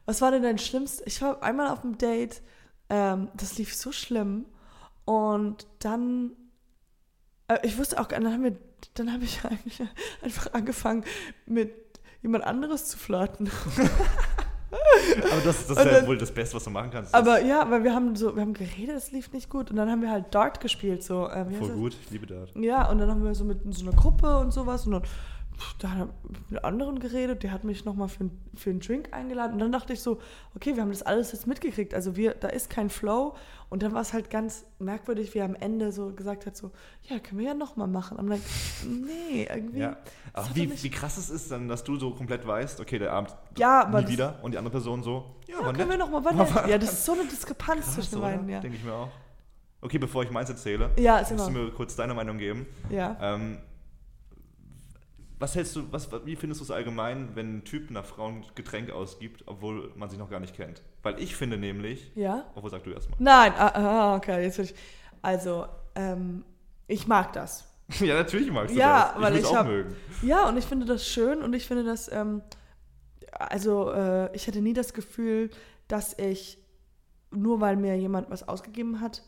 [0.04, 1.02] Was war denn dein schlimmstes?
[1.06, 2.40] Ich war einmal auf einem Date,
[2.88, 4.46] ähm, das lief so schlimm.
[5.04, 6.32] Und dann.
[7.48, 8.56] Äh, ich wusste auch, gar- dann haben wir,
[8.94, 9.80] dann habe ich eigentlich
[10.22, 11.04] einfach angefangen,
[11.46, 11.72] mit
[12.22, 13.50] jemand anderes zu flirten.
[15.32, 17.14] Aber das, das ist ja dann- wohl das Beste, was du machen kannst.
[17.14, 19.70] Aber ja, weil wir haben so, wir haben geredet, es lief nicht gut.
[19.70, 21.26] Und dann haben wir halt Dart gespielt, so.
[21.28, 22.50] Äh, heißt Voll gut, ich liebe Dart.
[22.56, 25.02] Ja, und dann haben wir so mit so einer Gruppe und sowas und dann
[25.78, 26.08] da hat er
[26.50, 29.92] mit anderen geredet, der hat mich nochmal für, für einen Drink eingeladen und dann dachte
[29.92, 30.18] ich so,
[30.54, 33.34] okay, wir haben das alles jetzt mitgekriegt, also wir, da ist kein Flow
[33.70, 36.70] und dann war es halt ganz merkwürdig, wie er am Ende so gesagt hat, so,
[37.04, 38.16] ja, können wir ja nochmal machen.
[38.18, 38.40] Und dann,
[38.86, 39.96] nee, irgendwie, Ja.
[40.34, 43.12] Hat wie, nicht- wie krass es ist dann, dass du so komplett weißt, okay, der
[43.12, 45.98] Abend Ja, nie das- wieder und die andere Person so, ja, ja, können wir nett.
[45.98, 46.68] nochmal weiter.
[46.68, 48.60] Ja, das ist so eine Diskrepanz Krass, zwischen den beiden, ja.
[48.60, 49.08] Denke ich mir auch.
[49.80, 51.50] Okay, bevor ich meins erzähle, Ja, musst du immer.
[51.50, 52.66] mir kurz deine Meinung geben.
[52.90, 53.16] Ja.
[53.20, 53.58] Ähm,
[55.38, 58.44] was hältst du, was, wie findest du es allgemein, wenn ein Typ einer Frau ein
[58.54, 60.82] Getränk ausgibt, obwohl man sich noch gar nicht kennt?
[61.02, 62.46] Weil ich finde nämlich, Ja?
[62.54, 63.18] obwohl sag du erstmal.
[63.20, 64.74] Nein, ah, ah, okay, jetzt will ich.
[65.22, 66.44] Also, ähm,
[66.86, 67.64] ich mag das.
[68.00, 69.22] ja, natürlich magst du Ja, das.
[69.22, 69.94] weil will's ich auch hab- mögen.
[70.22, 72.42] Ja, und ich finde das schön und ich finde das, ähm,
[73.32, 75.50] also äh, ich hatte nie das Gefühl,
[75.88, 76.58] dass ich,
[77.30, 79.22] nur weil mir jemand was ausgegeben hat,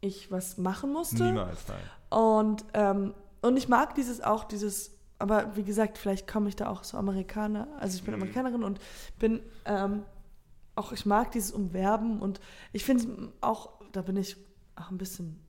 [0.00, 1.24] ich was machen musste.
[1.24, 2.18] Niemals, nein.
[2.20, 6.68] Und, ähm, und ich mag dieses auch, dieses, aber wie gesagt, vielleicht komme ich da
[6.68, 8.22] auch so Amerikaner, also ich bin Mhm.
[8.22, 8.80] Amerikanerin und
[9.18, 10.02] bin ähm,
[10.74, 12.40] auch, ich mag dieses Umwerben und
[12.72, 14.36] ich finde auch, da bin ich
[14.76, 15.40] auch ein bisschen,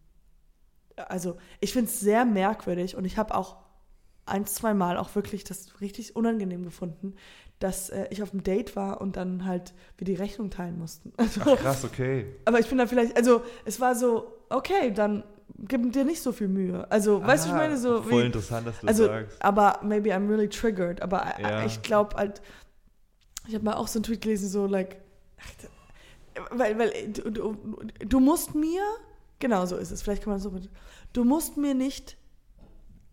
[0.95, 3.57] also ich finde es sehr merkwürdig und ich habe auch
[4.25, 7.15] ein, zwei Mal auch wirklich das richtig unangenehm gefunden,
[7.59, 11.11] dass äh, ich auf einem Date war und dann halt wir die Rechnung teilen mussten.
[11.17, 12.25] Also, Ach, krass, okay.
[12.45, 15.23] aber ich bin da vielleicht, also es war so, okay, dann
[15.59, 16.89] gib dir nicht so viel Mühe.
[16.91, 18.01] Also, weißt du, ich Ah, meine so.
[18.01, 19.41] Voll wie, interessant, dass du also, das sagst.
[19.43, 21.01] aber maybe I'm really triggered.
[21.01, 21.65] Aber äh, Ja.
[21.65, 22.41] ich glaube halt,
[23.47, 24.97] ich habe mal auch so einen Tweet gelesen, so like,
[26.51, 27.57] weil, weil du, du,
[27.99, 28.81] du musst mir,
[29.39, 30.51] genau so ist es, vielleicht kann man so,
[31.13, 32.17] du musst mir nicht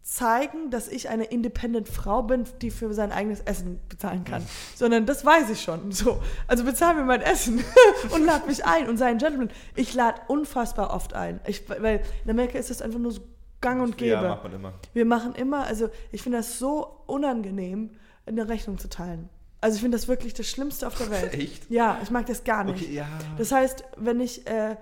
[0.09, 4.43] zeigen, dass ich eine independent Frau bin, die für sein eigenes Essen bezahlen kann,
[4.75, 5.93] sondern das weiß ich schon.
[5.93, 7.63] So, also bezahl mir mein Essen
[8.11, 9.51] und lad mich ein und sei ein Gentleman.
[9.77, 13.21] Ich lade unfassbar oft ein, ich, weil in Amerika ist das einfach nur so
[13.61, 14.13] Gang und Gäbe.
[14.13, 14.75] Ja, macht man immer.
[14.95, 17.91] Wir machen immer, also ich finde das so unangenehm,
[18.25, 19.29] eine Rechnung zu teilen.
[19.61, 21.33] Also ich finde das wirklich das Schlimmste auf der Welt.
[21.35, 21.71] Echt?
[21.71, 22.83] Ja, ich mag das gar nicht.
[22.83, 23.07] Okay, ja.
[23.37, 24.77] Das heißt, wenn ich, äh,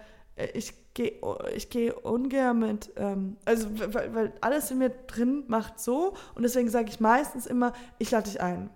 [0.54, 1.12] ich gehe
[1.54, 6.42] ich geh ungern mit, ähm, also weil, weil alles in mir drin macht so und
[6.42, 8.70] deswegen sage ich meistens immer, ich lade dich ein.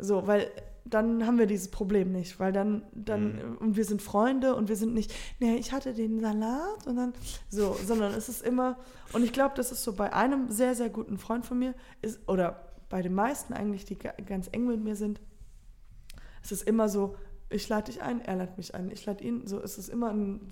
[0.00, 0.50] So, weil
[0.84, 3.56] dann haben wir dieses Problem nicht, weil dann, dann, Mhm.
[3.58, 7.12] und wir sind Freunde und wir sind nicht, nee, ich hatte den Salat und dann,
[7.50, 8.78] so, sondern es ist immer,
[9.12, 12.26] und ich glaube, das ist so bei einem sehr, sehr guten Freund von mir, ist,
[12.26, 15.20] oder bei den meisten eigentlich, die ga- ganz eng mit mir sind,
[16.42, 17.16] es ist immer so,
[17.50, 20.08] ich lade dich ein, er lädt mich ein, ich lade ihn, so ist es immer
[20.10, 20.48] ein,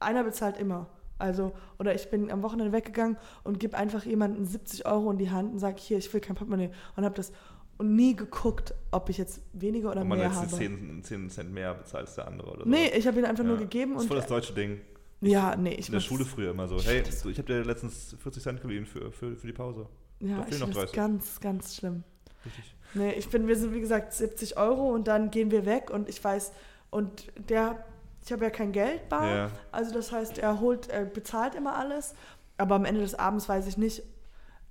[0.00, 0.88] einer bezahlt immer.
[1.18, 5.30] Also, oder ich bin am Wochenende weggegangen und gebe einfach jemanden 70 Euro in die
[5.30, 6.70] Hand und sage, hier, ich will kein Portemonnaie.
[6.94, 7.32] Und habe das
[7.78, 10.48] und nie geguckt, ob ich jetzt weniger oder Ob man mehr jetzt habe.
[10.48, 12.68] 10, 10 Cent mehr bezahlt als der andere oder so.
[12.70, 13.60] Nee, ich habe ihn einfach nur Ja.
[13.60, 14.08] gegeben Das ist und.
[14.08, 14.80] voll das deutsche Ding.
[15.20, 16.78] ja, nee, ich In der Schule früher immer so.
[16.80, 19.86] Hey, ich habe dir letztens 40 Cent geliehen für, für, für die Pause.
[20.20, 20.92] Ja, da ich noch finde das 30.
[20.96, 22.02] ganz, ganz schlimm.
[22.46, 22.74] Richtig.
[22.94, 26.08] Nee, ich bin, wir sind wie gesagt 70 Euro und dann gehen wir weg und
[26.08, 26.52] ich weiß,
[26.90, 27.84] und der,
[28.26, 29.50] ich habe ja kein Geld bar, Ja.
[29.72, 32.14] also das heißt, er holt, er bezahlt immer alles,
[32.58, 34.02] aber am Ende des Abends weiß ich nicht,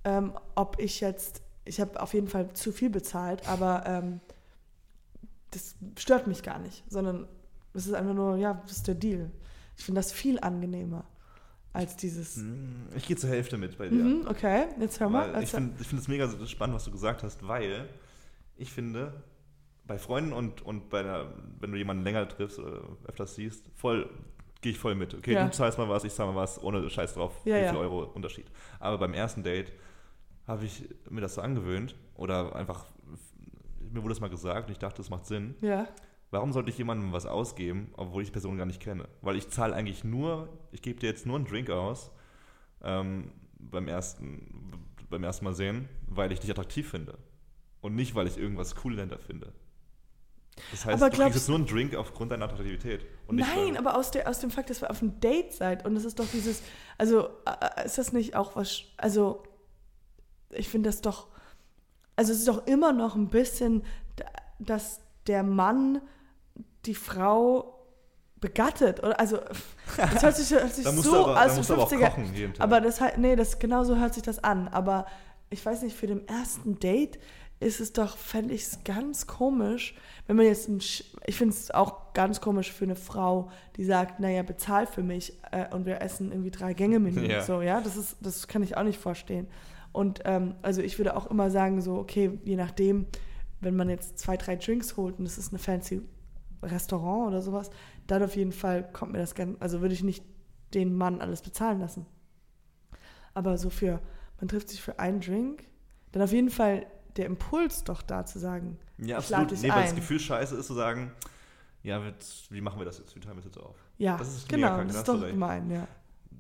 [0.04, 4.20] ähm, ob ich jetzt, ich habe auf jeden Fall zu viel bezahlt, aber ähm,
[5.52, 7.28] das stört mich gar nicht, sondern
[7.74, 9.32] es ist einfach nur, ja, das ist der Deal.
[9.78, 11.06] Ich finde das viel angenehmer
[11.74, 12.36] als dieses.
[12.38, 14.04] Hm, Ich gehe zur Hälfte mit bei dir.
[14.04, 15.34] Mhm, okay, jetzt hör mal.
[15.34, 17.90] Weil ich finde ich find es mega spannend, was du gesagt hast, weil
[18.58, 19.12] ich finde,
[19.88, 24.10] bei Freunden und, und bei der, wenn du jemanden länger triffst oder öfters siehst, voll
[24.62, 25.14] gehe ich voll mit.
[25.14, 25.46] Okay, Ja.
[25.46, 27.70] du zahlst mal was, ich zahl mal was, ohne Scheiß drauf, Ja, wie ja.
[27.70, 28.46] viel Euro Unterschied.
[28.80, 29.72] Aber beim ersten Date
[30.48, 32.88] habe ich mir das so angewöhnt oder einfach
[33.92, 35.56] mir wurde das mal gesagt und ich dachte, das macht Sinn.
[35.62, 35.88] Ja.
[36.32, 39.08] Warum sollte ich jemandem was ausgeben, obwohl ich die Person gar nicht kenne?
[39.22, 42.12] Weil ich zahle eigentlich nur, ich gebe dir jetzt nur einen Drink aus
[42.84, 44.74] ähm, beim, ersten,
[45.10, 47.18] beim ersten Mal sehen, weil ich dich attraktiv finde.
[47.82, 49.54] Und nicht, weil ich irgendwas cool dahinter finde.
[50.72, 53.06] Das heißt, Aber du kriegst jetzt nur einen Drink aufgrund deiner Attraktivität.
[53.28, 55.54] Und nicht, Nein, weil- aber aus, der, aus dem Fakt, dass wir auf einem Date
[55.54, 56.62] seid und es ist doch dieses,
[56.98, 59.44] also äh, ist das nicht auch was, also
[60.50, 61.28] ich finde das doch,
[62.16, 63.84] also es ist doch immer noch ein bisschen,
[64.16, 64.26] da-
[64.60, 66.02] dass der Mann
[66.86, 67.72] die Frau
[68.40, 69.20] begattet, oder?
[69.20, 69.40] Also
[69.98, 72.80] das hört sich, hört sich so aber, aus den du aber auch 50er, kochen aber
[72.82, 74.68] das nee, das genauso hört sich das an.
[74.70, 75.06] Aber
[75.50, 77.20] ich weiß nicht, für den ersten Date
[77.60, 79.96] ist es doch, fände ich es ganz komisch,
[80.28, 83.86] wenn man jetzt, ein, Sch- ich finde es auch ganz komisch für eine Frau, die
[83.86, 87.28] sagt, naja, bezahl für mich äh, und wir essen irgendwie drei Gänge Menü.
[87.28, 87.42] Ja.
[87.42, 89.48] So, ja, das ist, das kann ich auch nicht vorstehen.
[89.94, 93.06] Und ähm, also ich würde auch immer sagen, so, okay, je nachdem,
[93.62, 96.02] wenn man jetzt zwei, drei Drinks holt und es ist eine fancy
[96.62, 97.70] Restaurant oder sowas,
[98.08, 100.26] dann auf jeden Fall kommt mir das gern, also würde ich nicht
[100.74, 102.06] den Mann alles bezahlen lassen.
[103.34, 104.02] Aber so für,
[104.40, 105.64] man trifft sich für einen Drink,
[106.12, 106.86] dann auf jeden Fall
[107.18, 109.52] der Impuls doch da zu sagen, ja, ich absolut.
[109.52, 109.96] dich Nee, weil das.
[109.96, 111.12] Gefühl scheiße ist zu sagen,
[111.84, 112.02] ja,
[112.50, 113.16] wie machen wir das jetzt?
[113.16, 113.76] Wie teilen wir das jetzt auf?
[113.98, 115.34] ja, Das ist genau, das da ist du doch recht.
[115.34, 115.88] gemein, ja.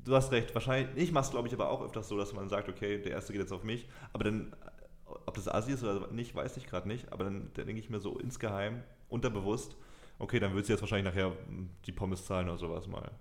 [0.03, 2.49] Du hast recht, wahrscheinlich, ich mache es glaube ich aber auch öfters so, dass man
[2.49, 4.55] sagt, okay, der erste geht jetzt auf mich, aber dann,
[5.05, 7.89] ob das Asi ist oder nicht, weiß ich gerade nicht, aber dann, dann denke ich
[7.89, 9.75] mir so insgeheim, unterbewusst,
[10.19, 13.11] okay, dann wird sie jetzt wahrscheinlich nachher mm, die Pommes zahlen oder sowas mal.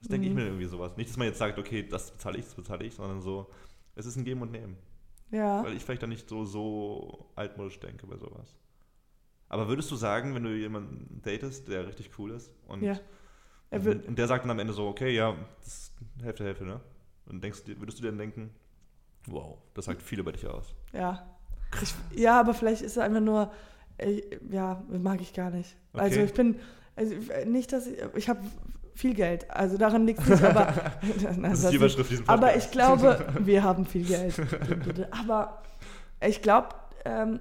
[0.00, 0.38] Das denke ich Mhm.
[0.40, 0.96] mir irgendwie sowas.
[0.96, 3.50] Nicht, dass man jetzt sagt, okay, das bezahle ich, das bezahle ich, sondern so,
[3.94, 4.76] es ist ein Geben und Nehmen.
[5.30, 8.54] Ja, Weil ich vielleicht dann nicht so, so altmodisch denke bei sowas.
[9.48, 12.98] Aber würdest du sagen, wenn du jemanden datest, der richtig cool ist und, ja.
[13.70, 16.80] Und, der sagt dann am Ende so, okay, ja, das ist Hälfte, Hälfte, ne?
[17.26, 18.50] Und denkst, du- würdest du dir dann denken,
[19.26, 20.74] wow, das sagt viel über dich aus.
[20.92, 21.26] ja.
[21.82, 23.52] Ich, ja, aber vielleicht ist es einfach nur,
[23.98, 24.20] äh,
[24.50, 25.76] ja, mag ich gar nicht.
[25.92, 26.24] Also Okay.
[26.26, 26.60] ich bin,
[26.94, 27.14] also
[27.44, 28.40] nicht, dass ich, ich habe
[28.96, 30.72] viel Geld, also daran liegt es nicht, aber
[31.42, 31.76] Das ist die.
[31.76, 34.34] Überschrift diesem Aber ich glaube, wir haben viel Geld.
[35.10, 35.62] aber
[36.20, 36.68] ich glaube,
[37.04, 37.40] ähm,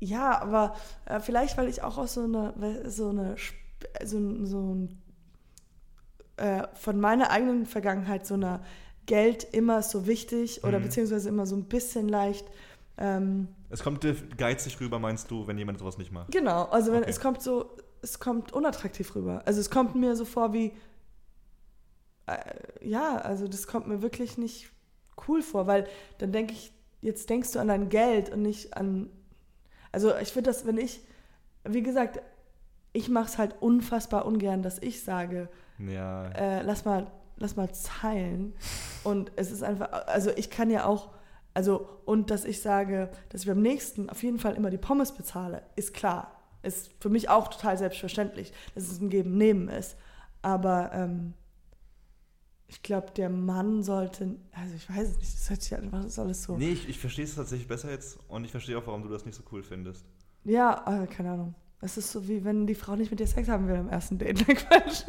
[0.00, 0.74] ja, aber
[1.06, 2.54] äh, vielleicht, weil ich auch aus so einer,
[2.86, 3.36] so eine,
[4.04, 5.02] so, so ein,
[6.36, 8.60] äh, von meiner eigenen Vergangenheit so einer
[9.06, 10.84] Geld immer so wichtig oder Mhm.
[10.84, 12.46] beziehungsweise immer so ein bisschen leicht.
[12.98, 16.30] Ähm, Es kommt dir geizig rüber, meinst du, wenn jemand sowas nicht macht?
[16.32, 17.10] Genau, also wenn Okay.
[17.10, 17.70] es kommt so,
[18.04, 19.42] es kommt unattraktiv rüber.
[19.46, 20.72] Also es kommt mir so vor wie,
[22.26, 22.36] äh,
[22.86, 24.70] ja, also das kommt mir wirklich nicht
[25.26, 25.86] cool vor, weil
[26.18, 29.10] dann denke ich, jetzt denkst du an dein Geld und nicht an,
[29.90, 31.00] also ich finde das, wenn ich,
[31.64, 32.20] wie gesagt,
[32.92, 35.48] ich mache es halt unfassbar ungern, dass ich sage,
[35.78, 38.54] Ja, äh, lass mal, lass mal zeilen.
[39.02, 41.10] Und es ist einfach, also ich kann ja auch,
[41.54, 45.12] also, und dass ich sage, dass ich beim nächsten auf jeden Fall immer die Pommes
[45.12, 46.43] bezahle, ist klar.
[46.64, 49.96] Ist für mich auch total selbstverständlich, dass es ein Geben-Nehmen ist.
[50.42, 51.34] Aber ähm,
[52.66, 56.12] ich glaube, der Mann sollte, also ich weiß es nicht, das hört sich einfach, das
[56.12, 56.56] ist alles so.
[56.56, 59.24] nee, ich, ich verstehe es tatsächlich besser jetzt und ich verstehe auch, warum du das
[59.24, 60.04] nicht so cool findest.
[60.44, 61.54] Ja, äh, keine Ahnung.
[61.80, 64.18] Es ist so, wie wenn die Frau nicht mit dir Sex haben will am ersten
[64.18, 64.44] Date.
[64.46, 65.04] Quatsch.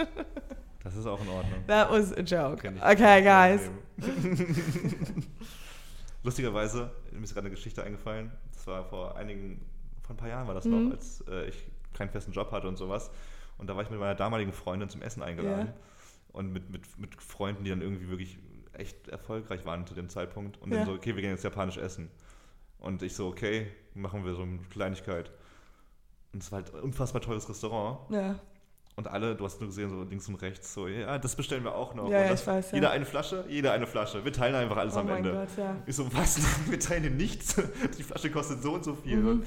[0.83, 1.65] Das ist auch in Ordnung.
[1.67, 2.67] That was a joke.
[2.67, 3.71] Okay, guys.
[6.23, 8.31] Lustigerweise, mir ist gerade eine Geschichte eingefallen.
[8.53, 9.61] Das war vor einigen,
[10.05, 10.85] vor ein paar Jahren war das Mhm.
[10.85, 13.09] noch, als äh, ich keinen festen Job hatte und sowas.
[13.57, 15.67] Und da war ich mit meiner damaligen Freundin zum Essen eingeladen.
[15.67, 15.73] Ja.
[16.33, 18.37] Und mit, mit, mit Freunden, die dann irgendwie wirklich
[18.73, 20.61] echt erfolgreich waren zu dem Zeitpunkt.
[20.61, 20.79] Und Ja.
[20.79, 22.09] dann so, okay, wir gehen jetzt japanisch essen.
[22.79, 25.31] Und ich so, okay, machen wir so eine Kleinigkeit.
[26.33, 27.99] Und es war halt ein unfassbar teures Restaurant.
[28.11, 28.37] Ja.
[28.97, 31.75] Und alle, du hast nur gesehen, so links und rechts, so, ja, das bestellen wir
[31.75, 32.09] auch noch.
[32.09, 32.75] Ja, das, ich weiß, ja.
[32.75, 34.23] Jeder eine Flasche, jeder eine Flasche.
[34.23, 35.31] Wir teilen einfach alles Oh am Ende.
[35.33, 35.75] Gott, ja.
[35.85, 36.39] Ich so, was?
[36.69, 37.55] Wir teilen hier nichts.
[37.97, 39.17] Die Flasche kostet so und so viel.
[39.17, 39.43] Mhm.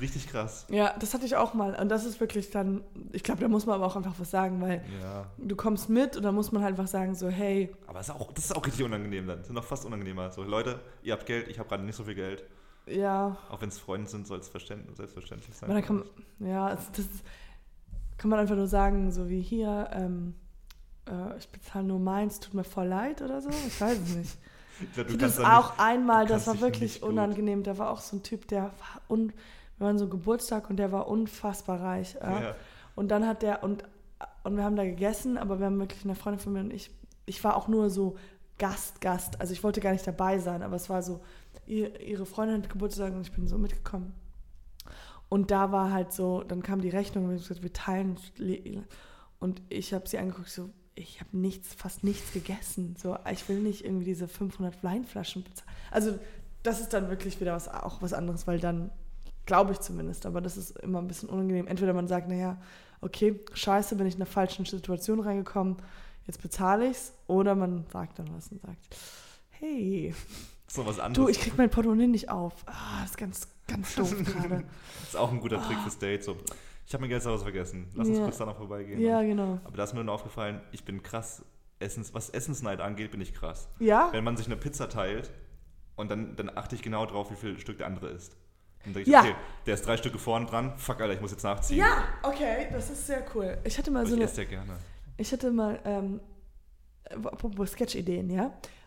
[0.00, 0.66] Richtig krass.
[0.70, 1.74] Ja, das hatte ich auch mal.
[1.80, 4.60] Und das ist wirklich dann, ich glaube, da muss man aber auch einfach was sagen,
[4.60, 5.26] weil Ja.
[5.38, 8.14] du kommst mit und dann muss man halt einfach sagen, so, hey, Aber das ist
[8.14, 9.38] auch, das ist auch richtig unangenehm dann.
[9.38, 10.30] Das ist noch fast unangenehmer.
[10.30, 12.44] So, Leute, ihr habt Geld, ich habe gerade nicht so viel Geld.
[12.86, 15.70] ja, Auch wenn es Freunde sind, soll es verständ- selbstverständlich sein.
[15.70, 16.04] aber dann kann,
[16.40, 17.24] ja, es- das ist,
[18.18, 20.34] kann man einfach nur sagen, so wie hier, ähm,
[21.08, 23.48] äh, ich bezahle nur meins, tut mir voll leid oder so.
[23.66, 24.38] Ich weiß es nicht.
[24.80, 27.62] ich glaub, du hatte das auch einmal, du das war wirklich nicht unangenehm.
[27.62, 29.32] Da war auch so ein Typ, der war un,
[29.84, 32.14] wir waren so Geburtstag und der war unfassbar reich.
[32.14, 32.42] Ja.
[32.42, 32.54] ja.
[32.94, 33.84] Und dann hat der, und,
[34.42, 36.90] und wir haben da gegessen, aber wir haben wirklich eine Freundin von mir und ich,
[37.26, 38.16] ich war auch nur so
[38.58, 39.40] Gast, Gast.
[39.40, 41.20] Also ich wollte gar nicht dabei sein, aber es war so,
[41.66, 44.14] ihr, ihre Freundin hat Geburtstag und ich bin so mitgekommen.
[45.28, 48.16] Und da war halt so, dann kam die Rechnung und wir haben gesagt, wir teilen.
[49.38, 52.94] Und ich habe sie angeguckt, so, ich habe nichts, fast nichts gegessen.
[52.96, 55.76] So, ich will nicht irgendwie diese 500 Weinflaschen bezahlen.
[55.90, 56.18] Also
[56.62, 58.90] das ist dann wirklich wieder was, auch was anderes, weil dann,
[59.46, 61.66] glaube ich zumindest, aber das ist immer ein bisschen unangenehm.
[61.66, 62.56] Entweder man sagt, naja,
[63.00, 65.76] okay, scheiße, bin ich in eine falsche Situation reingekommen,
[66.26, 68.96] jetzt bezahle ich's, oder man sagt dann was und sagt,
[69.50, 70.14] hey,
[70.66, 71.26] So was anderes.
[71.26, 72.54] du, ich krieg mein Portemonnaie nicht auf.
[72.66, 74.64] Ah, das ist ganz, ganz doof gerade.
[75.00, 76.24] Das ist auch ein guter Trick fürs Date.
[76.24, 76.36] So,
[76.86, 77.86] ich habe mein Geld zu Hause vergessen.
[77.94, 78.24] Lass uns Ja.
[78.24, 79.00] kurz danach vorbeigehen.
[79.00, 79.58] Ja, genau.
[79.64, 81.42] Aber da ist mir nur aufgefallen, ich bin krass,
[81.80, 83.68] Essens, was Essensneid angeht, bin ich krass.
[83.78, 84.08] Ja?
[84.12, 85.30] Wenn man sich eine Pizza teilt
[85.96, 88.36] und dann, dann achte ich genau drauf, wie viel Stück der andere isst.
[88.84, 89.20] Dann denke ich, Ja.
[89.20, 89.34] okay,
[89.66, 91.78] der ist drei Stücke vorne dran, fuck, Alter, ich muss jetzt nachziehen.
[91.78, 93.58] Ja, okay, das ist sehr cool.
[93.64, 94.72] Ich hatte mal Aber so ich eine, esse ja gerne.
[95.16, 96.20] ich hatte mal, ähm,
[97.24, 98.44] apropos Sketch-Ideen, ja,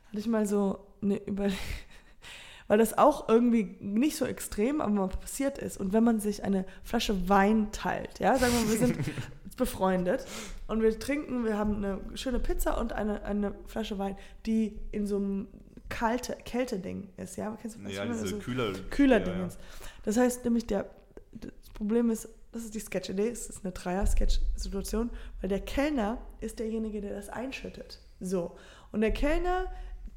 [0.07, 1.47] hatte ich mal so eine Über
[2.69, 5.77] weil das auch irgendwie nicht so extrem, aber mal passiert ist.
[5.77, 8.97] Und wenn man sich eine Flasche Wein teilt, ja, sagen wir mal, wir sind
[9.57, 10.25] befreundet
[10.67, 15.07] und wir trinken, wir haben eine schöne Pizza und eine, eine Flasche Wein, die in
[15.07, 15.47] so einem
[15.89, 19.33] kalte, Kälte-Ding ist, ja, kennst du was Ja, diese So- kühler, kühler ja, ja.
[19.33, 19.57] Dingens.
[20.03, 20.89] Das heißt nämlich, der,
[21.33, 25.09] das Problem ist, das ist die Sketch-Idee, es ist eine Dreier-Sketch-Situation,
[25.41, 27.99] weil der Kellner ist derjenige, der das einschüttet.
[28.19, 28.55] So.
[28.91, 29.67] Und der Kellner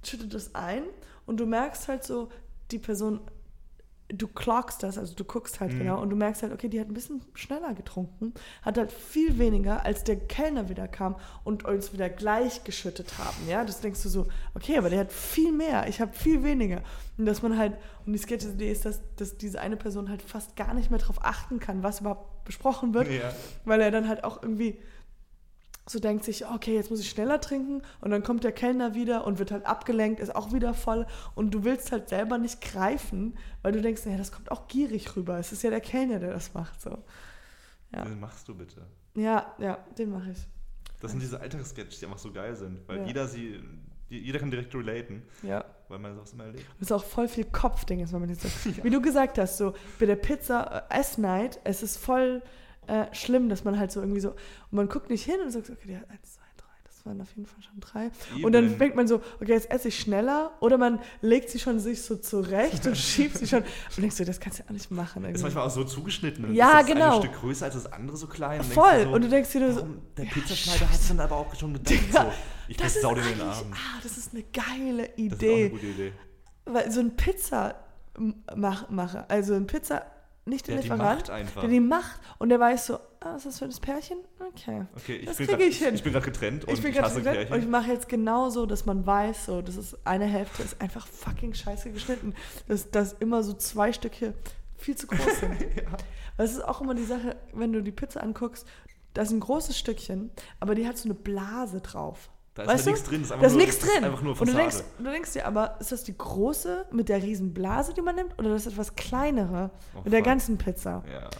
[0.03, 0.85] schüttet das ein
[1.27, 2.31] und du merkst halt so,
[2.71, 3.21] die Person,
[4.13, 5.79] du clockst das, also du guckst halt Mhm.
[5.79, 9.39] genau und du merkst halt, okay, die hat ein bisschen schneller getrunken, hat halt viel
[9.39, 13.37] weniger, als der Kellner wieder kam und uns wieder gleich geschüttet haben.
[13.49, 16.83] Ja, das denkst du so, okay, aber der hat viel mehr, ich habe viel weniger.
[17.19, 17.75] Und dass man halt,
[18.07, 21.23] und die Sketch-Idee ist, dass, dass diese eine Person halt fast gar nicht mehr darauf
[21.25, 23.33] achten kann, was überhaupt besprochen wird, Ja.
[23.65, 24.79] weil er dann halt auch irgendwie
[25.87, 29.27] so denkt sich, okay, jetzt muss ich schneller trinken und dann kommt der Kellner wieder
[29.27, 33.37] und wird halt abgelenkt, ist auch wieder voll und du willst halt selber nicht greifen,
[33.63, 35.39] weil du denkst, naja, das kommt auch gierig rüber.
[35.39, 36.81] Es ist ja der Kellner, der das macht.
[36.81, 36.99] So.
[37.93, 38.05] Ja.
[38.05, 38.87] Den machst du bitte.
[39.15, 40.39] Ja, ja, den mache ich.
[41.01, 43.05] Das sind diese Alltagssketches, die einfach so geil sind, weil Ja.
[43.07, 43.59] jeder sie,
[44.09, 45.65] jeder kann direkt relaten, Ja.
[45.89, 46.67] weil man sowas immer erlebt.
[46.79, 48.49] Das ist auch voll viel Kopfding, ist, wenn man nicht so.
[48.85, 52.43] Wie du gesagt hast, so bei der Pizza äh, Ess-Night, es ist voll
[52.91, 54.31] äh, schlimm, dass man halt so irgendwie so.
[54.31, 54.37] Und
[54.73, 56.67] man guckt nicht hin und sagt, okay, die hat eins, zwei, drei.
[56.85, 58.11] Das waren auf jeden Fall schon drei.
[58.45, 58.79] Und dann Eben.
[58.79, 60.53] denkt man so, okay, jetzt esse ich schneller.
[60.61, 63.61] Oder man legt sie schon sich so zurecht und schiebt sie schon.
[63.63, 65.23] Und denkst du, das kannst du ja auch nicht machen.
[65.23, 65.43] Ist irgendwie.
[65.45, 66.53] manchmal auch so zugeschnitten.
[66.55, 67.17] Ja, ist das genau.
[67.17, 68.61] Ein Stück größer als das andere so klein.
[68.61, 68.99] Und Voll.
[68.99, 69.87] du So, und du denkst dir so?
[70.17, 71.95] Der Pizzaschneider hat es dann aber auch schon gedacht.
[72.13, 72.33] Ja, so,
[72.69, 73.73] ich das ist sau dir in den eigentlich- Arm.
[73.73, 75.69] Ah, das ist eine geile Das ist auch eine Idee.
[75.71, 76.13] gute Idee.
[76.67, 77.75] Weil so ein Pizza
[78.55, 80.05] mach, mache, also ein Pizza,
[80.47, 81.61] nicht der Der die Lieferant, macht einfach.
[81.61, 84.19] der die macht und der weiß so, ah, was ist das für das Pärchen?
[84.41, 84.85] Okay.
[84.97, 85.95] Okay, ich Das bin krieg grad- ich hin.
[85.95, 87.71] Ich bin gerade getrennt und ich ich, bin gerade hasse drin und ich Pärchen.
[87.71, 91.91] mache jetzt genauso, dass man weiß, so, das ist eine Hälfte ist einfach fucking scheiße
[91.93, 92.35] geschnitten.
[92.69, 94.35] Dass, dass immer so zwei Stücke
[94.77, 95.61] viel zu groß sind.
[96.37, 98.67] Weil es ist auch immer die Sache, wenn du die Pizza anguckst,
[99.15, 100.31] da ist ein großes Stückchen,
[100.61, 102.31] aber die hat so eine Blase drauf.
[102.55, 102.91] Da ist weißt halt du?
[102.91, 103.21] nichts drin.
[103.23, 104.05] Das ist Da ist nichts ist drin.
[104.05, 107.23] einfach nur und du denkst, du denkst dir aber, ist das die große mit der
[107.23, 110.27] riesen Blase, die man nimmt, oder das etwas kleinere Oh, mit der fuck.
[110.27, 111.05] ganzen Pizza?
[111.11, 111.31] Ja.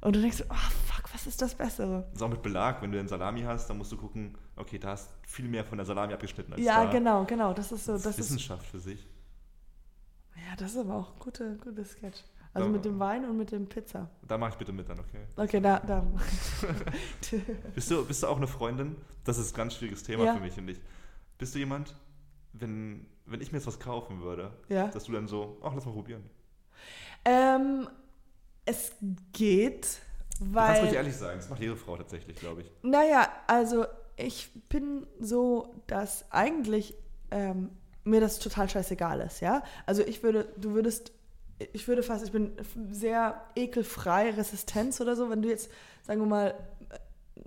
[0.00, 0.54] Und du denkst, oh
[0.86, 2.02] fuck, was ist das Bessere?
[2.10, 2.82] Das ist auch mit Belag.
[2.82, 5.78] Wenn du den Salami hast, dann musst du gucken, okay, da hast viel mehr von
[5.78, 6.90] der Salami abgeschnitten als Ja, da.
[6.90, 7.52] genau, genau.
[7.52, 9.06] Das ist so, Das, das ist ist Wissenschaft für sich.
[10.36, 12.22] Ja, das ist aber auch ein guter, guter Sketch.
[12.56, 14.08] Also Da- mit dem Wein und mit dem Pizza.
[14.26, 15.26] Da mache ich bitte mit dann, okay.
[15.36, 16.04] Okay, da, da.
[17.74, 18.96] Bist du, bist du auch eine Freundin?
[19.24, 20.34] Das ist ein ganz schwieriges Thema Ja.
[20.34, 20.80] für mich, finde ich.
[21.38, 21.94] Bist du jemand,
[22.52, 24.88] wenn, wenn ich mir jetzt was kaufen würde, ja.
[24.88, 26.22] dass du dann so, ach, lass mal probieren.
[27.24, 27.88] Ähm,
[28.64, 28.92] es
[29.32, 30.00] geht,
[30.38, 30.94] Du kannst ruhig weil.
[30.94, 32.70] ehrlich sagen, das macht jede Frau tatsächlich, glaube ich.
[32.82, 33.84] Naja, also
[34.16, 36.94] ich bin so, dass eigentlich
[37.30, 37.70] ähm,
[38.04, 39.62] mir das total scheißegal ist, ja.
[39.84, 41.12] Also ich würde, du würdest,
[41.72, 42.52] ich würde fast, ich bin
[42.90, 45.70] sehr ekelfrei, Resistenz oder so, wenn du jetzt,
[46.02, 46.54] sagen wir mal,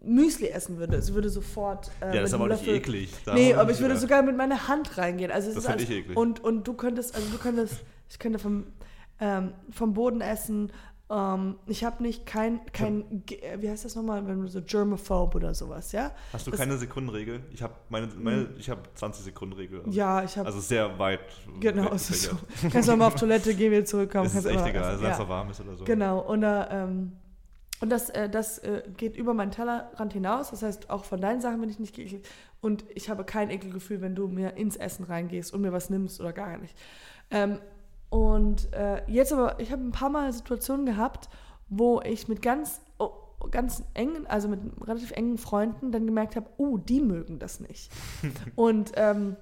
[0.01, 1.91] Müsli essen würdest, würde sofort.
[1.99, 3.13] Äh, ja, das ist aber auch nicht Löffel- eklig.
[3.25, 5.31] Da Nee, aber ich würde wieder- sogar mit meiner Hand reingehen.
[5.31, 6.15] Also es Das ist alles, ich eklig.
[6.17, 7.75] Und, und du könntest, also du könntest,
[8.09, 8.67] ich könnte vom,
[9.19, 10.71] ähm, vom Boden essen.
[11.11, 15.37] Ähm, ich habe nicht kein, kein, äh, wie heißt das nochmal, wenn du so Germaphobe
[15.37, 16.11] oder sowas, ja?
[16.31, 17.41] Hast du das- keine Sekundenregel?
[17.51, 19.79] Ich habe meine, meine, ich habe 20 Sekunden Regel.
[19.79, 21.21] Also, Ja, ich habe, also sehr weit.
[21.59, 22.37] genau, ist so.
[22.71, 24.27] Kannst du mal auf Toilette gehen, wieder zurückkommen.
[24.27, 25.83] Es ist echt egal, also wenn es noch warm ist oder so.
[25.83, 27.13] Genau, und, äh, ähm,
[27.81, 30.51] und das, äh, das äh, geht über meinen Tellerrand hinaus.
[30.51, 32.27] Das heißt, auch von deinen Sachen bin ich nicht geekelt.
[32.61, 36.19] Und ich habe kein Ekelgefühl, wenn du mir ins Essen reingehst und mir was nimmst
[36.19, 36.75] oder gar nicht.
[37.31, 37.59] Ähm,
[38.09, 41.29] und äh, jetzt aber, ich habe ein paar Mal Situationen gehabt,
[41.69, 43.11] wo ich mit ganz, oh,
[43.51, 47.91] ganz engen, also mit relativ engen Freunden dann gemerkt habe, oh, die mögen das nicht.
[48.55, 49.35] und ähm,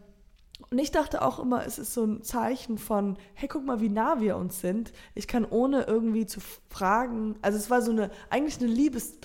[0.70, 3.90] und ich dachte auch immer, es ist so ein Zeichen von, hey, guck mal, wie
[3.90, 4.92] nah wir uns sind.
[5.14, 6.40] Ich kann ohne irgendwie zu
[6.70, 9.20] fragen, also es war so eine, eigentlich eine Liebes,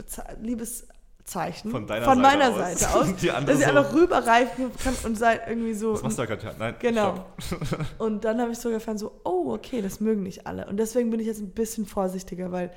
[1.25, 2.57] Zeichen Von deiner von Seite meiner aus.
[2.81, 3.07] Seite aus,
[3.47, 3.71] dass ich so.
[3.71, 5.95] einfach rüberreifen kann und seid irgendwie so.
[5.95, 6.57] Was machst du da gerade?
[6.59, 7.27] Nein, Genau.
[7.99, 10.67] Und dann habe ich so gefallen, so, oh, okay, das mögen nicht alle.
[10.67, 12.73] Und deswegen bin ich jetzt ein bisschen vorsichtiger, weil,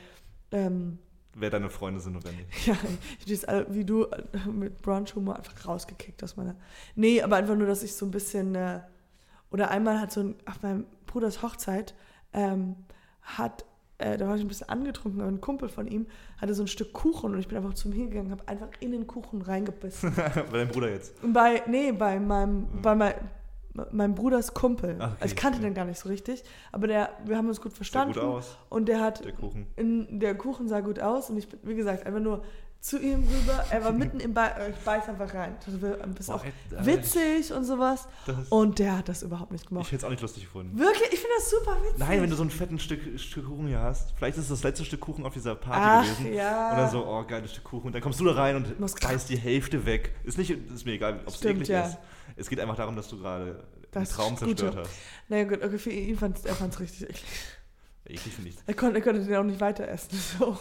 [0.52, 1.00] ähm,
[1.38, 2.48] Wer deine Freunde sind oder nicht.
[2.68, 2.76] ja,
[3.20, 6.56] ich das alle, wie du äh, mit Brunch-Humor einfach rausgekickt aus meiner.
[6.96, 8.80] Nee, aber einfach nur, dass ich so ein bisschen, äh,
[9.52, 11.94] oder einmal hat so ein, auf meinem Bruders Hochzeit,
[12.32, 12.76] ähm,
[13.22, 13.66] hat,
[13.98, 16.06] äh, da war ich ein bisschen angetrunken, aber ein Kumpel von ihm
[16.38, 18.92] hatte so ein Stück Kuchen und ich bin einfach zu ihm hingegangen, habe einfach in
[18.92, 20.14] den Kuchen reingebissen.
[20.16, 21.14] Bei deinem Bruder jetzt.
[21.22, 23.14] Bei, nee, bei meinem, bei mein,
[23.92, 24.98] meinem Bruders Kumpel.
[25.00, 25.18] Ach, okay.
[25.22, 28.14] Also ich kannte den gar nicht so richtig, aber der, wir haben uns gut verstanden.
[28.14, 29.68] gut aus, Und der hat, der Kuchen.
[29.76, 32.44] in, der Kuchen sah gut aus und ich bin, wie gesagt, einfach nur
[32.86, 33.66] zu ihm rüber.
[33.72, 35.56] Er war mitten im Beiß, ich beiß einfach rein.
[35.66, 38.08] Das war ein bisschen Boah, auch äh, witzig und sowas.
[38.28, 39.88] Ist, Und der hat das überhaupt nicht ich gemacht.
[39.88, 40.78] hätte es auch nicht lustig gefunden.
[40.78, 41.98] Wirklich, ich finde das super witzig.
[41.98, 44.64] Nein, wenn du so ein fetten Stück, Stück Kuchen hier hast, vielleicht ist es das
[44.64, 45.82] letzte Stück Kuchen auf dieser Party
[46.12, 46.36] Ach, gewesen.
[46.36, 46.72] ja.
[46.72, 47.88] Und dann so, oh, geiles Stück Kuchen.
[47.88, 50.14] Und dann kommst du da rein und Muss- beißt die Hälfte weg.
[50.24, 51.88] Ist, nicht, ist mir egal, ob es eklig ja.
[51.88, 51.98] ist.
[52.36, 53.64] Es geht einfach darum, dass du gerade
[53.96, 54.92] einen Traum ist zerstört hast.
[55.28, 57.24] Naja, gut, okay, für ihn fand's, er fand es richtig eklig.
[58.06, 58.56] Eklig finde ich.
[58.68, 60.10] Er konnte, er konnte den auch nicht weiter essen.
[60.40, 60.58] So.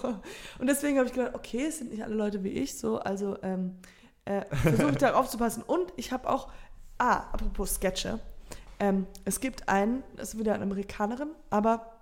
[0.58, 3.36] Und deswegen habe ich gedacht, okay, es sind nicht alle Leute wie ich, so, also
[3.42, 3.76] ähm,
[4.24, 5.62] äh, versuche ich darauf zu passen.
[5.62, 6.50] Und ich habe auch,
[6.98, 8.20] ah, apropos Sketche,
[8.80, 12.00] ähm, es gibt einen, das ist wieder eine Amerikanerin, aber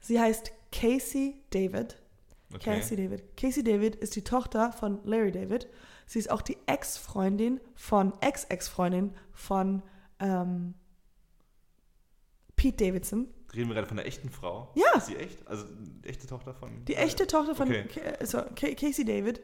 [0.00, 1.96] sie heißt Casey David.
[2.54, 2.76] Okay.
[2.76, 3.36] Casey David.
[3.36, 5.68] Casey David ist die Tochter von Larry David.
[6.06, 9.82] Sie ist auch die Ex-Freundin von, Ex-Ex-Freundin von
[10.20, 10.74] ähm,
[12.54, 13.28] Pete Davidson.
[13.54, 14.70] Reden wir gerade von einer echten Frau?
[14.74, 14.96] Ja.
[14.98, 15.46] Ist sie echt?
[15.46, 16.84] Also die echte Tochter von.
[16.86, 17.84] Die echte Tochter von Okay.
[17.84, 19.40] Ca- so, Ca- Casey David.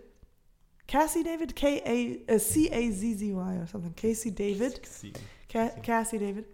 [0.89, 1.87] Cassie David, K-A-
[2.27, 3.95] äh, C-A-Z-Z-Y oder something.
[3.95, 5.13] Casey David, Sie.
[5.51, 6.45] Ca Cassie David,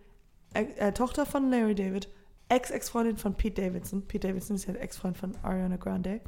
[0.54, 2.08] äh, äh, Tochter von Larry David,
[2.50, 4.06] Ex-Ex-Freundin von Pete Davidson.
[4.06, 6.20] Pete Davidson ist ja der Ex-Freund von Ariana Grande.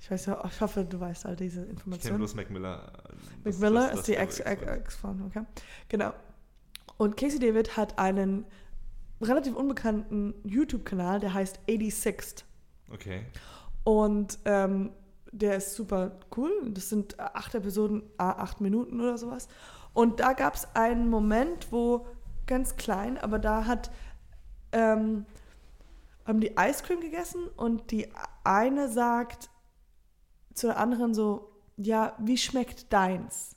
[0.00, 2.18] Ich weiß ja, ich hoffe, du weißt all diese Ich kenne Informationen.
[2.18, 2.92] bloß Mac Miller.
[3.44, 4.14] Mac Miller ist die.
[4.16, 5.42] Ex-Freundin, okay?
[5.88, 6.12] Genau.
[6.96, 8.44] Und Casey David hat einen
[9.20, 12.44] relativ unbekannten YouTube-Kanal, der heißt 86th.
[12.92, 13.26] Okay.
[13.84, 14.90] Und ähm,
[15.32, 16.52] der ist super cool.
[16.70, 19.48] Das sind acht Episoden, ah, acht Minuten oder sowas.
[19.92, 22.06] Und da gab es einen Moment, wo
[22.46, 23.90] ganz klein, aber da hat
[24.72, 25.24] ähm,
[26.26, 28.08] haben die Eiscreme gegessen und die
[28.44, 29.50] eine sagt
[30.54, 33.56] zu der anderen so, ja, wie schmeckt deins?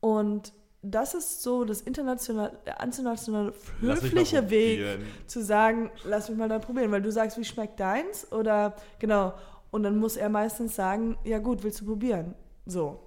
[0.00, 0.52] Und
[0.84, 4.80] das ist so das internationale, der internationale mal höfliche Weg,
[5.26, 8.30] zu sagen, lass mich mal da probieren, weil du sagst, wie schmeckt deins?
[8.30, 9.32] Oder genau.
[9.70, 12.34] Und dann muss er meistens sagen, ja gut, willst du probieren?
[12.66, 13.00] So.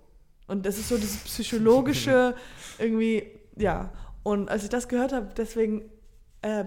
[0.47, 2.35] Und das ist so dieses psychologische
[2.79, 3.91] irgendwie, ja.
[4.23, 5.83] Und als ich das gehört habe, deswegen
[6.41, 6.65] äh,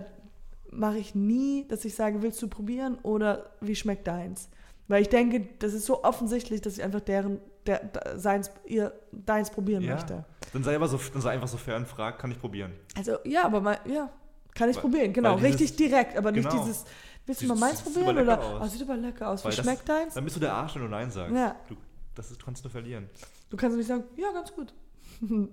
[0.70, 4.48] mache ich nie, dass ich sage, willst du probieren oder wie schmeckt deins?
[4.86, 8.92] Weil ich denke, das ist so offensichtlich, dass ich einfach deren, der, der seins, ihr,
[9.12, 9.94] deins probieren Ja.
[9.94, 10.24] möchte.
[10.52, 12.72] Dann sei, aber so, dann sei einfach so fair und frag, kann ich probieren?
[12.96, 14.10] Also, ja, aber mal, ja,
[14.54, 15.36] kann ich Weil- probieren, genau.
[15.36, 16.62] dieses- richtig direkt, aber nicht genau.
[16.64, 16.84] dieses,
[17.26, 18.18] willst du mal meins probieren?
[18.18, 18.60] Oder, aus.
[18.62, 19.44] oh, sieht aber lecker aus.
[19.44, 20.14] Wie das- schmeckt deins?
[20.14, 21.34] Dann bist du der Arsch, wenn du Nein sagst.
[21.34, 21.56] Ja.
[21.68, 21.76] Du,
[22.14, 23.08] das ist, kannst du verlieren.
[23.50, 24.72] Du kannst nicht sagen, ja, ganz gut.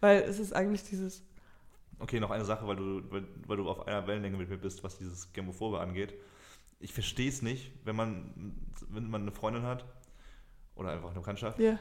[0.00, 1.22] Weil es ist eigentlich dieses,
[2.00, 4.82] Okay, noch eine Sache, weil du, weil, weil du auf einer Wellenlänge mit mir bist,
[4.82, 6.14] was dieses Germophobe angeht.
[6.80, 8.52] Ich verstehe es nicht, wenn man,
[8.90, 9.84] wenn man eine Freundin hat
[10.76, 11.78] oder einfach eine Bekanntschaft ja,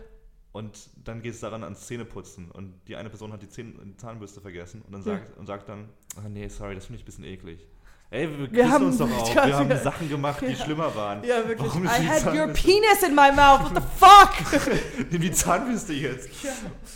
[0.51, 3.97] und dann geht es daran ans Zähneputzen und die eine Person hat die, Zähne, die
[3.97, 5.13] Zahnbürste vergessen und dann Ja.
[5.17, 7.67] sagt, und sagt dann, ah nee, sorry, das finde ich ein bisschen eklig.
[8.11, 9.35] Ey, wir, Wir haben- uns doch auch.
[9.35, 10.55] Wir haben Sachen gemacht, die Ja.
[10.55, 11.23] schlimmer waren.
[11.23, 11.67] ja, wirklich.
[11.67, 15.11] Warum I die had your Zahnbürste- penis in my mouth, what the fuck?
[15.11, 16.43] Nimm die Zahnbürste jetzt.
[16.43, 16.51] Ja.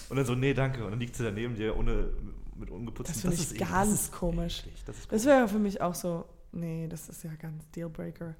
[0.09, 0.83] Und dann so, nee, danke.
[0.85, 2.09] Und dann liegt sie daneben dir ohne,
[2.55, 3.59] mit ungeputzten Das finde ich eklig.
[3.67, 4.59] ganz das ist komisch.
[4.59, 4.83] eklig.
[4.85, 8.35] Das Das wäre für mich auch so, nee, das ist ja ganz Dealbreaker.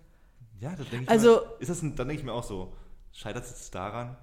[0.59, 2.73] Ja, da denke ich Also- mal, ist das ein, dann denke ich mir auch so,
[3.17, 4.15] scheitert es jetzt daran?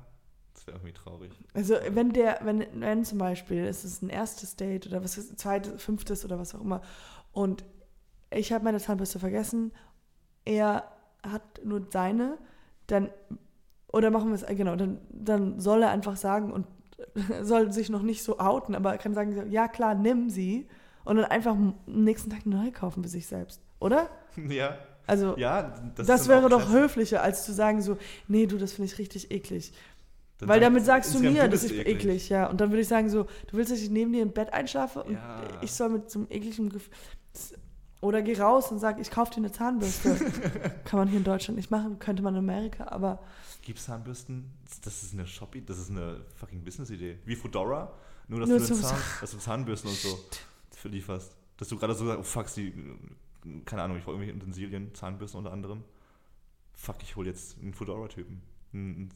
[0.55, 1.33] Das wäre irgendwie traurig.
[1.53, 5.39] Also wenn der, wenn, wenn zum Beispiel es ist ein erstes Date oder was ist,
[5.39, 6.81] zweites, fünftes oder was auch immer
[7.33, 7.65] und
[8.31, 9.73] ich habe meine Zahnbürste vergessen,
[10.45, 10.85] er
[11.23, 12.39] hat nur seine,
[12.87, 13.11] dann
[13.89, 16.66] oder machen wir es, äh, genau, dann, dann soll er einfach sagen und
[17.43, 20.69] soll sich noch nicht so outen, aber er kann sagen, ja klar, nimm sie
[21.05, 24.09] und dann einfach am nächsten Tag neu kaufen für sich selbst, oder?
[24.49, 26.72] Ja, Also ja, das, das, wäre doch klasse.
[26.72, 27.98] höflicher, als zu sagen so,
[28.28, 29.72] nee, du, das finde ich richtig eklig.
[30.39, 32.28] Dann Weil damit sagst du mir, das ist eklig.
[32.28, 32.48] ja.
[32.48, 35.02] Und dann würde ich sagen so, du willst, dass ich neben dir im Bett einschlafe
[35.02, 35.43] und Ja.
[35.62, 36.93] ich soll mit so einem ekligen Gefühl...
[38.01, 40.14] Oder geh raus und sag, ich kaufe dir eine Zahnbürste.
[40.85, 43.20] Kann man hier in Deutschland nicht machen, könnte man in Amerika, aber
[43.62, 44.51] Gibt's Zahnbürsten?
[44.85, 47.18] Das ist eine Shop, das ist eine fucking Business-Idee.
[47.24, 47.94] Wie Fedora,
[48.28, 50.18] nur dass Nur du, Zahn, dass du Zahnbürsten und so
[50.76, 51.35] für lieferst.
[51.56, 52.74] Dass du gerade so sagst, oh fuck, sie,
[53.65, 55.85] keine Ahnung, ich brauche irgendwie Utensilien, Zahnbürsten unter anderem.
[56.73, 58.43] Fuck, ich hole jetzt einen Fedora-Typen.
[58.73, 59.11] Einen-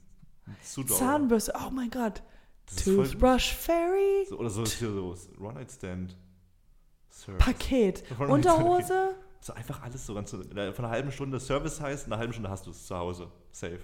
[0.77, 0.87] doll.
[0.87, 2.23] Zahnbürste, oh mein Gott.
[2.67, 6.17] Das ist Toothbrush Fairy, So, oder so, hier so One-Night-Stand.
[7.11, 7.45] Service.
[7.45, 8.31] Paket, One-Night-Stand.
[8.31, 9.15] Unterhose.
[9.41, 10.31] So einfach alles so ganz.
[10.31, 13.31] Von einer halben Stunde Service heißt, in einer halben Stunde hast du es zu Hause.
[13.53, 13.81] Safe.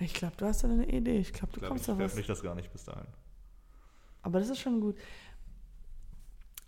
[0.00, 1.18] Ich glaube, du hast da eine Idee.
[1.18, 1.96] Ich glaube, du Ich glaube, kommst ich da was.
[1.98, 3.06] veröffentliche das gar nicht bis dahin.
[4.22, 4.96] Aber das ist schon gut.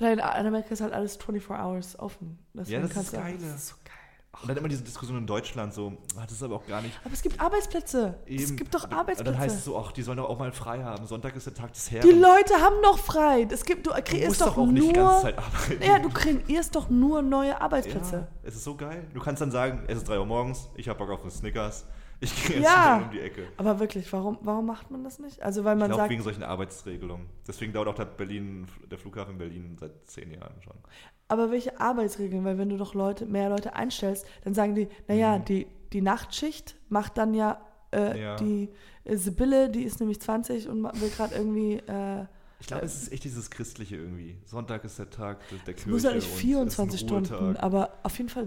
[0.03, 2.39] Nein, in Amerika ist halt alles 24 Hours offen.
[2.53, 3.37] Deswegen das ist geil.
[3.41, 3.93] Das ist so geil.
[4.41, 6.99] Und dann immer diese Diskussion in Deutschland so, ah, das ist aber auch gar nicht.
[7.05, 8.19] Aber es gibt Arbeitsplätze.
[8.25, 8.57] Es Eben.
[8.57, 9.21] gibt doch Arbeitsplätze.
[9.21, 11.07] Und dann heißt es so, ach, die sollen doch auch mal frei haben.
[11.07, 12.03] Sonntag ist der Tag des Herrn.
[12.03, 13.47] Die Leute haben noch frei.
[13.49, 15.21] Es gibt, du kreierst doch, doch auch nicht die ganze nur.
[15.23, 15.83] Zeit arbeiten.
[15.83, 18.17] Ja, du kreierst doch nur neue Arbeitsplätze.
[18.17, 19.07] Ja, es ist so geil.
[19.15, 21.85] Du kannst dann sagen, es ist 3 Uhr morgens, ich habe Bock auf einen Snickers.
[22.25, 22.99] Ich gehe jetzt Ja.
[23.05, 23.49] um die Ecke.
[23.57, 25.43] Aber wirklich, warum, warum macht man das nicht?
[25.43, 27.27] Also, weil Ich man glaube, sagt, wegen solchen Arbeitsregelungen.
[27.49, 30.77] Deswegen dauert auch der, Berlin, der Flughafen in Berlin seit zehn Jahren schon.
[31.29, 32.45] aber welche Arbeitsregeln?
[32.45, 35.45] Weil wenn du doch Leute, mehr Leute einstellst, dann sagen die, naja, Mhm.
[35.47, 37.61] die, die Nachtschicht macht dann ja,
[37.93, 38.37] äh, Ja.
[38.37, 38.69] die
[39.05, 42.27] äh, Sibylle, die ist nämlich 20 und will gerade irgendwie, äh,
[42.61, 44.37] Ich glaube, es ist echt dieses Christliche irgendwie.
[44.45, 45.91] Sonntag ist der Tag der, der es Kirche.
[45.91, 48.45] muss ja nicht und es ist ein 24 Stunden, aber auf jeden Fall,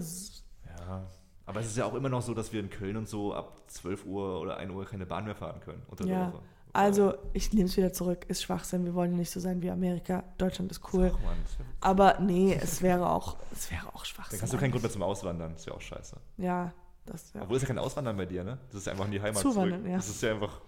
[0.78, 1.06] Ja.
[1.46, 3.62] Aber es ist ja auch immer noch so, dass wir in Köln und so ab
[3.68, 5.82] 12 Uhr oder 1 Uhr keine Bahn mehr fahren können.
[5.88, 6.32] Unter der Ja.
[6.32, 6.42] Woche.
[6.72, 9.70] also ich nehme es wieder zurück, ist Schwachsinn, wir wollen ja nicht so sein wie
[9.70, 11.12] Amerika, Deutschland ist cool.
[11.14, 11.36] Ach, Mann,
[11.80, 14.42] Aber nee, es wäre auch, es wäre auch Dann Schwachsinn.
[14.42, 15.52] hast du keinen Grund mehr zum Auswandern.
[15.52, 16.16] Das ist ja auch scheiße.
[16.38, 16.72] Ja,
[17.06, 17.42] das ja.
[17.42, 18.58] Obwohl es ja kein Auswandern bei dir, ne?
[18.68, 19.90] Das ist ja einfach in die Heimat Zuwandern, zurück.
[19.90, 19.96] ja.
[19.96, 20.60] Das ist ja einfach,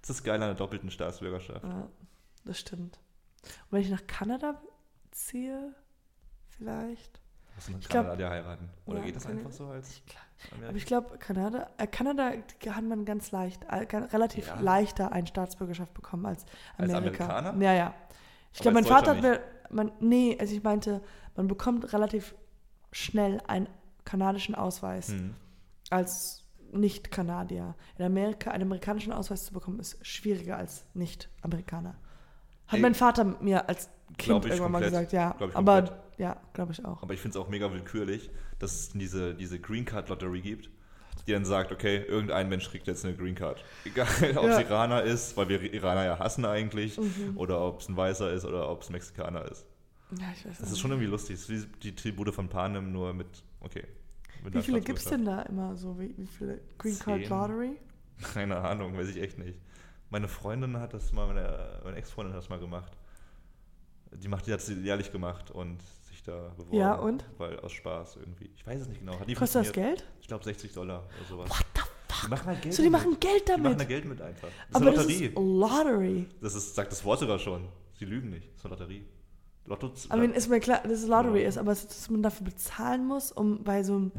[0.00, 1.62] das ist geil an der doppelten Staatsbürgerschaft.
[1.62, 1.86] ja,
[2.44, 2.98] das stimmt.
[3.44, 4.60] Und wenn ich nach Kanada
[5.12, 5.72] ziehe,
[6.48, 7.20] vielleicht.
[7.56, 8.68] Muss man glaub- Kanada ja heiraten.
[8.86, 10.02] Oder Ja, geht das kann einfach so als Ich.
[10.52, 10.68] Amerikaner?
[10.68, 12.30] Aber ich glaube, Kanada, äh, Kanada
[12.70, 14.60] hat man ganz leicht, äh, ga- relativ Ja.
[14.60, 16.44] leichter eine Staatsbürgerschaft bekommen als
[16.76, 17.24] Als Amerika.
[17.26, 17.62] Amerikaner?
[17.64, 17.94] Ja, ja.
[18.52, 21.02] Ich glaube, mein als Vater hat, man, nee, also ich meinte,
[21.34, 22.34] man bekommt relativ
[22.92, 23.68] schnell einen
[24.04, 25.34] kanadischen Ausweis Hm.
[25.90, 27.74] als Nicht-Kanadier.
[27.98, 31.94] In Amerika einen amerikanischen Ausweis zu bekommen, ist schwieriger als Nicht-Amerikaner.
[32.66, 35.08] Hat Ey, mein Vater mir als Kind glaub irgendwann mal komplett.
[35.10, 35.30] gesagt, ja.
[35.38, 35.98] Glaub aber.
[36.18, 37.02] Ja, glaube ich auch.
[37.02, 40.70] Aber ich finde es auch mega willkürlich, dass es diese, diese Green Card Lottery gibt,
[41.26, 43.64] die dann sagt, okay, irgendein Mensch kriegt jetzt eine Green Card.
[43.84, 44.06] Egal,
[44.36, 44.60] ob es Ja.
[44.60, 47.36] Iraner ist, weil wir Iraner ja hassen eigentlich, Mhm.
[47.36, 49.66] oder ob es ein Weißer ist oder ob es ein Mexikaner ist.
[50.12, 50.80] Ja, ich weiß Das ist nicht.
[50.80, 51.36] schon irgendwie lustig.
[51.36, 53.26] Das ist wie die Tribute von Panem, nur mit,
[53.60, 53.84] okay.
[54.44, 55.98] Mit Wie viele gibt es denn da immer so?
[55.98, 57.28] Wie, wie viele Green Card Zehn.
[57.30, 57.76] Lottery?
[58.34, 59.58] Keine Ahnung, weiß ich echt nicht.
[60.10, 62.92] Meine Freundin hat das mal, meine, meine Ex-Freundin hat das mal gemacht.
[64.12, 65.78] Die, macht, die hat sie jährlich gemacht und
[66.26, 66.76] da beworben.
[66.76, 67.24] Ja, und?
[67.38, 68.50] Weil aus Spaß irgendwie.
[68.54, 69.18] Ich weiß es nicht genau.
[69.18, 69.72] Hat nie Kostet das.
[69.72, 70.06] Geld?
[70.20, 71.50] Ich glaube 60 Dollar oder sowas.
[71.50, 71.90] What the fuck?
[72.24, 73.06] Die machen halt Geld So, die damit.
[73.06, 73.88] machen Geld Die machen da damit.
[73.88, 74.48] Geld mit einfach.
[74.48, 75.26] Das ist Aber eine das Lotterie.
[75.26, 76.26] ist Lottery.
[76.40, 77.68] Das ist, sagt das Wort sogar schon.
[77.98, 78.48] Sie lügen nicht.
[78.48, 79.06] Das ist eine Lotterie.
[79.66, 81.48] Lotto I mean, ist mir klar, dass es Lottery Ja.
[81.48, 84.12] ist, aber es- dass man dafür bezahlen muss, um bei so einem.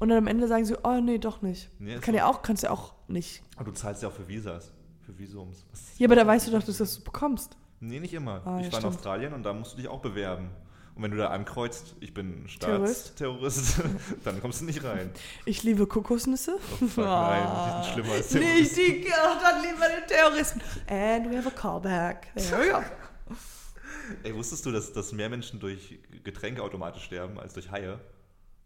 [0.00, 1.70] Und dann am Ende sagen sie, oh nee, doch nicht.
[1.78, 2.18] Nee, ist Kann so.
[2.18, 3.42] ja auch, kannst ja auch nicht.
[3.56, 4.72] Aber du zahlst ja auch für Visas.
[5.06, 5.64] Für Visums.
[5.98, 7.56] Ja, aber da weißt du doch, dass du das bekommst.
[7.80, 8.34] Nee, nicht immer.
[8.34, 8.84] Ah, ja, ich war in stimmt.
[8.86, 10.50] Australien und da musst du dich auch bewerben.
[10.94, 13.06] Und wenn du da ankreuzt, ich bin Terrorist?
[13.06, 13.80] Staatsterrorist,
[14.24, 15.10] dann kommst du nicht rein.
[15.46, 16.58] Ich liebe Kokosnüsse.
[16.58, 19.02] Oh, fuck, nein, die sind schlimmer als Nicht Terroristen.
[19.02, 20.60] die, oh, dann lieber den Terroristen.
[20.88, 22.34] And we have a callback.
[22.34, 22.82] There we go.
[24.22, 27.98] Ey, wusstest du, dass, dass mehr Menschen durch Getränkeautomate sterben als durch Haie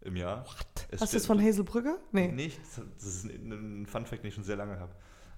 [0.01, 0.45] im Jahr?
[0.45, 0.99] What?
[0.99, 1.97] Hast du das von Hazel Brügger?
[2.11, 2.27] Nee.
[2.31, 2.59] Nicht.
[2.97, 4.93] Das ist ein, ein Fun-Fact, den ich schon sehr lange habe.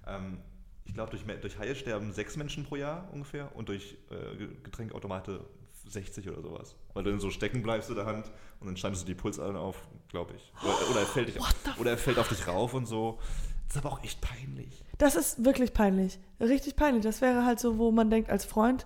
[0.07, 0.39] Ähm,
[0.85, 5.45] ich glaube, durch, durch Haie sterben sechs Menschen pro Jahr ungefähr und durch äh, Getränkeautomate
[5.91, 6.75] 60 oder sowas.
[6.93, 9.55] Weil du dann so stecken bleibst in der Hand und dann schneidest du die Pulsadern
[9.55, 9.75] auf,
[10.09, 10.51] glaube ich.
[10.63, 13.19] Oder, oder, er fällt, dich- oder er fällt auf dich rauf und so.
[13.67, 14.83] Das ist aber auch echt peinlich.
[14.97, 16.19] Das ist wirklich peinlich.
[16.39, 17.03] Richtig peinlich.
[17.03, 18.85] Das wäre halt so, wo man denkt, als Freund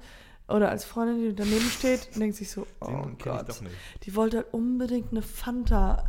[0.50, 3.48] oder als Freundin, die daneben steht, denkt sich so, oh Den Gott.
[3.48, 3.76] doch nicht.
[4.04, 6.04] Die wollte halt unbedingt eine Fanta.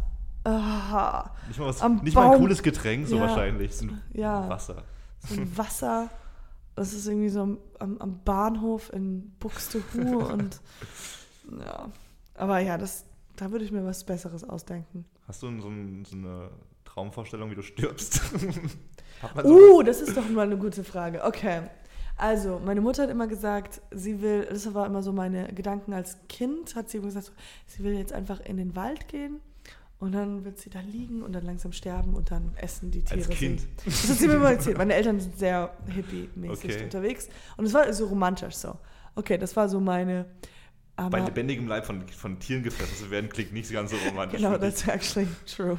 [0.47, 3.23] Ah, Nicht mal, was, nicht mal ein cooles Getränk, so Ja.
[3.23, 3.75] wahrscheinlich.
[3.75, 4.49] So ein Ja.
[4.49, 4.83] Wasser.
[5.27, 6.11] so ein Wasser.
[6.75, 10.61] Das ist irgendwie so am, am, am Bahnhof in Buxtehude und
[11.61, 11.91] ja.
[12.35, 13.05] Aber ja, das,
[13.37, 15.05] da würde ich mir was Besseres ausdenken.
[15.27, 16.51] Hast du so, ein, so eine
[16.85, 18.21] Traumvorstellung, wie du stirbst?
[19.43, 21.23] Uh, das ist doch mal eine gute Frage.
[21.25, 21.63] Okay.
[22.17, 26.19] Also, meine Mutter hat immer gesagt, sie will, das war immer so meine Gedanken als
[26.29, 27.33] Kind, hat sie immer gesagt,
[27.67, 29.41] sie will jetzt einfach in den Wald gehen
[29.99, 33.21] und dann wird sie da liegen und dann langsam sterben und dann essen die Tiere
[33.21, 33.61] Als Kind?
[33.61, 33.67] sie.
[33.87, 34.77] Das hat sie mir immer erzählt.
[34.79, 36.85] Meine Eltern sind sehr hippie-mäßig Okay.
[36.85, 38.77] unterwegs und es war so romantisch so.
[39.15, 40.27] Okay, das war so meine.
[40.97, 44.41] Bei lebendigem Leib von, von Tieren gefressen zu werden, klingt nicht ganz so romantisch.
[44.41, 45.79] genau, that's actually true.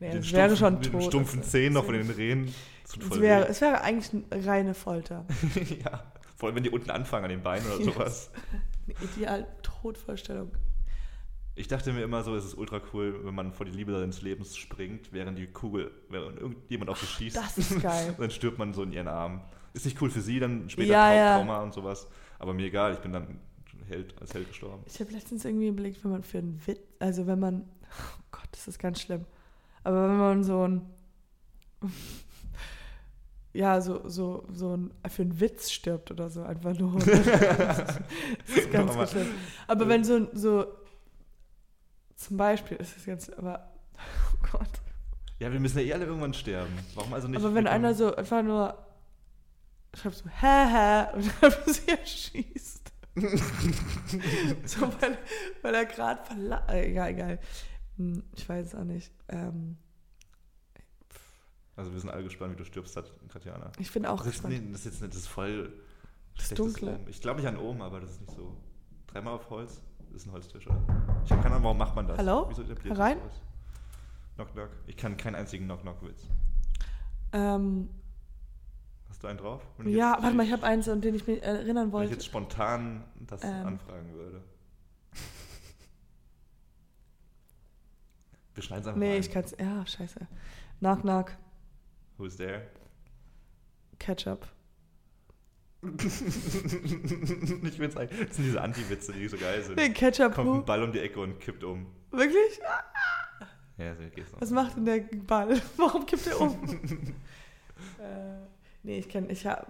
[0.00, 0.92] Nee, Den das wäre schon tot.
[0.92, 2.52] Den stumpfen das- Zehen noch von den Rehen.
[2.84, 5.24] Es wäre, es wäre eigentlich eine reine Folter.
[5.84, 6.02] ja.
[6.36, 7.94] Vor allem, wenn die unten anfangen an den Beinen oder Yes.
[7.94, 8.30] sowas.
[8.86, 10.50] Eine ideal Todvorstellung.
[11.56, 14.22] Ich dachte mir immer so, es ist ultra cool, wenn man vor die Liebe seines
[14.22, 17.36] Lebens springt, während die Kugel, während irgendjemand auf sie schießt.
[17.36, 18.14] Das ist geil.
[18.18, 19.40] dann stirbt man so in ihren Armen.
[19.72, 21.36] Ist nicht cool für sie, dann später Ja, Trau- ja.
[21.38, 22.08] Trauma und sowas.
[22.40, 23.38] Aber mir egal, ich bin dann
[23.88, 24.82] Held, als Held gestorben.
[24.86, 28.48] Ich habe letztens irgendwie überlegt, wenn man für einen Witz, also wenn man, oh Gott,
[28.52, 29.24] das ist ganz schlimm,
[29.84, 30.82] aber wenn man so ein,
[33.52, 36.98] ja, so, so, so ein, für einen Witz stirbt oder so, einfach nur.
[36.98, 37.98] das
[38.56, 39.28] ist ganz, ganz schlimm.
[39.68, 40.66] Aber wenn so, ein- so,
[42.24, 43.70] zum Beispiel ist es ganz, aber,
[44.34, 44.68] oh Gott.
[45.38, 46.72] Ja, wir müssen ja eh alle irgendwann sterben.
[46.94, 47.38] Warum also nicht?
[47.40, 48.78] aber wenn einer so einfach nur
[49.94, 52.92] schreibt so, hä, hä, und dann sie erschießt.
[54.64, 55.18] so, weil,
[55.62, 56.66] weil er gerade verla...
[56.68, 57.38] Äh, ja, egal.
[57.96, 59.12] Hm, Ich weiß es auch nicht.
[59.28, 59.76] Ähm,
[61.76, 62.94] Also wir sind alle gespannt, wie du stirbst,
[63.28, 63.70] Tatjana.
[63.78, 64.54] ich bin auch Das ist, gespannt.
[64.64, 65.72] nee, das ist jetzt nicht, das ist voll
[66.36, 66.96] Das Dunkle.
[66.96, 67.08] Ohm.
[67.08, 68.56] Ich glaube nicht an Ohm, aber das ist nicht so.
[69.06, 69.80] Dreimal auf Holz,
[70.14, 70.80] das ist ein Holztisch, oder?
[71.24, 72.16] Ich habe keine Ahnung, warum macht man das?
[72.18, 72.46] Hallo?
[72.48, 73.18] Wieso etabliert Herein?
[73.18, 73.40] sowas?
[74.36, 74.70] Knock, knock.
[74.86, 76.28] Ich kann keinen einzigen Knock-Knock-Witz.
[77.32, 77.88] Ähm,
[79.08, 79.60] Hast du einen drauf?
[79.76, 81.86] Wenn ich ja, jetzt- warte mal, ich habe eins, an den ich mich erinnern Wenn
[81.88, 82.12] ich wollte.
[82.12, 83.66] jetzt spontan das Ähm.
[83.66, 84.40] anfragen würde.
[88.54, 89.20] Wir schneiden es einfach Nee, rein.
[89.20, 89.56] ich kann's.
[89.58, 90.28] Ja, scheiße.
[90.78, 91.32] Knock, knock.
[92.18, 92.68] Who's there?
[93.98, 94.46] Ketchup.
[97.64, 99.76] ich find's eigentlich, das sind diese Anti-Witze, die so geil sind.
[99.76, 100.34] Nee, Ketchup.
[100.34, 100.64] Kommt ein?
[100.64, 101.86] Ball um die Ecke und kippt um.
[102.10, 102.60] Wirklich?
[103.76, 104.40] Ja, so geht's noch.
[104.40, 105.60] Was macht denn der Ball?
[105.76, 106.52] Warum kippt er um?
[107.98, 108.38] äh,
[108.82, 109.28] nee, ich kann.
[109.28, 109.66] Ich, hab,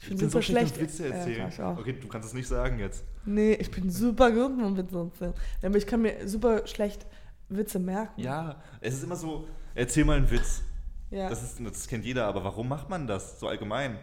[0.00, 1.48] ich bin bin super so schlecht Witze erzählen.
[1.48, 1.78] ich auch.
[1.78, 3.04] okay, du kannst es nicht sagen jetzt.
[3.24, 5.34] Nee, ich bin super gut mit Witze erzählen.
[5.62, 7.06] Aber ich kann mir super schlecht
[7.48, 8.20] Witze merken.
[8.20, 10.62] Ja, es ist immer so, erzähl mal einen Witz.
[11.10, 11.28] ja.
[11.28, 13.98] Das, ist, das kennt jeder, aber warum macht man das so allgemein?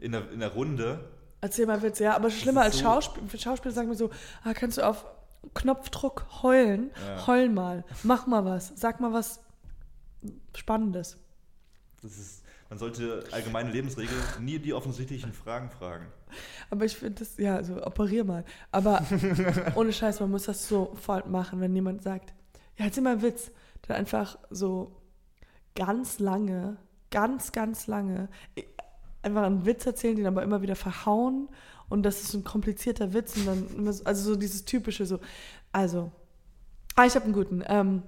[0.00, 1.08] In der, in der Runde.
[1.40, 2.16] Erzähl mal Witze, ja.
[2.16, 4.10] Aber schlimmer als so- Schauspiel, Schauspieler sagen mir so,
[4.44, 5.04] ah, kannst du auf
[5.54, 6.90] Knopfdruck heulen?
[7.06, 7.26] Ja.
[7.26, 7.84] Heul mal.
[8.02, 8.72] Mach mal was.
[8.76, 9.40] Sag mal was
[10.54, 11.16] Spannendes.
[12.02, 16.06] Das ist, man sollte allgemeine Lebensregel nie die offensichtlichen Fragen fragen.
[16.70, 18.44] Aber ich finde das, ja, so operier mal.
[18.72, 19.04] Aber
[19.76, 22.34] ohne Scheiß, man muss das sofort machen, wenn jemand sagt,
[22.76, 23.50] ja, erzähl mal einen Witz.
[23.82, 24.92] Dann einfach so
[25.74, 26.76] ganz lange,
[27.10, 28.62] ganz, ganz lange, äh,
[29.22, 31.48] einfach einen Witz erzählen, den aber immer wieder verhauen.
[31.88, 33.36] Und das ist so ein komplizierter Witz.
[33.36, 35.18] Und dann immer so, also so dieses typische, so,
[35.72, 36.10] also,
[36.96, 37.62] ah, ich habe einen guten.
[37.66, 38.02] Ähm,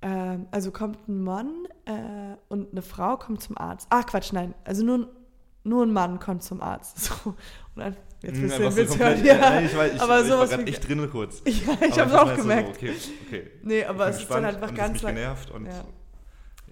[0.00, 1.50] ähm, also kommt ein Mann
[1.84, 3.88] äh, und eine Frau kommt zum Arzt.
[3.90, 4.54] Ah, Quatsch, nein.
[4.64, 5.08] Also nur,
[5.64, 6.98] nur ein Mann kommt zum Arzt.
[7.24, 7.30] So.
[7.30, 7.36] Und
[7.76, 9.24] dann, jetzt Hm, willst du so Witz hören.
[9.24, 11.42] Ja, Nein, ich, weiß, ich, aber ich war sowas wie- echt drin kurz.
[11.46, 11.52] Ja,
[11.86, 12.68] ich habe es auch war jetzt so, gemerkt.
[12.76, 12.92] okay,
[13.26, 13.50] okay.
[13.62, 15.14] Nee, aber es ist dann gespannt einfach ganz lang.
[15.16, 15.84] genervt und Ja.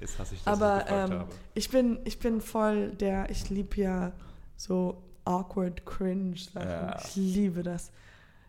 [0.01, 1.27] Jetzt hasse ich das, Aber ich ähm, habe.
[1.55, 4.13] ich, bin, ich bin voll der, ich liebe ja
[4.57, 6.69] so awkward cringe Sachen.
[6.69, 6.99] Ja.
[7.03, 7.91] Ich liebe das.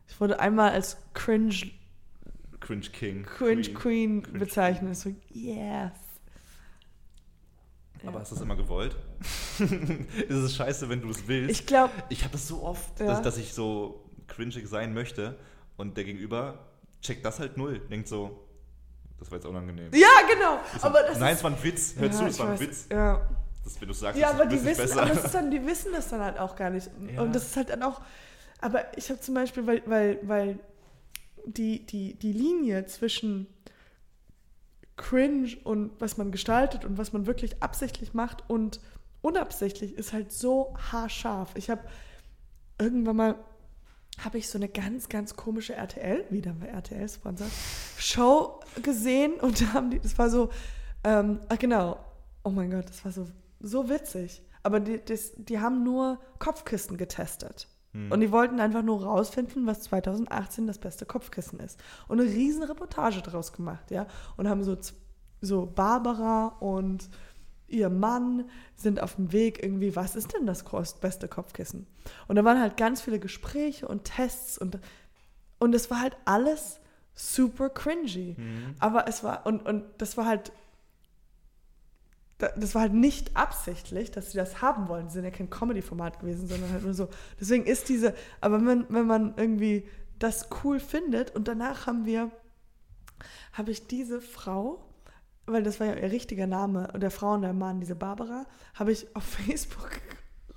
[0.08, 1.54] Ich wurde einmal als cringe,
[2.60, 3.24] Cringe King.
[3.24, 4.96] cringe Queen, Cringe bezeichnet.
[4.96, 5.92] So, yes.
[8.04, 8.10] Ja.
[8.10, 8.96] Aber hast du das immer gewollt?
[9.60, 11.50] es ist scheiße, wenn du es willst.
[11.60, 13.08] Ich glaube, Ich habe das so oft, Ja.
[13.08, 15.38] dass, dass ich so cringig sein möchte
[15.78, 16.68] und der Gegenüber
[17.02, 17.80] checkt das halt null.
[17.90, 18.47] Denkt so,
[19.20, 19.92] das war jetzt unangenehm.
[19.94, 20.60] ja, genau.
[20.80, 21.96] So, Aber das Nein, ist, es war ein Witz.
[21.98, 22.60] Hör ja, zu, es war ein weiß.
[22.62, 22.88] Witz.
[22.92, 23.22] Ja,
[23.64, 25.02] Das, wenn du sagst, ja es aber die ein wissen, besser.
[25.02, 26.90] aber dann, die wissen das dann halt auch gar nicht.
[27.14, 27.22] Ja.
[27.22, 28.02] Und das ist halt dann auch,
[28.62, 30.60] aber ich habe zum Beispiel, weil, weil, weil
[31.46, 33.48] die, die, die Linie zwischen
[34.98, 38.80] cringe und was man gestaltet und was man wirklich absichtlich macht und
[39.22, 41.52] unabsichtlich ist halt so haarscharf.
[41.56, 41.82] Ich habe
[42.80, 43.36] irgendwann mal
[44.24, 47.52] habe ich so eine ganz, ganz komische RTL, wieder bei RTL sponsert,
[47.98, 50.50] Show gesehen und da haben die, das war so,
[51.04, 52.00] ähm, ach genau,
[52.44, 53.28] oh mein Gott, das war so,
[53.60, 54.42] so witzig.
[54.64, 57.68] Aber die, das, die haben nur Kopfkissen getestet.
[57.94, 58.12] Hm.
[58.12, 61.80] Und die wollten einfach nur rausfinden, was 2018 das beste Kopfkissen ist.
[62.08, 64.08] Und eine riesen Reportage draus gemacht, ja.
[64.36, 64.78] Und haben so,
[65.42, 67.10] so Barbara und
[67.68, 70.64] ihr Mann sind auf dem Weg irgendwie, was ist denn das
[71.02, 71.86] beste Kopfkissen?
[72.28, 74.80] Und da waren halt ganz viele Gespräche und Tests und,
[75.60, 76.80] und es war halt alles
[77.14, 78.36] super cringy.
[78.38, 78.76] Mhm.
[78.80, 80.52] Aber es war, und, und das war halt,
[82.38, 85.10] da- das war halt nicht absichtlich, dass sie das haben wollen.
[85.10, 87.10] Sie sind ja kein Comedy-Format gewesen, sondern halt nur so.
[87.40, 89.88] Deswegen ist diese, aber wenn, wenn man irgendwie
[90.20, 92.32] das cool findet und danach haben wir,
[93.54, 94.84] habe ich diese Frau,
[95.48, 98.46] weil das war ja ihr richtiger Name, der Frau und der Mann, diese Barbara,
[98.76, 99.90] habe ich auf Facebook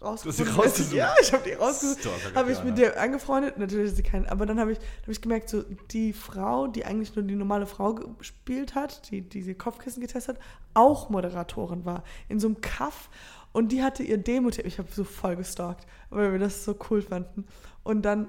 [0.03, 0.55] rausgefunden.
[0.55, 0.97] Du hast sie rausgesucht?
[0.97, 2.35] Ja, ich habe die rausgesucht.
[2.35, 5.21] Habe ich mit der angefreundet, natürlich ist sie kein, aber dann habe ich, hab ich
[5.21, 10.01] gemerkt, so die Frau, die eigentlich nur die normale Frau gespielt hat, die diese Kopfkissen
[10.01, 10.45] getestet hat,
[10.75, 13.11] auch Moderatorin war in so einem Kaff
[13.53, 17.03] und die hatte ihr Demo-Tape, ich habe so voll gestalkt, weil wir das so cool
[17.03, 17.47] fanden
[17.83, 18.29] und dann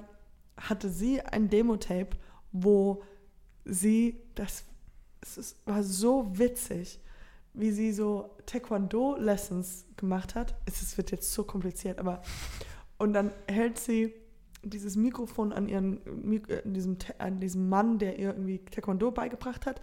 [0.58, 2.10] hatte sie ein Demo-Tape,
[2.52, 3.04] wo
[3.66, 4.66] sie, das
[5.22, 7.00] es ist, war so witzig,
[7.54, 10.56] wie sie so Taekwondo-Lessons gemacht hat.
[10.66, 12.22] Es wird jetzt so kompliziert, aber
[12.98, 14.14] und dann hält sie
[14.64, 16.00] dieses Mikrofon an ihren
[16.48, 19.82] äh, diesem, Ta- an diesem Mann, der ihr irgendwie Taekwondo beigebracht hat.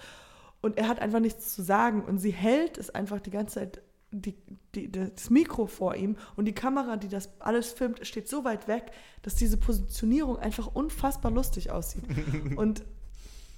[0.60, 2.04] Und er hat einfach nichts zu sagen.
[2.04, 4.34] Und sie hält es einfach die ganze Zeit, die,
[4.74, 6.16] die, das Mikro vor ihm.
[6.36, 8.92] Und die Kamera, die das alles filmt, steht so weit weg,
[9.22, 12.04] dass diese Positionierung einfach unfassbar lustig aussieht.
[12.56, 12.84] Und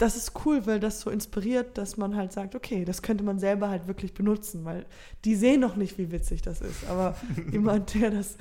[0.01, 3.39] das ist cool, weil das so inspiriert, dass man halt sagt, okay, das könnte man
[3.39, 4.87] selber halt wirklich benutzen, weil
[5.27, 6.87] die sehen noch nicht, wie witzig das ist.
[6.89, 7.17] Aber
[7.53, 8.39] jemand, der das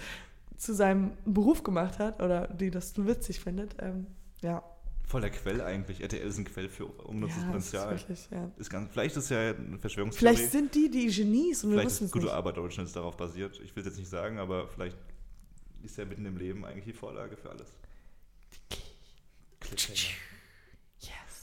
[0.55, 4.07] zu seinem Beruf gemacht hat oder die das witzig findet, ähm,
[4.41, 4.63] ja.
[5.05, 6.01] Voll der Quell eigentlich.
[6.01, 7.99] RTL ist ein Quell für ungenutztes ja, das ist Potenzial.
[7.99, 8.51] wirklich, ja.
[8.57, 10.35] Ist ganz, vielleicht ist ja eine Verschwörungstheorie.
[10.37, 12.35] Vielleicht sind die die Genies und wir Vielleicht wissen ist es gute nicht.
[12.35, 13.59] Arbeit Originals darauf basiert.
[13.65, 14.97] Ich will es jetzt nicht sagen, aber vielleicht
[15.83, 17.67] ist ja mitten im Leben eigentlich die Vorlage für alles.
[19.59, 20.28] Cliffhanger.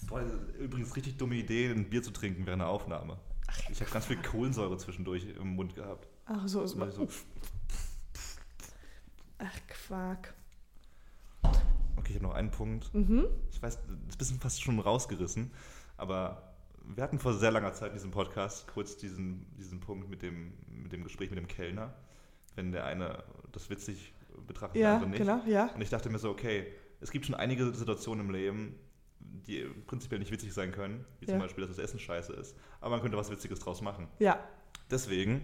[0.06, 0.22] Boah,
[0.58, 3.18] übrigens richtig dumme Idee, ein Bier zu trinken während der Aufnahme.
[3.70, 6.06] Ich habe ganz viel Kohlensäure zwischendurch im Mund gehabt.
[6.26, 7.08] Ach so, ist So, so,
[9.38, 10.34] Ach, Quark.
[11.96, 12.92] okay, ich habe noch einen Punkt.
[12.94, 13.26] Mhm.
[13.50, 15.50] Ich weiß, das ist ein bisschen fast schon rausgerissen,
[15.96, 16.54] aber
[16.84, 20.52] wir hatten vor sehr langer Zeit in diesem Podcast kurz diesen, diesen Punkt mit dem,
[20.68, 21.92] mit dem Gespräch mit dem Kellner,
[22.54, 24.14] wenn der eine das witzig
[24.46, 25.18] betrachtet, der Ja, andere nicht.
[25.18, 25.72] genau, ja.
[25.74, 26.66] Und ich dachte mir so, okay,
[27.00, 28.74] es gibt schon einige Situationen im Leben,
[29.47, 31.40] die prinzipiell nicht witzig sein können, wie zum Ja.
[31.43, 34.09] Beispiel, dass das Essen scheiße ist, aber man könnte was Witziges draus machen.
[34.18, 34.39] Ja.
[34.90, 35.43] Deswegen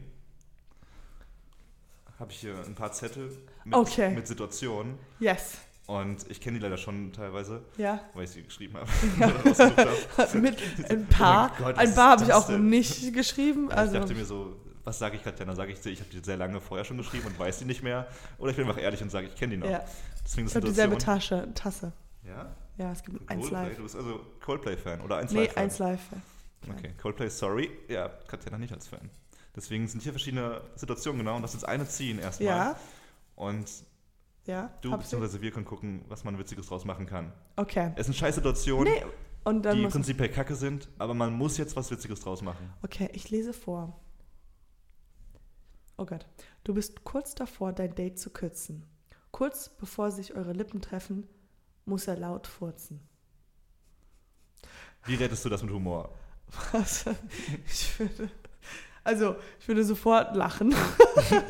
[2.18, 3.30] habe ich hier ein paar Zettel
[3.64, 4.10] mit, Okay.
[4.14, 5.58] mit Situationen Yes.
[5.86, 8.00] und ich kenne die leider schon teilweise, Ja.
[8.14, 8.88] weil ich sie geschrieben habe.
[10.16, 10.38] habe.
[10.38, 10.58] Mit
[10.90, 12.68] ein paar, Oh Gott, ein paar habe ich auch denn?
[12.68, 13.68] nicht geschrieben.
[13.70, 15.44] ich Also, dachte mir so, was sage ich gerade?
[15.44, 17.82] Dann sage ich, ich habe die sehr lange vorher schon geschrieben und weiß die nicht
[17.82, 18.06] mehr.
[18.38, 19.68] Oder ich bin einfach ehrlich und sage, ich kenne die noch.
[19.70, 19.84] ja.
[20.24, 20.98] Deswegen Ich habe dieselbe.
[20.98, 21.92] Tasche, Tasse.
[22.24, 22.54] Ja?
[22.82, 23.76] Ja, es gibt eins live.
[23.76, 25.62] Du bist also Coldplay-Fan oder 1 Nee, Live-Fan?
[25.62, 26.00] eins live.
[26.68, 27.70] Okay, Coldplay, sorry.
[27.88, 29.08] Ja, Katjana nicht als Fan.
[29.54, 32.48] Deswegen sind hier verschiedene Situationen genau und das ist eine ziehen erstmal.
[32.48, 32.76] Ja,
[33.36, 33.70] Und
[34.46, 34.72] ja.
[34.80, 35.40] du bzw.
[35.40, 37.32] wir können gucken, was man Witziges draus machen kann.
[37.56, 37.92] Okay.
[37.94, 42.20] Es sind scheiß Situationen, Nee, die prinzipiell kacke sind, aber man muss jetzt was Witziges
[42.20, 42.72] draus machen.
[42.82, 44.00] Okay, ich lese vor.
[45.98, 46.26] Oh Gott.
[46.64, 48.86] Du bist kurz davor, dein Date zu kürzen.
[49.30, 51.28] Kurz bevor sich eure Lippen treffen,
[51.84, 53.00] muss er laut furzen.
[55.04, 56.10] Wie rettest du das mit Humor?
[56.72, 57.04] Was?
[57.66, 58.30] Ich würde,
[59.04, 60.74] also, ich würde sofort lachen.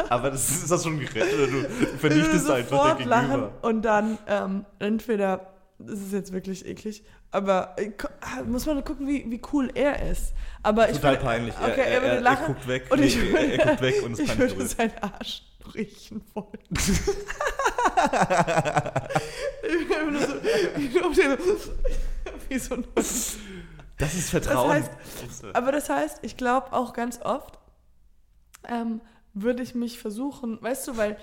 [0.09, 3.09] Aber das ist, ist das schon gerettet oder du Ich würde vernichtest einfach sofort dein
[3.09, 3.52] lachen Gegenüber?
[3.62, 7.90] und dann ähm, entweder, das ist jetzt wirklich eklig, aber äh,
[8.20, 10.32] ah, muss man gucken, wie, wie cool er ist.
[10.62, 11.54] Aber ich Total würde, peinlich.
[11.59, 12.86] okay, er, er er, würde lachen er guckt weg.
[12.90, 14.70] und ich nee, er, würde- guckt weg und ist ich peinlich würde berührt.
[14.70, 15.42] seinen Arsch
[15.74, 16.59] riechen wollen.
[22.49, 23.07] wie so ein Hund.
[23.99, 24.70] Das ist Vertrauen.
[24.83, 24.91] heißt-
[25.24, 27.59] Ups, äh, Aber das heißt, ich glaube auch ganz oft
[28.69, 29.01] ähm,
[29.35, 31.16] würde ich mich versuchen, weißt du, weil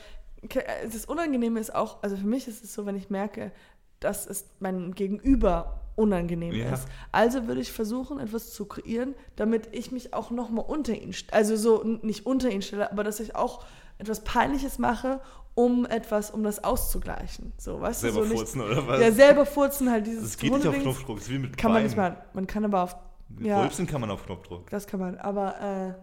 [0.91, 3.51] das Unangenehme ist auch, also für mich ist es so, wenn ich merke,
[3.99, 6.73] dass es mein Gegenüber unangenehm Ja.
[6.73, 6.87] ist.
[7.11, 11.57] Also würde ich versuchen, etwas zu kreieren, damit ich mich auch nochmal unter ihn, also
[11.57, 13.65] so nicht unter ihn stelle, aber dass ich auch
[13.97, 15.19] etwas Peinliches mache,
[15.59, 17.51] um etwas, um das auszugleichen.
[17.57, 19.01] So, weißt selber du, so nicht, furzen oder was?
[19.01, 21.17] ja, selber furzen halt dieses das geht nicht auf Knopfdruck.
[21.17, 22.15] Das ist wie mit Kann man nicht machen.
[22.33, 22.95] Man kann aber auf
[23.27, 23.59] Mit ja.
[23.61, 24.69] Rülpsen kann man auf Knopfdruck.
[24.69, 25.17] das kann man.
[25.17, 25.95] Aber,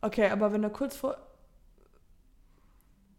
[0.00, 1.16] äh, okay, aber wenn er kurz vor.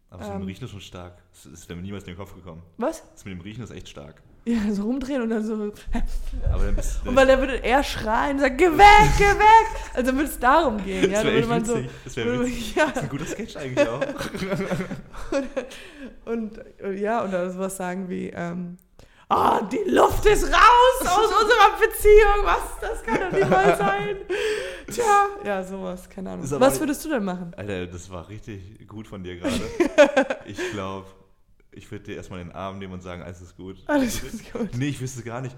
[0.10, 0.42] Aber so mit Ähm.
[0.44, 1.22] dem Riechen ist schon stark.
[1.34, 2.64] Das, das wäre mir niemals in den Kopf gekommen.
[2.78, 3.04] Was?
[3.14, 4.22] Das mit dem Riechen ist echt stark.
[4.44, 5.54] Ja, so rumdrehen und dann so.
[5.54, 9.68] Und dann bist weil er würde eher schreien und sagen: Geh weg, geh weg!
[9.94, 11.12] Also dann würde es darum gehen.
[11.12, 11.76] Ja, das dann wäre man so.
[11.78, 11.92] witzig.
[12.04, 12.76] Das wäre witzig.
[12.76, 14.02] Ja, Das ist ein guter Sketch eigentlich auch.
[16.26, 18.78] und, und ja, oder sowas sagen wie: ähm,
[19.34, 22.44] Ah, die Luft ist raus aus unserer Beziehung.
[22.44, 22.82] Was?
[22.82, 24.18] Das kann doch niemals sein.
[24.92, 26.46] Tja, ja, sowas, keine Ahnung.
[26.50, 27.54] Was nicht- würdest du denn machen?
[27.56, 29.62] Alter, das war richtig gut von dir gerade.
[30.46, 31.06] ich glaube,
[31.72, 33.82] ich würde dir erstmal den Arm nehmen und sagen, alles ist gut.
[33.88, 34.76] Alles ist gut.
[34.78, 35.56] Nee, ich wüsste gar nicht.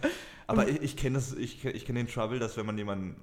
[0.48, 3.16] Aber ich, ich kenne das, ich, ich kenne den Trouble, dass wenn man jemanden,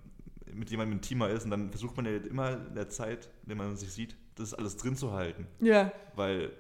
[0.52, 3.56] mit jemandem intimer ist und dann versucht man ja immer in der Zeit, in der
[3.56, 5.46] man sich sieht, das alles drin zu halten.
[5.60, 6.50] Ja, Weil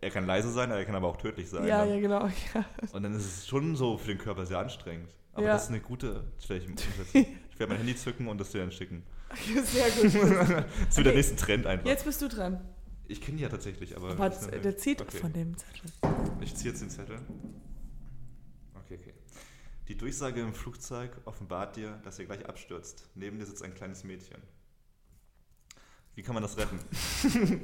[0.00, 1.66] er kann leise sein, er kann aber auch tödlich sein.
[1.66, 1.94] ja, ne?
[1.94, 2.26] ja, genau.
[2.54, 2.64] Ja.
[2.92, 5.14] Und dann ist es schon so für den Körper sehr anstrengend.
[5.32, 5.52] Aber Ja.
[5.52, 6.64] das ist eine gute, werde
[7.12, 9.02] ich werde mein Handy zücken und das dir dann schicken.
[9.64, 10.04] Sehr gut.
[10.88, 11.14] Das wird der Okay.
[11.16, 11.86] nächste Trend einfach.
[11.86, 12.60] Jetzt bist du dran.
[13.08, 14.10] Ich kenne die ja tatsächlich, aber.
[14.10, 15.16] Aber das der zieht okay.
[15.16, 15.90] von dem Zettel.
[16.40, 17.20] Ich ziehe jetzt den Zettel.
[18.74, 19.14] Okay, okay.
[19.88, 23.08] Die Durchsage im Flugzeug offenbart dir, dass ihr gleich abstürzt.
[23.14, 24.42] Neben dir sitzt ein kleines Mädchen.
[26.16, 26.78] Wie kann man das retten?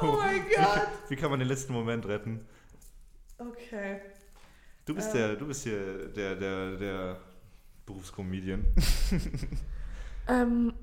[0.00, 0.88] Oh mein Gott.
[1.08, 2.46] Wie kann man den letzten Moment retten?
[3.38, 4.00] Okay.
[4.84, 5.14] Du bist Ähm.
[5.14, 7.20] der, du bist hier der, der, der
[7.86, 8.64] Berufscomedian.
[10.28, 10.74] Ähm,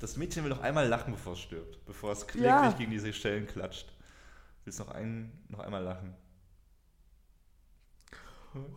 [0.00, 1.84] Das Mädchen will noch einmal lachen, bevor es stirbt.
[1.86, 2.70] Bevor es kläglich Ja.
[2.72, 3.92] gegen diese Stellen klatscht.
[4.64, 6.14] Willst noch, ein, noch einmal lachen.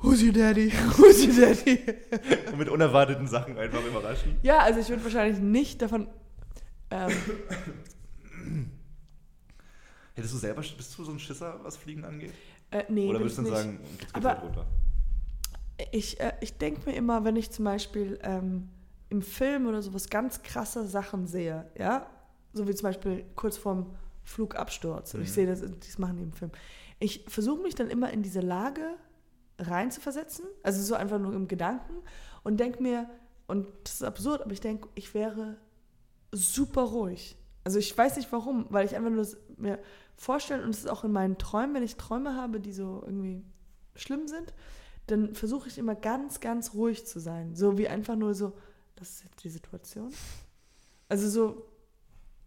[0.01, 0.71] who's your daddy?
[0.97, 1.79] Who's your daddy?
[2.51, 4.37] Und mit unerwarteten Sachen einfach überraschen.
[4.43, 6.07] Ja, also ich würde wahrscheinlich nicht davon.
[6.91, 7.11] Ähm,
[10.13, 12.33] Hättest du selber, bist du so ein Schisser, was Fliegen angeht?
[12.71, 14.65] äh, nee, Oder würdest du dann sagen, jetzt geht's Aber- runter?
[15.91, 18.69] Ich, äh, ich denke mir immer, wenn ich zum Beispiel ähm,
[19.11, 22.09] im Film oder sowas ganz krasse Sachen sehe, ja,
[22.53, 23.93] so wie zum Beispiel kurz vorm
[24.23, 25.33] Flugabsturz, und ich Mhm.
[25.33, 26.51] sehe das, das machen die im Film.
[26.99, 28.95] Ich versuche mich dann immer in diese Lage
[29.59, 31.93] reinzuversetzen, also so einfach nur im Gedanken
[32.43, 33.09] und denke mir,
[33.47, 35.57] und das ist absurd, aber ich denke, ich wäre
[36.31, 37.37] super ruhig.
[37.63, 39.77] Also ich weiß nicht warum, weil ich einfach nur das mir
[40.15, 43.43] vorstelle und es ist auch in meinen Träumen, wenn ich Träume habe, die so irgendwie
[43.95, 44.53] schlimm sind,
[45.07, 47.55] dann versuche ich immer ganz, ganz ruhig zu sein.
[47.55, 48.53] So wie einfach nur so,
[49.01, 50.13] das ist jetzt die Situation.
[51.09, 51.65] Also so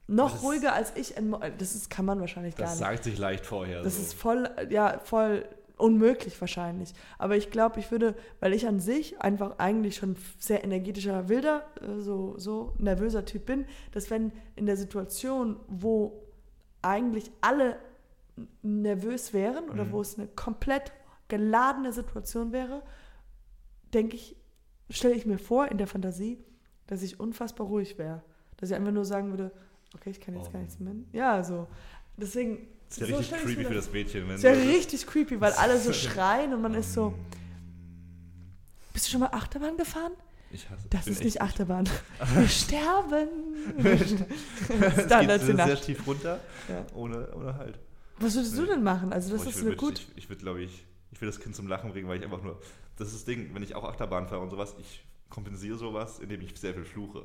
[0.06, 1.14] noch Das ruhiger als ich.
[1.58, 2.86] Das ist, kann man wahrscheinlich gar Das nicht.
[2.86, 3.82] sagt sich leicht vorher.
[3.82, 4.02] Das so.
[4.02, 6.94] ist voll, ja, voll unmöglich wahrscheinlich.
[7.18, 11.64] Aber ich glaube, ich würde, weil ich an sich einfach eigentlich schon sehr energetischer, wilder,
[11.80, 16.22] äh, so, so nervöser Typ bin, dass wenn in der Situation, wo
[16.82, 17.76] eigentlich alle
[18.62, 19.92] nervös wären oder Mhm.
[19.92, 20.92] wo es eine komplett
[21.28, 22.82] geladene Situation wäre,
[23.94, 24.36] denke ich,
[24.90, 26.38] stelle ich mir vor in der Fantasie,
[26.86, 28.22] dass ich unfassbar ruhig wäre.
[28.56, 29.50] Dass ich einfach nur sagen würde,
[29.94, 30.52] okay, ich kann jetzt Oh.
[30.52, 30.94] gar nichts mehr.
[31.12, 31.66] Ja, so.
[32.16, 32.68] Deswegen.
[32.88, 34.22] Das ist ja so richtig creepy mir für das das Mädchen.
[34.22, 37.14] Wenn das wäre so- richtig creepy, weil alle so schreien und man ist so.
[38.92, 40.12] Bist du schon mal Achterbahn gefahren?
[40.52, 41.88] Ich hasse Das ist nicht Achterbahn.
[42.36, 43.28] Wir sterben.
[45.08, 46.38] Dann geht als die sehr tief runter,
[46.68, 46.86] Ja.
[46.94, 47.80] ohne, ohne Halt.
[48.20, 49.12] Was würdest du denn machen?
[49.12, 49.98] Also, das ich ist eine gut.
[49.98, 52.42] Ich, ich würde, glaube ich, ich will das Kind zum Lachen bringen, weil ich einfach
[52.42, 52.60] nur.
[52.96, 56.40] Das ist das Ding, wenn ich auch Achterbahn fahre und sowas, ich kompensiere sowas, indem
[56.42, 57.24] ich sehr viel fluche.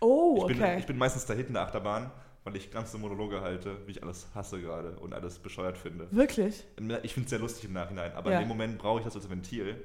[0.00, 0.78] Oh, ich, bin, okay.
[0.78, 2.10] ich bin meistens da hinten in der Achterbahn,
[2.44, 6.06] weil ich ganze Monologe halte, wie ich alles hasse gerade und alles bescheuert finde.
[6.10, 6.64] Wirklich?
[7.02, 8.38] Ich finde es sehr lustig im Nachhinein, aber Ja.
[8.38, 9.82] in dem Moment brauche ich das als Ventil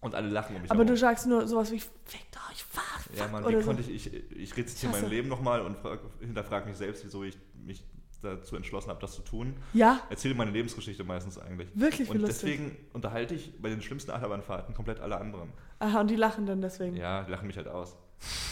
[0.00, 1.00] und alle lachen um mich Aber du herum.
[1.00, 3.66] sagst nur sowas wie, fickt euch, fuck, fuck, Ja, Mann, wie so.
[3.66, 7.04] konnte ich, ich, ich rezitiere Ich hasse- mein Leben nochmal und frag, hinterfrage mich selbst,
[7.04, 7.82] wieso ich mich
[8.22, 9.54] dazu entschlossen habe, das zu tun.
[9.72, 11.68] Ja, Erzähle meine Lebensgeschichte meistens eigentlich.
[11.74, 12.40] wirklich Und lustig.
[12.40, 15.50] deswegen unterhalte ich bei den schlimmsten Achterbahnfahrten komplett alle anderen.
[15.78, 16.96] Aha, und die lachen dann deswegen.
[16.96, 17.96] Ja, die lachen mich halt aus.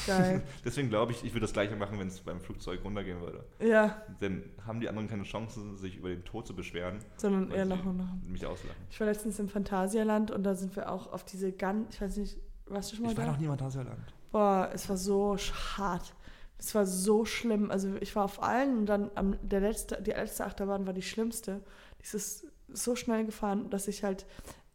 [0.06, 0.40] Geil.
[0.64, 3.44] Deswegen glaube ich, ich würde das gleiche machen, wenn es beim Flugzeug runtergehen würde.
[3.60, 7.66] ja, Denn haben die anderen keine Chance, sich über den Tod zu beschweren sondern eher
[7.66, 8.06] noch und noch.
[8.26, 8.80] mich auslachen.
[8.90, 12.16] Ich war letztens im Phantasialand und da sind wir auch auf diese ganz, ich weiß
[12.16, 13.36] nicht, warst du schon mal da?
[13.36, 13.98] nie im Phantasialand.
[14.32, 15.36] Boah, es war so
[15.76, 16.14] hart.
[16.58, 17.70] Es war so schlimm.
[17.70, 21.02] Also ich war auf allen und dann am, der letzte, die letzte Achterbahn war die
[21.02, 21.60] schlimmste.
[22.00, 24.26] Die ist so schnell gefahren, dass ich halt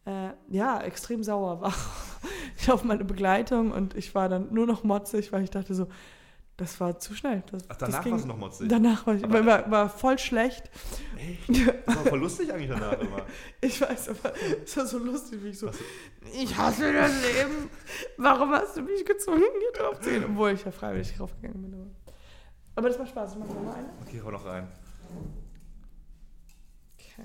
[0.06, 1.74] äh, ja extrem sauer war.
[2.58, 5.88] ich auf meine Begleitung und ich war dann nur noch motzig, weil ich dachte so,
[6.58, 7.44] das war zu schnell.
[7.52, 8.68] Das, Ach, danach ging- warst du noch motzig.
[8.70, 10.70] Danach war ich Aber- war, war voll schlecht.
[11.18, 11.68] Echt?
[11.88, 13.26] Das war voll lustig eigentlich danach immer.
[13.62, 15.76] Ich weiß, aber es war so lustig, wie ich so, Was-
[16.34, 17.70] ich hasse das Leben.
[18.18, 20.26] Warum hast du mich gezwungen, hier drauf zu gehen?
[20.26, 21.74] Obwohl ich ja freiwillig draufgegangen bin.
[21.74, 21.90] Aber,
[22.76, 23.34] aber das macht Spaß.
[23.34, 23.90] Ich mache nochmal eine.
[24.06, 24.68] Okay, hau noch rein.
[27.00, 27.24] Okay.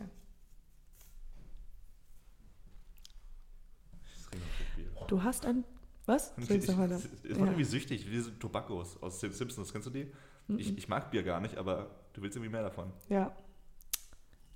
[5.09, 5.65] Du hast ein.
[6.09, 6.33] Was?
[6.39, 7.37] Ich, ich, es es Ja.
[7.37, 10.11] irgendwie süchtig, wie diese Tobaccos aus den Simpsons, kennst du die?
[10.47, 10.59] Mhm.
[10.59, 12.91] Ich, ich mag Bier gar nicht, aber du willst irgendwie mehr davon.
[13.11, 13.31] Ja.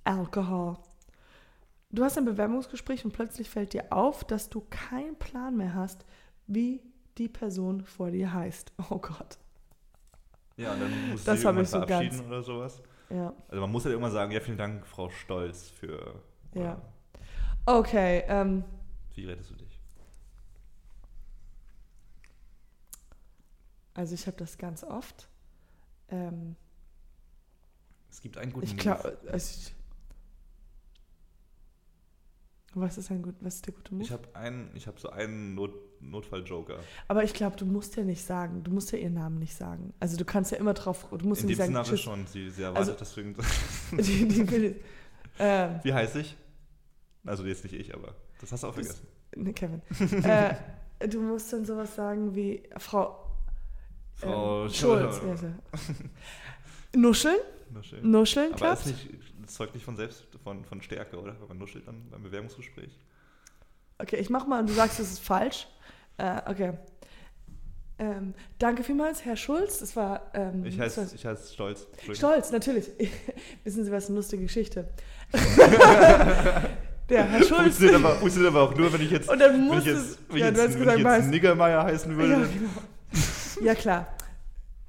[0.03, 0.77] Alkohol.
[1.91, 6.05] Du hast ein Bewerbungsgespräch und plötzlich fällt dir auf, dass du keinen Plan mehr hast,
[6.47, 6.81] wie
[7.19, 8.73] die Person vor dir heißt.
[8.89, 9.37] Oh Gott.
[10.57, 12.81] Ja, und dann muss Das hab irgendwann so verabschieden ganz- oder sowas.
[13.11, 13.31] Ja.
[13.47, 16.15] Also man muss halt irgendwann sagen, ja, vielen Dank, Frau Stolz, für...
[16.55, 16.81] Ja.
[17.67, 18.23] Okay.
[18.27, 18.63] Ähm,
[19.13, 19.62] Wie rettest du dich?
[23.93, 25.27] Also ich habe das ganz oft.
[26.09, 26.55] Ähm,
[28.11, 28.81] Es gibt einen guten ich Move.
[28.81, 29.75] glaube, also ich,
[32.75, 34.03] was ist ein gut, was ist der gute Move?
[34.03, 36.79] Ich habe einen, ich habe so einen Not, Notfall-Joker.
[37.07, 39.93] Aber ich glaube, du musst ja nicht sagen, du musst ja ihren Namen nicht sagen.
[39.99, 42.25] Also du kannst ja immer drauf, du musst In nicht sagen, Szenario schon.
[42.25, 43.35] Sie, sie erwartet Also- deswegen.
[43.91, 44.81] Die, die will,
[45.37, 46.35] ähm, Wie heiße ich?
[47.25, 49.07] Also jetzt nicht ich, aber das hast du auch Das- vergessen.
[49.35, 49.81] ne, Kevin.
[50.23, 50.55] äh,
[51.07, 53.22] du musst dann sowas sagen wie Frau
[54.15, 55.21] Frau ähm, Schulz.
[56.95, 57.37] Nuscheln?
[57.73, 58.11] Nuscheln.
[58.11, 58.85] Nuscheln Aber klappt?
[58.85, 59.09] nicht,
[59.41, 61.35] das zeugt nicht von selbst von, von Stärke, oder?
[61.39, 62.97] Wenn man nuschelt dann beim Bewerbungsgespräch.
[63.97, 65.67] Okay, ich mach mal und du sagst, es ist falsch.
[66.17, 66.73] Äh, okay.
[67.99, 69.79] Ähm, danke vielmals, Herr Schulz.
[69.79, 70.31] Das war.
[70.33, 71.87] Ähm, Ich heiße ich heiß Stolz.
[72.11, 72.89] Stolz, natürlich.
[73.63, 74.89] Wissen Sie was, eine lustige Geschichte.
[77.09, 77.77] Der Herr Schulz.
[77.77, 78.17] Funktioniert aber,
[78.47, 80.47] aber auch nur, wenn ich jetzt, Und dann wenn musst ich jetzt, wenn ich ja,
[80.49, 82.31] jetzt, wenn gesagt, ich jetzt Niggermeier heißen würde.
[82.33, 82.69] Ja, genau.
[83.61, 84.07] Ja, klar.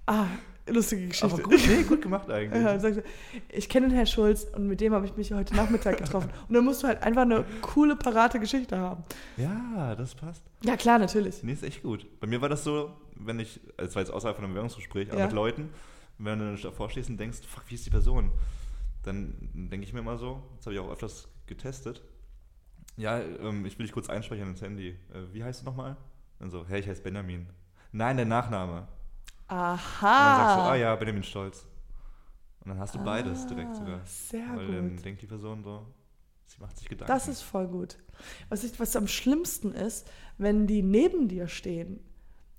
[0.06, 0.26] Ah,
[0.66, 1.26] lustige Geschichte.
[1.34, 2.62] aber gut, nee, gut gemacht eigentlich.
[2.62, 3.02] Ja,
[3.50, 6.30] ich kenne den Herrn Schulz und mit dem habe ich mich heute Nachmittag getroffen.
[6.48, 9.02] Und dann musst du halt einfach eine coole, parate Geschichte haben.
[9.36, 10.42] Ja, das passt.
[10.62, 11.42] Ja, klar, natürlich.
[11.42, 12.06] Nee, ist echt gut.
[12.20, 15.10] Bei mir war das so, wenn ich, also es war jetzt außerhalb von einem Bewerbungsgespräch,
[15.10, 15.26] aber Ja.
[15.26, 15.70] mit Leuten,
[16.18, 18.30] wenn du davor stehst und denkst, fuck, wie ist die Person?
[19.02, 22.02] Dann denke ich mir immer so, das habe ich auch öfters getestet,
[22.96, 24.90] ja, ähm, ich will dich kurz einspeichern ins Handy.
[25.12, 25.96] Äh, wie heißt du nochmal?
[26.38, 27.48] Dann so, hey, ich heiße Benjamin.
[27.94, 28.88] Nein, der Nachname.
[29.48, 30.74] Und dann sagst du, ah Aha.
[30.74, 31.64] ja, Benjamin Stolz.
[32.64, 34.00] Und dann hast du beides direkt Ah, sogar.
[34.04, 35.04] Sehr Weil dann gut.
[35.04, 35.86] denkt die Person so,
[36.46, 37.12] sie macht sich Gedanken.
[37.12, 37.98] Das ist voll gut.
[38.48, 42.00] Was, ich, was am schlimmsten ist, wenn die neben dir stehen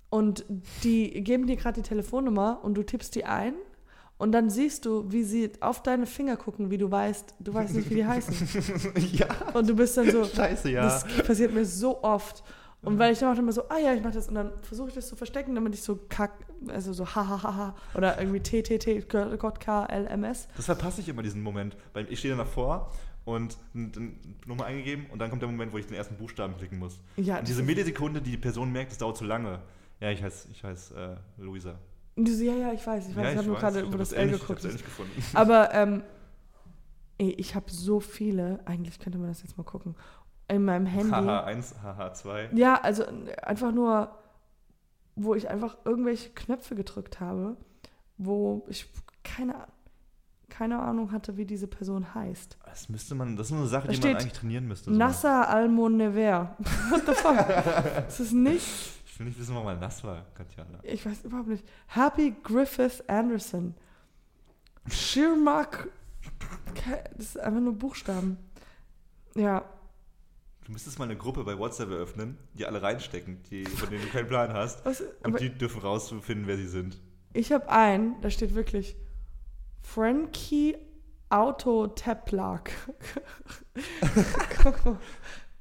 [0.08, 0.44] und
[0.84, 3.54] die geben dir gerade die Telefonnummer und du tippst die ein
[4.16, 7.74] und dann siehst du, wie sie auf deine Finger gucken, wie du weißt, du weißt
[7.74, 8.92] nicht, wie die heißen.
[9.12, 10.82] ja, Und du bist dann so, scheiße, ja.
[10.84, 12.42] das passiert mir so oft.
[12.82, 14.88] Und weil ich dann auch immer so, ah ja, ich mach das und dann versuche
[14.90, 16.32] ich das zu verstecken, damit ich so kack,
[16.68, 20.22] also so ha ha ha ha oder irgendwie t t t Gott k l m
[20.22, 20.46] s.
[20.56, 21.76] Das verpasse ich immer diesen Moment.
[21.94, 22.92] Weil ich stehe dann davor
[23.24, 23.58] und
[24.46, 27.00] Nummer eingegeben und dann kommt der Moment, wo ich den ersten Buchstaben klicken muss.
[27.16, 29.58] Ja, und diese Millisekunde, die die Person merkt, das dauert zu lange.
[29.98, 31.74] Ja, ich heiße ich heiß, äh, Luisa.
[32.14, 33.86] Und du so, ja, ja, ich weiß, ich weiß, ja, ich habe nur gerade Ich
[33.86, 34.64] über das L ich geguckt.
[34.64, 35.24] ähnlich gefunden.
[35.34, 36.02] Aber ähm,
[37.18, 39.96] ey, ich habe so viele, eigentlich könnte man das jetzt mal gucken,
[40.48, 41.12] in meinem Handy.
[41.12, 42.56] HH1, HH2.
[42.56, 43.04] Ja, also
[43.42, 44.16] einfach nur,
[45.16, 47.56] wo ich einfach irgendwelche Knöpfe gedrückt habe,
[48.16, 48.86] wo ich
[49.24, 49.54] keine,
[50.48, 52.58] keine Ahnung hatte, wie diese Person heißt.
[52.64, 54.90] Das müsste man, das ist nur eine Sache, Da die man eigentlich trainieren müsste.
[54.90, 54.96] so.
[54.96, 56.56] Nasser Almonever.
[56.90, 57.36] What the fuck?
[58.06, 58.64] das ist nicht,
[59.06, 60.78] Ich will nicht wissen, wann mal nass war, Katjana.
[60.82, 61.64] ich weiß überhaupt nicht.
[61.88, 63.74] Happy Griffith Anderson.
[64.88, 65.88] Shirmak.
[67.16, 68.36] Das ist einfach nur Buchstaben.
[69.34, 69.64] Ja,
[70.66, 74.08] Du müsstest mal eine Gruppe bei WhatsApp eröffnen, die alle reinstecken, die, von denen du
[74.08, 74.84] keinen Plan hast.
[74.84, 77.00] was, Und die dürfen rausfinden, wer sie sind.
[77.34, 78.96] ich habe einen, da steht wirklich
[79.80, 80.76] Frankie
[81.28, 82.72] Auto Teplak.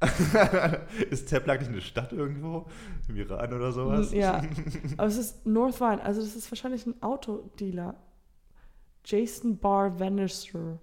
[1.12, 2.68] ist Teplag nicht eine Stadt irgendwo?
[3.08, 4.12] Im Iran oder sowas?
[4.12, 4.42] ja,
[4.98, 7.94] aber es ist Northvine, also das ist wahrscheinlich ein Autodealer.
[9.04, 9.96] Jason Bar.
[10.00, 10.80] Jason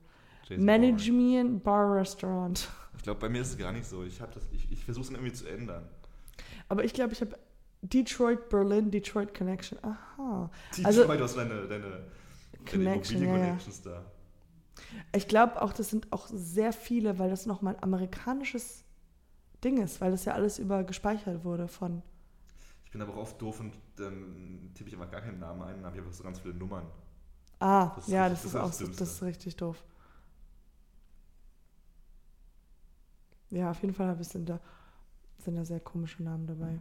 [0.51, 2.69] Management Bar Restaurant.
[2.97, 4.05] Ich glaube, bei mir ist es gar nicht so.
[4.05, 5.85] Ich, das- ich, ich versuche es irgendwie zu ändern.
[6.69, 7.36] Aber ich glaube, ich habe
[7.82, 9.78] Detroit, Berlin, Detroit Connection.
[9.82, 10.51] Aha.
[10.77, 12.05] Die, Also- du hast deine, deine, deine
[12.70, 13.32] Connection, ja, ja.
[13.35, 14.05] Immobilien-Connections da.
[15.14, 18.85] Ich glaube auch, das sind auch sehr viele, weil das nochmal ein amerikanisches
[19.64, 22.02] Ding ist, weil das ja alles über gespeichert wurde von.
[22.85, 25.77] Ich bin aber auch oft doof und dann tippe ich einfach gar keinen Namen ein,
[25.77, 26.86] dann habe ich einfach so ganz viele Nummern.
[27.59, 29.82] Ah, Das ja, richtig- das ist das ist auch das ist richtig doof.
[33.53, 34.59] Ja, auf jeden Fall sind da,
[35.39, 36.79] sind da sehr komische Namen dabei.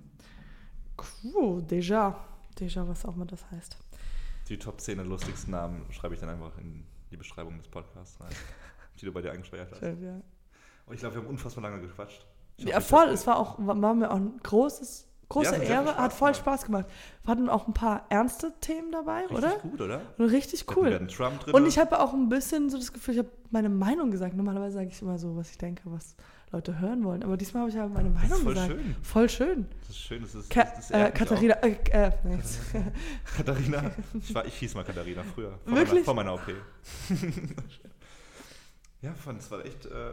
[1.23, 2.15] Cool, déjà.
[2.57, 3.77] Déjà, was auch immer das heißt.
[4.49, 8.19] Die Top 10 der lustigsten Namen schreibe ich dann einfach in die Beschreibung des Podcasts
[8.19, 8.29] rein,
[8.99, 9.81] die du bei dir eingespeichert hast.
[9.81, 10.21] Ja.
[10.85, 12.25] Und ich glaube, wir haben unfassbar lange gequatscht.
[12.57, 13.09] Ich Ja, hoffe, ich voll.
[13.09, 15.95] Es war auch, war mir auch ein großes, große Ja, Ehre.
[15.95, 16.35] Hat voll.
[16.35, 16.85] Spaß gemacht.
[17.23, 19.57] Wir hatten auch ein paar ernste Themen dabei, Richtig oder?
[19.59, 20.01] gut, oder?
[20.17, 20.93] Und richtig Wir cool.
[20.93, 21.53] hatten Trump drin.
[21.53, 24.35] Und ich habe auch ein bisschen so das Gefühl, ich habe meine Meinung gesagt.
[24.35, 26.15] Normalerweise sage ich immer so, was ich denke, was
[26.51, 27.23] Leute hören wollen.
[27.23, 28.71] Aber diesmal habe ich ja meine das Meinung ist voll gesagt.
[28.71, 28.95] schön.
[29.01, 29.65] Voll schön.
[29.79, 30.21] Das ist schön.
[30.21, 32.39] Das ist, Ka das, das äh, Katharina, äh, äh, nee.
[33.37, 33.91] Katharina.
[34.13, 35.57] Ich, war, ich hieß mal Katharina früher.
[35.63, 35.93] Vor Wirklich?
[35.93, 36.47] Meiner, vor meiner OP.
[39.01, 39.85] ja, fand es war echt.
[39.85, 40.11] Äh,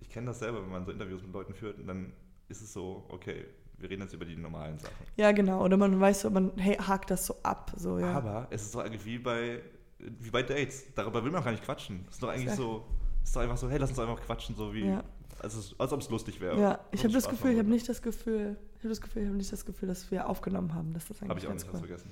[0.00, 2.12] ich kenne das selber, wenn man so Interviews mit Leuten führt und dann
[2.48, 3.46] ist es so, okay,
[3.78, 5.06] wir reden jetzt über die normalen Sachen.
[5.16, 5.64] Ja, genau.
[5.64, 7.72] Oder man weiß so, man hey, hakt das so ab.
[7.76, 8.12] So, ja.
[8.12, 9.62] Aber es ist doch eigentlich wie bei,
[9.98, 10.92] wie bei Dates.
[10.94, 12.04] Darüber will man gar nicht quatschen.
[12.08, 12.86] Es ist doch eigentlich so,
[13.28, 15.02] ist doch einfach so, hey, lass uns einfach quatschen, so wie, Ja.
[15.40, 16.60] als, es, als ob es lustig wäre.
[16.60, 19.28] ja, ich habe das Gefühl, ich habe nicht das Gefühl, ich habe das Gefühl, ich
[19.28, 20.92] habe nicht das Gefühl, dass wir aufgenommen haben.
[20.94, 21.78] Dass das eigentlich Habe ich auch nicht cool.
[21.78, 22.10] vergessen.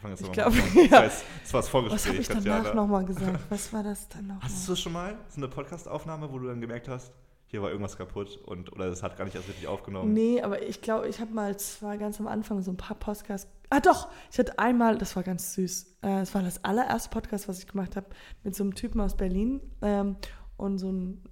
[0.00, 0.56] Fangen jetzt Ich glaube,
[0.90, 1.02] ja.
[1.02, 2.00] Das war das Vorgespräch.
[2.00, 3.40] Was habe ich danach nochmal gesagt?
[3.50, 4.42] Was war das dann nochmal?
[4.44, 5.16] Hast du das schon mal?
[5.28, 7.12] So eine Podcast-Aufnahme, wo du dann gemerkt hast,
[7.48, 10.12] hier war irgendwas kaputt und oder das hat gar nicht erst richtig aufgenommen?
[10.12, 13.48] Nee, aber ich glaube, ich habe mal zwar ganz am Anfang so ein paar Podcasts.
[13.70, 14.08] Ah, doch!
[14.32, 15.98] Ich hatte einmal, das war ganz süß.
[16.02, 18.06] Äh, Es war das allererste Podcast, was ich gemacht habe,
[18.44, 20.16] mit so einem Typen aus Berlin ähm,
[20.56, 21.22] und so ein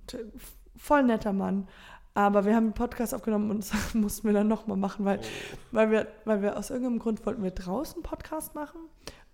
[0.76, 1.68] voll netter Mann.
[2.14, 5.22] Aber wir haben einen Podcast aufgenommen und das mussten wir dann nochmal machen, weil, Oh.
[5.72, 8.80] weil, wir, weil wir aus irgendeinem Grund wollten wir draußen einen Podcast machen.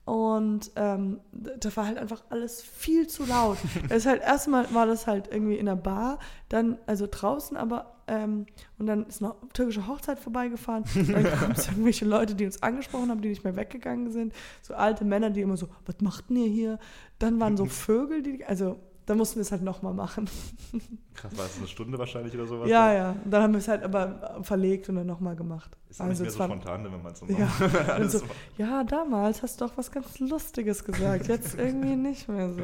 [0.07, 3.59] Und ähm, da war halt einfach alles viel zu laut.
[3.91, 6.19] Es halt erstmal war das halt irgendwie in der Bar,
[6.49, 8.47] dann also draußen, aber ähm,
[8.79, 10.83] und dann ist noch türkische Hochzeit vorbeigefahren.
[10.95, 14.33] Dann kamen es irgendwelche Leute, die uns angesprochen haben, die nicht mehr weggegangen sind.
[14.62, 16.79] So alte Männer, die immer so, was macht denn ihr hier?
[17.21, 20.28] Dann waren so Vögel, die, also dann mussten wir es halt nochmal machen.
[21.14, 22.68] Krass, war es eine Stunde wahrscheinlich oder sowas?
[22.68, 23.10] Ja, ja.
[23.24, 25.77] Und dann haben wir es halt aber verlegt und dann nochmal gemacht.
[25.89, 28.10] Ist also nicht mehr so spontan, wenn man es so ja, macht.
[28.10, 28.20] so,
[28.59, 31.28] ja, damals hast du doch was ganz Lustiges gesagt.
[31.28, 32.62] Jetzt irgendwie nicht mehr so.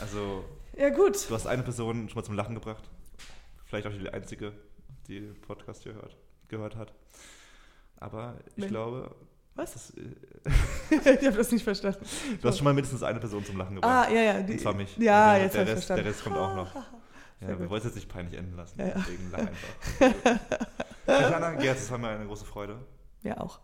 [0.00, 0.44] Also.
[0.76, 1.28] Ja, gut.
[1.28, 2.88] Du hast eine Person schon mal zum Lachen gebracht.
[3.66, 4.52] Vielleicht auch die einzige,
[5.08, 6.16] die den Podcast hier hört,
[6.48, 6.92] gehört hat.
[7.96, 9.14] Aber ich Wenn, glaube,
[9.54, 9.72] was?
[9.72, 12.04] Das, äh, ich habe das nicht verstanden.
[12.40, 14.08] Du hast schon mal mindestens eine Person zum Lachen gebracht.
[14.08, 14.42] Ah, ja, ja.
[14.42, 14.96] Die, und zwar mich.
[14.96, 16.04] Ja, der, jetzt der, Rest, verstanden.
[16.04, 16.74] der Rest kommt auch noch.
[17.40, 18.80] ja, wir wollen es jetzt nicht peinlich enden lassen.
[18.80, 18.94] Ja, ja.
[18.96, 19.38] Deswegen lach
[21.06, 21.30] einfach.
[21.30, 22.78] Jana, Gerd, es war mir eine große Freude.
[23.22, 23.60] Ja, auch.